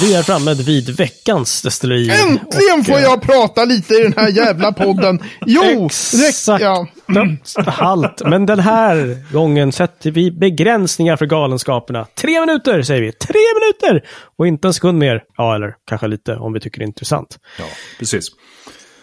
Vi 0.00 0.14
är 0.14 0.22
framme 0.22 0.54
vid 0.54 0.96
veckans 0.96 1.62
destilleri. 1.62 2.10
Äntligen 2.10 2.80
Och, 2.80 2.86
får 2.86 2.96
eh, 2.96 3.02
jag 3.02 3.22
prata 3.22 3.64
lite 3.64 3.94
i 3.94 4.02
den 4.02 4.14
här 4.16 4.28
jävla 4.28 4.72
podden. 4.72 5.22
Jo, 5.46 5.88
Exakt. 6.28 6.62
Ja. 6.62 6.86
Halt. 7.66 8.22
Men 8.24 8.46
den 8.46 8.58
här 8.58 9.18
gången 9.32 9.72
sätter 9.72 10.10
vi 10.10 10.30
begränsningar 10.30 11.16
för 11.16 11.26
galenskaperna. 11.26 12.06
Tre 12.14 12.40
minuter 12.40 12.82
säger 12.82 13.02
vi. 13.02 13.12
Tre 13.12 13.40
minuter! 13.60 14.08
Och 14.38 14.46
inte 14.46 14.68
en 14.68 14.74
sekund 14.74 14.98
mer. 14.98 15.22
Ja, 15.36 15.54
eller 15.54 15.74
kanske 15.86 16.06
lite 16.08 16.34
om 16.36 16.52
vi 16.52 16.60
tycker 16.60 16.78
det 16.78 16.84
är 16.84 16.86
intressant. 16.86 17.38
Ja, 17.58 17.64
precis. 17.98 18.26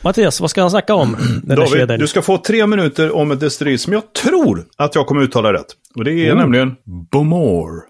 Mattias, 0.02 0.41
vad 0.41 0.50
ska 0.50 0.62
han 0.62 0.69
snacka 0.71 0.95
om? 0.95 1.17
Den 1.43 1.60
David, 1.60 2.00
du 2.00 2.08
ska 2.08 2.21
få 2.21 2.38
tre 2.38 2.67
minuter 2.67 3.15
om 3.15 3.32
ett 3.32 3.39
destilleri 3.39 3.78
som 3.78 3.93
jag 3.93 4.13
tror 4.13 4.65
att 4.78 4.95
jag 4.95 5.08
kommer 5.08 5.21
uttala 5.21 5.54
rätt. 5.54 5.65
Och 5.95 6.04
det 6.04 6.12
är 6.12 6.26
Mm. 6.26 6.38
nämligen 6.38 6.76
Bomore. 7.12 7.82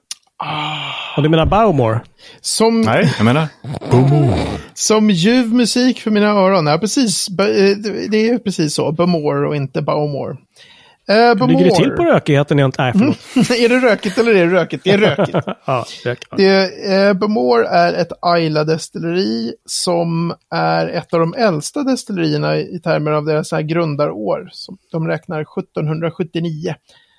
Och 1.17 1.23
du 1.23 1.29
menar 1.29 1.45
Baumor? 1.45 1.99
Som, 2.41 2.81
Nej, 2.81 3.13
jag 3.17 3.25
menar 3.25 3.47
Bomore. 3.91 4.37
som 4.73 5.09
ljuv 5.09 5.53
musik 5.53 6.01
för 6.01 6.11
mina 6.11 6.27
öron. 6.27 6.67
Ja, 6.67 6.77
precis. 6.77 7.27
Eh, 7.29 7.77
Det 8.09 8.29
är 8.29 8.37
precis 8.37 8.73
så. 8.75 8.91
Bemore 8.91 9.47
och 9.47 9.55
inte 9.55 9.81
Baumore. 9.81 10.31
Uh, 10.31 11.15
Hur 11.15 11.47
ligger 11.47 11.65
det 11.65 11.75
till 11.75 11.89
på 11.89 12.03
rökigheten? 12.03 12.59
egentligen? 12.59 12.93
Nej, 12.95 13.15
förlåt. 13.33 13.49
är 13.59 13.69
det 13.69 13.79
rökigt 13.79 14.17
eller 14.17 14.35
är 14.35 14.45
det 14.47 14.53
rökigt? 14.53 14.83
Det 14.83 14.89
är 14.91 14.97
rökigt. 14.97 15.37
Ja, 15.65 15.85
rök. 16.05 16.25
ja. 16.29 16.37
Det, 16.37 16.93
eh, 16.93 17.13
Bemore 17.13 17.67
är 17.67 17.93
ett 17.93 18.11
Ayla-destilleri 18.21 19.53
som 19.65 20.33
är 20.55 20.87
ett 20.87 21.13
av 21.13 21.19
de 21.19 21.33
äldsta 21.33 21.83
destillerierna 21.83 22.57
i 22.57 22.79
termer 22.83 23.11
av 23.11 23.25
deras 23.25 23.51
här 23.51 23.61
grundarår. 23.61 24.49
Som 24.51 24.77
de 24.91 25.07
räknar 25.07 25.41
1779 25.41 26.75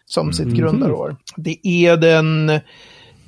som 0.06 0.32
sitt 0.32 0.48
grundarår. 0.48 1.16
Det 1.36 1.66
är 1.66 1.96
den, 1.96 2.60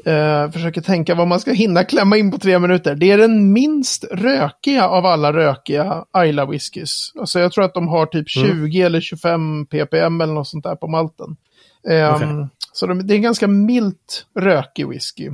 eh, 0.05 0.51
försöker 0.51 0.81
tänka 0.81 1.15
vad 1.15 1.29
man 1.29 1.41
ska 1.41 1.53
hinna 1.53 1.85
klämma 1.85 2.17
in 2.17 2.31
på 2.31 2.39
tre 2.39 2.59
minuter. 2.59 2.95
Det 2.95 3.11
är 3.11 3.19
den 3.19 3.53
minst 3.53 4.05
rökiga 4.05 4.89
av 4.89 5.07
alla 5.07 5.33
rökiga 5.33 6.05
Ayla-whiskys. 6.13 7.13
Alltså 7.21 7.41
jag 7.41 7.53
tror 7.53 7.65
att 7.65 7.75
de 7.75 7.89
har 7.89 8.07
typ 8.07 8.29
20 8.29 8.83
eller 8.83 9.01
25 9.01 9.67
ppm 9.67 10.21
eller 10.21 10.33
något 10.33 10.49
sånt 10.49 10.65
där 10.65 10.77
på 10.77 10.89
malten. 10.89 11.37
Ehm, 11.89 12.15
Okej. 12.15 12.49
Så 12.73 12.87
de, 12.87 13.07
det 13.07 13.15
är 13.15 13.17
en 13.17 13.23
ganska 13.23 13.47
milt 13.47 14.27
rökig 14.39 14.89
whisky. 14.89 15.31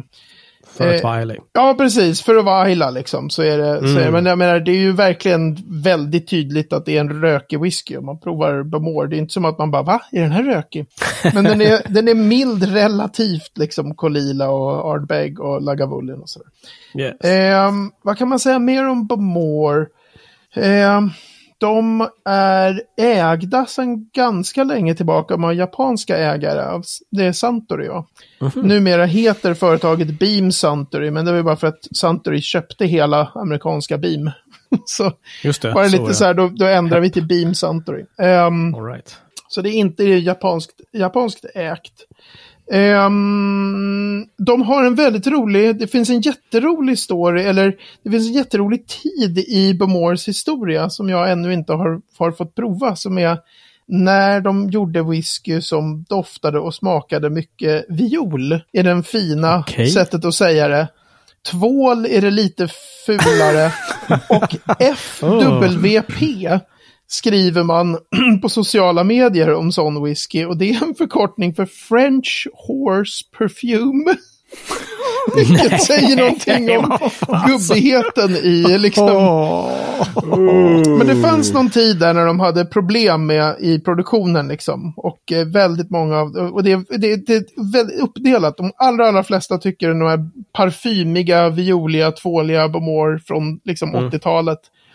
För 0.77 0.89
att 0.95 1.01
eh, 1.01 1.03
vara 1.09 1.21
ärlig. 1.21 1.39
Ja, 1.53 1.75
precis. 1.79 2.23
För 2.23 2.37
att 2.37 2.45
vara 2.45 2.63
Ayla 2.63 2.91
liksom. 2.91 3.31
Så 3.31 3.43
är 3.43 3.59
det, 3.59 3.79
så 3.79 3.99
är, 3.99 4.01
Mm. 4.01 4.13
men 4.13 4.27
jag 4.27 4.39
menar, 4.39 4.61
det 4.61 4.71
är 4.71 4.77
ju 4.81 4.93
verkligen 4.93 5.57
väldigt 5.83 6.29
tydligt 6.29 6.73
att 6.73 6.85
det 6.87 6.97
är 6.97 7.01
en 7.01 7.21
rökig 7.21 7.61
whisky. 7.61 7.97
Om 7.97 8.07
man 8.07 8.21
provar 8.21 8.63
Bemore. 8.63 9.09
Det 9.09 9.17
är 9.17 9.19
inte 9.19 9.33
som 9.33 9.45
att 9.45 9.59
man 9.59 9.71
bara, 9.71 9.83
va? 9.83 10.03
Är 10.13 10.21
den 10.23 10.33
här 10.33 10.43
rökig? 10.43 10.87
Men 11.35 11.45
den 11.45 11.61
är, 11.61 11.81
den 11.89 12.09
är 12.09 12.15
mild 12.15 12.73
relativt, 12.75 13.59
liksom, 13.59 13.95
Kolila 13.95 14.51
och 14.51 14.91
Ardbeg 14.91 15.41
och 15.41 15.63
Lagavulin 15.63 16.21
och 16.21 16.29
sådär. 16.29 16.49
Yes. 16.99 17.15
Ehm, 17.25 17.91
vad 18.03 18.19
kan 18.19 18.29
man 18.29 18.39
säga 18.39 18.59
mer 18.59 18.89
om 18.89 19.07
Bemore? 19.07 19.87
Ehm, 20.55 21.11
de 21.59 22.09
är 22.25 22.83
ägda 22.97 23.67
sedan 23.67 24.11
ganska 24.13 24.65
länge 24.65 24.95
tillbaka 24.95 25.35
av 25.35 25.55
japanska 25.55 26.17
ägare. 26.17 26.83
Det 27.11 27.25
är 27.25 27.33
Suntory. 27.33 27.87
Ja. 27.87 28.07
Numera 28.55 29.05
heter 29.05 29.55
företaget 29.55 30.19
Beam 30.19 30.53
Suntory, 30.53 31.11
men 31.11 31.25
det 31.25 31.33
var 31.33 31.43
bara 31.43 31.57
för 31.57 31.67
att 31.67 31.97
Suntory 31.97 32.41
köpte 32.41 32.87
hela 32.87 33.31
amerikanska 33.35 33.99
Beam. 33.99 34.31
så 34.85 35.13
Just 35.45 35.63
det. 35.63 35.73
bara 35.73 35.87
lite 35.87 36.05
ja. 36.05 36.13
så 36.13 36.25
här, 36.25 36.35
då, 36.35 36.49
då 36.49 36.67
ändrar 36.67 37.01
vi 37.01 37.11
till 37.11 37.27
Beam 37.27 37.55
Suntory. 37.55 38.05
Ehm, 38.19 38.75
All 38.75 38.85
right. 38.85 39.17
så 39.49 39.63
det 39.63 39.71
är 39.71 39.79
inte 39.79 40.05
japanskt, 40.05 40.81
japanskt 40.93 41.45
ägt. 41.55 41.93
Ehm, 42.73 44.27
de 44.39 44.63
har 44.63 44.85
en 44.85 44.95
väldigt 44.95 45.27
rolig, 45.27 45.79
det 45.79 45.87
finns 45.87 46.11
en 46.11 46.21
jätterolig 46.21 46.99
story, 46.99 47.43
eller 47.43 47.77
det 48.03 48.11
finns 48.11 48.27
en 48.27 48.33
jätterolig 48.33 48.87
tid 48.87 49.39
i 49.39 49.75
Bemores 49.75 50.29
historia 50.29 50.91
som 50.91 51.09
jag 51.09 51.33
ännu 51.33 51.53
inte 51.53 51.73
har, 51.73 52.01
har 52.19 52.33
fått 52.33 52.55
prova, 52.55 52.97
som 52.97 53.19
är 53.19 53.39
när 53.89 54.41
de 54.41 54.71
gjorde 54.71 55.03
whisky 55.03 55.61
som 55.61 56.05
doftade 56.09 56.59
och 56.59 56.75
smakade 56.75 57.31
mycket 57.31 57.85
viol, 57.89 58.61
är 58.73 58.83
den 58.83 59.03
fina 59.03 59.59
Okej. 59.59 59.91
sättet 59.91 60.25
att 60.25 60.35
säga 60.35 60.69
det. 60.69 60.89
Tvål 61.51 62.07
är 62.07 62.21
det 62.21 62.31
lite 62.31 62.69
fulare 63.07 63.73
och 64.29 64.57
FWP 64.97 66.23
skriver 67.09 67.63
man 67.63 67.99
på 68.43 68.49
sociala 68.49 69.05
medier 69.05 69.55
om 69.55 69.73
sån 69.73 70.05
whisky 70.05 70.45
och 70.45 70.57
det 70.57 70.71
är 70.71 70.85
en 70.85 70.95
förkortning 70.95 71.55
för 71.55 71.67
French 71.67 72.49
Horse 72.55 73.25
Perfume. 73.39 74.17
Vilket 75.37 75.83
säger 75.83 76.17
någonting 76.17 76.79
om 76.79 76.99
gubbigheten 77.47 78.31
i 78.31 78.79
liksom. 78.79 79.07
Men 80.99 81.07
det 81.07 81.17
fanns 81.23 81.53
någon 81.53 81.71
tid 81.71 81.99
där 81.99 82.15
när 82.15 82.27
de 82.27 82.41
hade 82.41 82.65
problem 82.65 83.27
med 83.27 83.57
i 83.61 83.79
produktionen 83.81 84.49
liksom. 84.49 84.95
Och 84.97 85.33
eh, 85.33 85.47
väldigt 85.47 85.91
många 85.91 86.19
av, 86.19 86.37
och 86.37 86.63
det, 86.63 86.77
det, 86.77 87.27
det 87.27 87.35
är 87.35 87.73
väldigt 87.73 88.01
uppdelat. 88.01 88.57
De 88.57 88.73
allra, 88.77 89.09
allra 89.09 89.25
flesta 89.25 89.59
tycker 89.59 89.89
de 89.89 90.03
här 90.03 90.29
parfymiga, 90.53 91.49
violiga, 91.49 92.13
tvåliga 92.13 92.69
Bomor 92.69 93.19
från 93.27 93.61
liksom 93.65 93.97
80-talet 93.97 94.59
eh, 94.59 94.86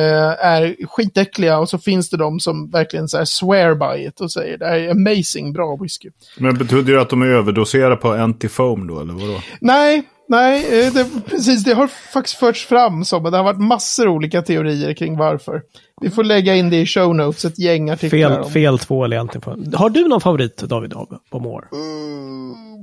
är 0.00 0.86
skitäckliga. 0.86 1.58
Och 1.58 1.68
så 1.68 1.78
finns 1.78 2.10
det 2.10 2.16
de 2.16 2.40
som 2.40 2.70
verkligen 2.70 3.08
så 3.08 3.18
här 3.18 3.24
swear 3.24 3.74
by 3.74 4.06
it 4.06 4.20
och 4.20 4.32
säger 4.32 4.58
det 4.58 4.66
här 4.66 4.78
är 4.78 4.90
amazing 4.90 5.52
bra 5.52 5.76
whisky. 5.82 6.10
Men 6.38 6.58
betyder 6.58 6.92
det 6.92 7.00
att 7.00 7.10
de 7.10 7.22
är 7.22 7.26
överdoserade 7.26 7.96
på 7.96 8.12
antifoam 8.12 8.86
då, 8.86 9.00
eller 9.00 9.12
vadå? 9.12 9.40
Nej, 9.60 10.02
nej, 10.28 10.86
eh, 10.86 10.92
det, 10.92 11.06
precis. 11.30 11.64
Det 11.64 11.74
har 11.74 11.86
faktiskt 11.86 12.36
förts 12.36 12.66
fram 12.66 13.04
som, 13.04 13.22
det 13.22 13.36
har 13.36 13.44
varit 13.44 13.60
massor 13.60 14.08
olika 14.08 14.42
teorier 14.42 14.92
kring 14.94 15.16
varför. 15.16 15.62
Vi 16.00 16.10
får 16.10 16.24
lägga 16.24 16.54
in 16.54 16.70
det 16.70 16.76
i 16.80 16.86
show 16.86 17.14
notes, 17.16 17.44
ett 17.44 17.58
gäng 17.58 17.90
artiklar 17.90 18.30
Fel, 18.30 18.40
om. 18.40 18.50
fel 18.50 18.78
tvål 18.78 19.12
egentligen. 19.12 19.72
Har 19.74 19.90
du 19.90 20.08
någon 20.08 20.20
favorit, 20.20 20.56
David, 20.56 20.92
av 20.92 21.18
Bomor? 21.30 21.68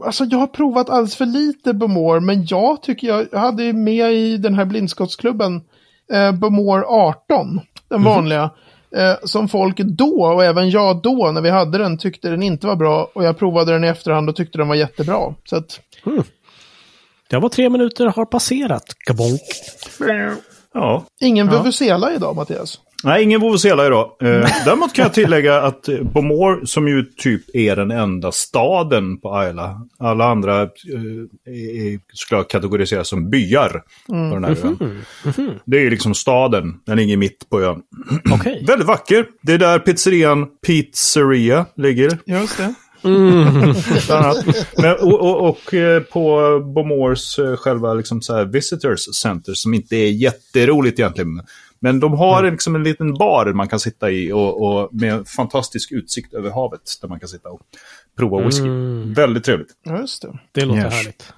Alltså 0.06 0.24
jag 0.24 0.38
har 0.38 0.48
provat 0.48 0.90
alldeles 0.90 1.16
för 1.16 1.26
lite 1.26 1.74
Bemore, 1.74 2.20
men 2.20 2.46
jag 2.46 2.82
tycker 2.82 3.08
jag, 3.08 3.28
jag 3.32 3.40
hade 3.40 3.64
ju 3.64 3.74
med 3.74 4.14
i 4.14 4.38
den 4.38 4.56
här 4.56 4.66
blindskottsklubben 4.66 5.62
eh, 6.14 6.32
Bemore 6.32 6.84
18, 6.86 7.62
den 7.90 8.04
vanliga. 8.04 8.50
Eh, 8.96 9.16
som 9.24 9.48
folk 9.48 9.78
då, 9.78 10.26
och 10.26 10.44
även 10.44 10.70
jag 10.70 11.02
då, 11.02 11.32
när 11.32 11.42
vi 11.42 11.50
hade 11.50 11.78
den, 11.78 11.98
tyckte 11.98 12.30
den 12.30 12.44
inte 12.44 12.68
var 12.68 12.76
bra. 12.76 13.12
Och 13.14 13.24
jag 13.24 13.38
provade 13.40 13.72
den 13.72 13.84
i 13.84 13.88
efterhand 13.88 14.30
och 14.30 14.36
tyckte 14.36 14.58
den 14.58 14.68
var 14.68 14.76
jättebra. 14.76 15.34
Så 15.46 15.56
att, 15.56 15.80
Det 17.30 17.38
var 17.38 17.50
tre 17.50 17.70
minuter 17.70 18.06
har 18.06 18.26
passerat. 18.26 18.86
Kabonk. 19.06 19.42
Ja. 20.74 21.06
ingen 21.22 21.48
vuvuzela 21.58 22.14
idag, 22.14 22.36
Mattias. 22.36 22.80
Nej, 23.04 23.24
ingen 23.24 23.42
vuvuzela 23.42 23.86
idag. 23.88 24.12
Eh, 24.22 24.28
däremot 24.66 24.94
kan 24.94 25.04
jag 25.04 25.14
tillägga 25.14 25.62
att 25.62 25.88
eh, 25.90 26.02
Bomor, 26.02 26.66
som 26.66 26.88
ju 26.88 27.04
typ 27.04 27.56
är 27.56 27.76
den 27.76 27.92
enda 27.92 28.32
staden 28.32 29.18
på 29.18 29.48
Isla, 29.50 29.88
alla 30.00 30.26
andra 30.26 30.62
eh, 30.62 30.68
är- 31.46 32.00
skulle 32.16 32.40
jag 32.40 32.50
kategorisera 32.50 33.04
som 33.04 33.30
byar 33.30 33.70
på 34.08 34.14
den 34.14 34.44
här 34.44 34.58
ön. 34.64 34.98
Det 35.66 35.78
är 35.86 35.90
liksom 35.90 36.14
staden, 36.14 36.74
den 36.86 36.98
ligger 36.98 37.18
mitt 37.18 37.50
på 37.50 37.62
ön. 37.62 37.82
Okej. 38.32 38.64
Väldigt 38.68 38.88
vacker. 38.88 39.26
Det 39.42 39.54
är 39.54 39.58
där 39.58 39.80
pizzerian 39.80 40.48
Pizzeria 40.68 41.66
ligger. 41.76 42.18
Just 42.26 42.58
det. 42.58 42.74
Annat. 44.10 44.46
Men, 44.78 44.96
och, 44.96 45.20
och, 45.22 45.50
och 45.50 45.74
eh, 45.74 46.02
på 46.04 46.60
Bomors 46.76 47.40
själva 47.60 47.94
liksom 47.94 48.22
så 48.22 48.36
här 48.36 48.46
visitors 48.46 49.00
center 49.22 49.54
som 49.56 49.74
inte 49.74 49.96
är 49.96 50.12
jätteroligt 50.12 51.00
egentligen. 51.00 51.42
Men 51.84 52.00
de 52.00 52.14
har 52.14 52.52
liksom 52.52 52.76
en 52.76 52.84
liten 52.84 53.14
bar 53.14 53.46
man 53.54 53.68
kan 53.68 53.80
sitta 53.80 54.12
i 54.12 54.32
och, 54.32 54.62
och 54.82 54.90
med 54.94 55.28
fantastisk 55.28 55.92
utsikt 55.92 56.34
över 56.34 56.50
havet 56.52 56.82
där 57.02 57.08
man 57.08 57.20
kan 57.20 57.30
sitta 57.30 57.50
och 57.50 57.62
prova 58.18 58.42
whisky. 58.46 58.70
Väldigt 59.16 59.44
trevligt. 59.44 59.70
Just 60.00 60.22
det. 60.22 60.40
Det 60.52 60.66
låter 60.66 60.82
Yes. 60.82 60.94
härligt. 60.94 61.34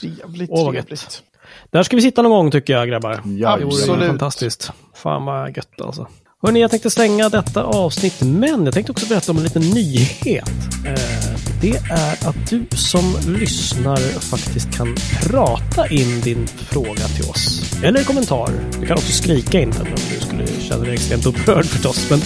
Trevligt, 0.00 0.50
gött. 0.50 0.70
trevligt. 0.72 1.22
Där 1.70 1.82
ska 1.82 1.96
vi 1.96 2.02
sitta 2.02 2.22
någon 2.22 2.32
gång 2.32 2.50
tycker 2.50 2.72
jag, 2.72 2.88
grabbar. 2.88 3.12
Ja, 3.24 3.58
Jo, 3.60 3.68
det 3.68 3.74
är 3.76 3.80
Absolut. 3.82 4.06
fantastiskt. 4.08 4.70
Fan 4.94 5.24
vad 5.24 5.56
gött 5.56 5.80
alltså. 5.80 6.08
Hörni, 6.42 6.60
jag 6.60 6.70
tänkte 6.70 6.90
stänga 6.90 7.28
detta 7.28 7.62
avsnitt, 7.64 8.22
men 8.22 8.64
jag 8.64 8.74
tänkte 8.74 8.92
också 8.92 9.06
berätta 9.08 9.32
om 9.32 9.38
en 9.38 9.44
liten 9.44 9.62
nyhet. 9.62 10.48
Eh, 10.86 11.39
det 11.60 11.76
är 11.90 12.28
att 12.28 12.50
du 12.50 12.66
som 12.76 13.16
lyssnar 13.26 13.96
faktiskt 14.20 14.76
kan 14.76 14.96
prata 15.22 15.88
in 15.88 16.20
din 16.20 16.46
fråga 16.46 17.08
till 17.16 17.30
oss. 17.30 17.74
Eller 17.82 18.04
kommentar. 18.04 18.50
Du 18.80 18.86
kan 18.86 18.96
också 18.96 19.12
skrika 19.12 19.60
in 19.60 19.70
den 19.70 19.86
om 19.86 19.98
du 20.14 20.26
skulle 20.26 20.46
känna 20.60 20.84
dig 20.84 20.94
extremt 20.94 21.26
upprörd 21.26 21.64
förstås. 21.64 22.10
Men 22.10 22.20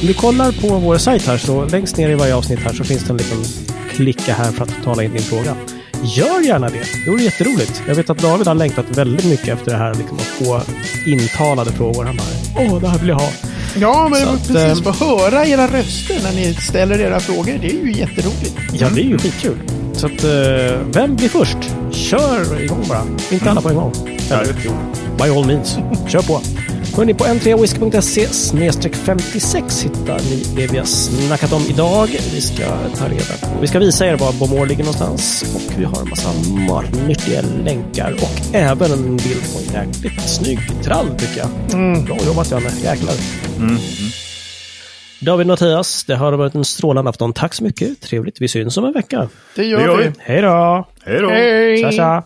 om 0.00 0.06
du 0.06 0.14
kollar 0.14 0.52
på 0.52 0.78
vår 0.78 0.98
sajt 0.98 1.26
här 1.26 1.38
så 1.38 1.64
längst 1.64 1.96
ner 1.96 2.10
i 2.10 2.14
varje 2.14 2.34
avsnitt 2.34 2.58
här 2.58 2.72
så 2.72 2.84
finns 2.84 3.04
det 3.04 3.10
en 3.10 3.16
liten 3.16 3.44
klicka 3.90 4.34
här 4.34 4.52
för 4.52 4.62
att 4.62 4.82
tala 4.84 5.02
in 5.02 5.12
din 5.12 5.22
fråga. 5.22 5.56
gör 6.04 6.40
gärna 6.40 6.68
det. 6.68 7.04
Det 7.04 7.10
vore 7.10 7.22
jätteroligt. 7.22 7.82
Jag 7.88 7.94
vet 7.94 8.10
att 8.10 8.18
David 8.18 8.46
har 8.46 8.54
längtat 8.54 8.98
väldigt 8.98 9.26
mycket 9.26 9.48
efter 9.48 9.70
det 9.70 9.78
här, 9.78 9.94
liksom, 9.94 10.16
att 10.18 10.24
få 10.24 10.62
intalade 11.06 11.72
frågor. 11.72 12.04
Han 12.04 12.16
bara, 12.16 12.66
åh, 12.66 12.80
det 12.80 12.88
här 12.88 12.98
vill 12.98 13.08
jag 13.08 13.16
ha. 13.16 13.51
Ja, 13.80 14.08
men 14.10 14.28
att, 14.28 14.48
precis. 14.48 14.86
eh, 14.86 14.92
Få 14.92 15.04
höra 15.04 15.46
era 15.46 15.66
röster 15.66 16.20
när 16.22 16.32
ni 16.32 16.54
ställer 16.54 17.00
era 17.00 17.20
frågor. 17.20 17.58
Det 17.60 17.66
är 17.66 17.72
ju 17.84 17.92
jätteroligt. 17.92 18.54
Ja, 18.72 18.88
det 18.94 19.00
är 19.00 19.04
ju 19.04 19.18
skitkul. 19.18 19.58
Så 19.96 20.06
att, 20.06 20.24
eh, 20.24 20.78
vem 20.94 21.16
blir 21.16 21.28
först? 21.28 21.56
Kör 21.90 22.62
igång 22.62 22.84
bara. 22.88 23.02
Inte 23.30 23.50
alla 23.50 23.60
på 23.60 23.68
en 23.68 23.74
gång. 23.74 23.92
By 25.18 25.30
all 25.38 25.46
means. 25.46 25.76
Kör 26.08 26.22
på. 26.22 26.40
Hörrni, 26.96 27.14
på 27.14 27.24
n3whisky.se 27.24 28.26
56 28.92 29.82
hittar 29.82 30.18
ni 30.18 30.42
det 30.56 30.72
vi 30.72 30.78
har 30.78 30.84
snackat 30.84 31.52
om 31.52 31.62
idag. 31.70 32.08
Vi 32.34 32.40
ska 32.40 32.64
ta 32.98 33.04
reda 33.04 33.34
på. 33.54 33.60
Vi 33.60 33.66
ska 33.66 33.78
visa 33.78 34.06
er 34.06 34.16
var 34.16 34.32
Bomor 34.32 34.66
ligger 34.66 34.84
någonstans. 34.84 35.42
Och 35.54 35.78
vi 35.80 35.84
har 35.84 36.00
en 36.02 36.08
massa 36.08 36.28
matnyttiga 36.68 37.42
länkar 37.64 38.12
och 38.12 38.54
även 38.56 38.92
en 38.92 39.16
bild 39.16 39.42
på 39.52 39.58
en 39.58 39.86
jäkligt 39.86 40.28
snygg 40.28 40.58
trall 40.84 41.06
tycker 41.18 41.38
jag. 41.40 42.04
Bra 42.04 42.16
jobbat 42.26 42.50
Janne, 42.50 42.70
jäklar. 42.82 43.14
David 45.20 45.46
Mattias, 45.46 46.04
det 46.04 46.14
har 46.16 46.32
varit 46.32 46.54
en 46.54 46.64
strålande 46.64 47.08
afton. 47.10 47.32
Tack 47.32 47.54
så 47.54 47.64
mycket. 47.64 48.00
Trevligt. 48.00 48.40
Vi 48.40 48.48
syns 48.48 48.76
om 48.76 48.84
en 48.84 48.92
vecka. 48.92 49.28
Det 49.56 49.64
gör, 49.64 49.78
Det 49.78 49.84
gör 49.84 49.96
vi. 49.96 50.04
vi. 50.04 50.12
Hej 50.18 50.42
då! 50.42 50.88
Hej 51.04 51.20
då! 51.20 51.28
Hej! 51.28 51.82
Tja, 51.82 51.92
tja! 51.92 52.22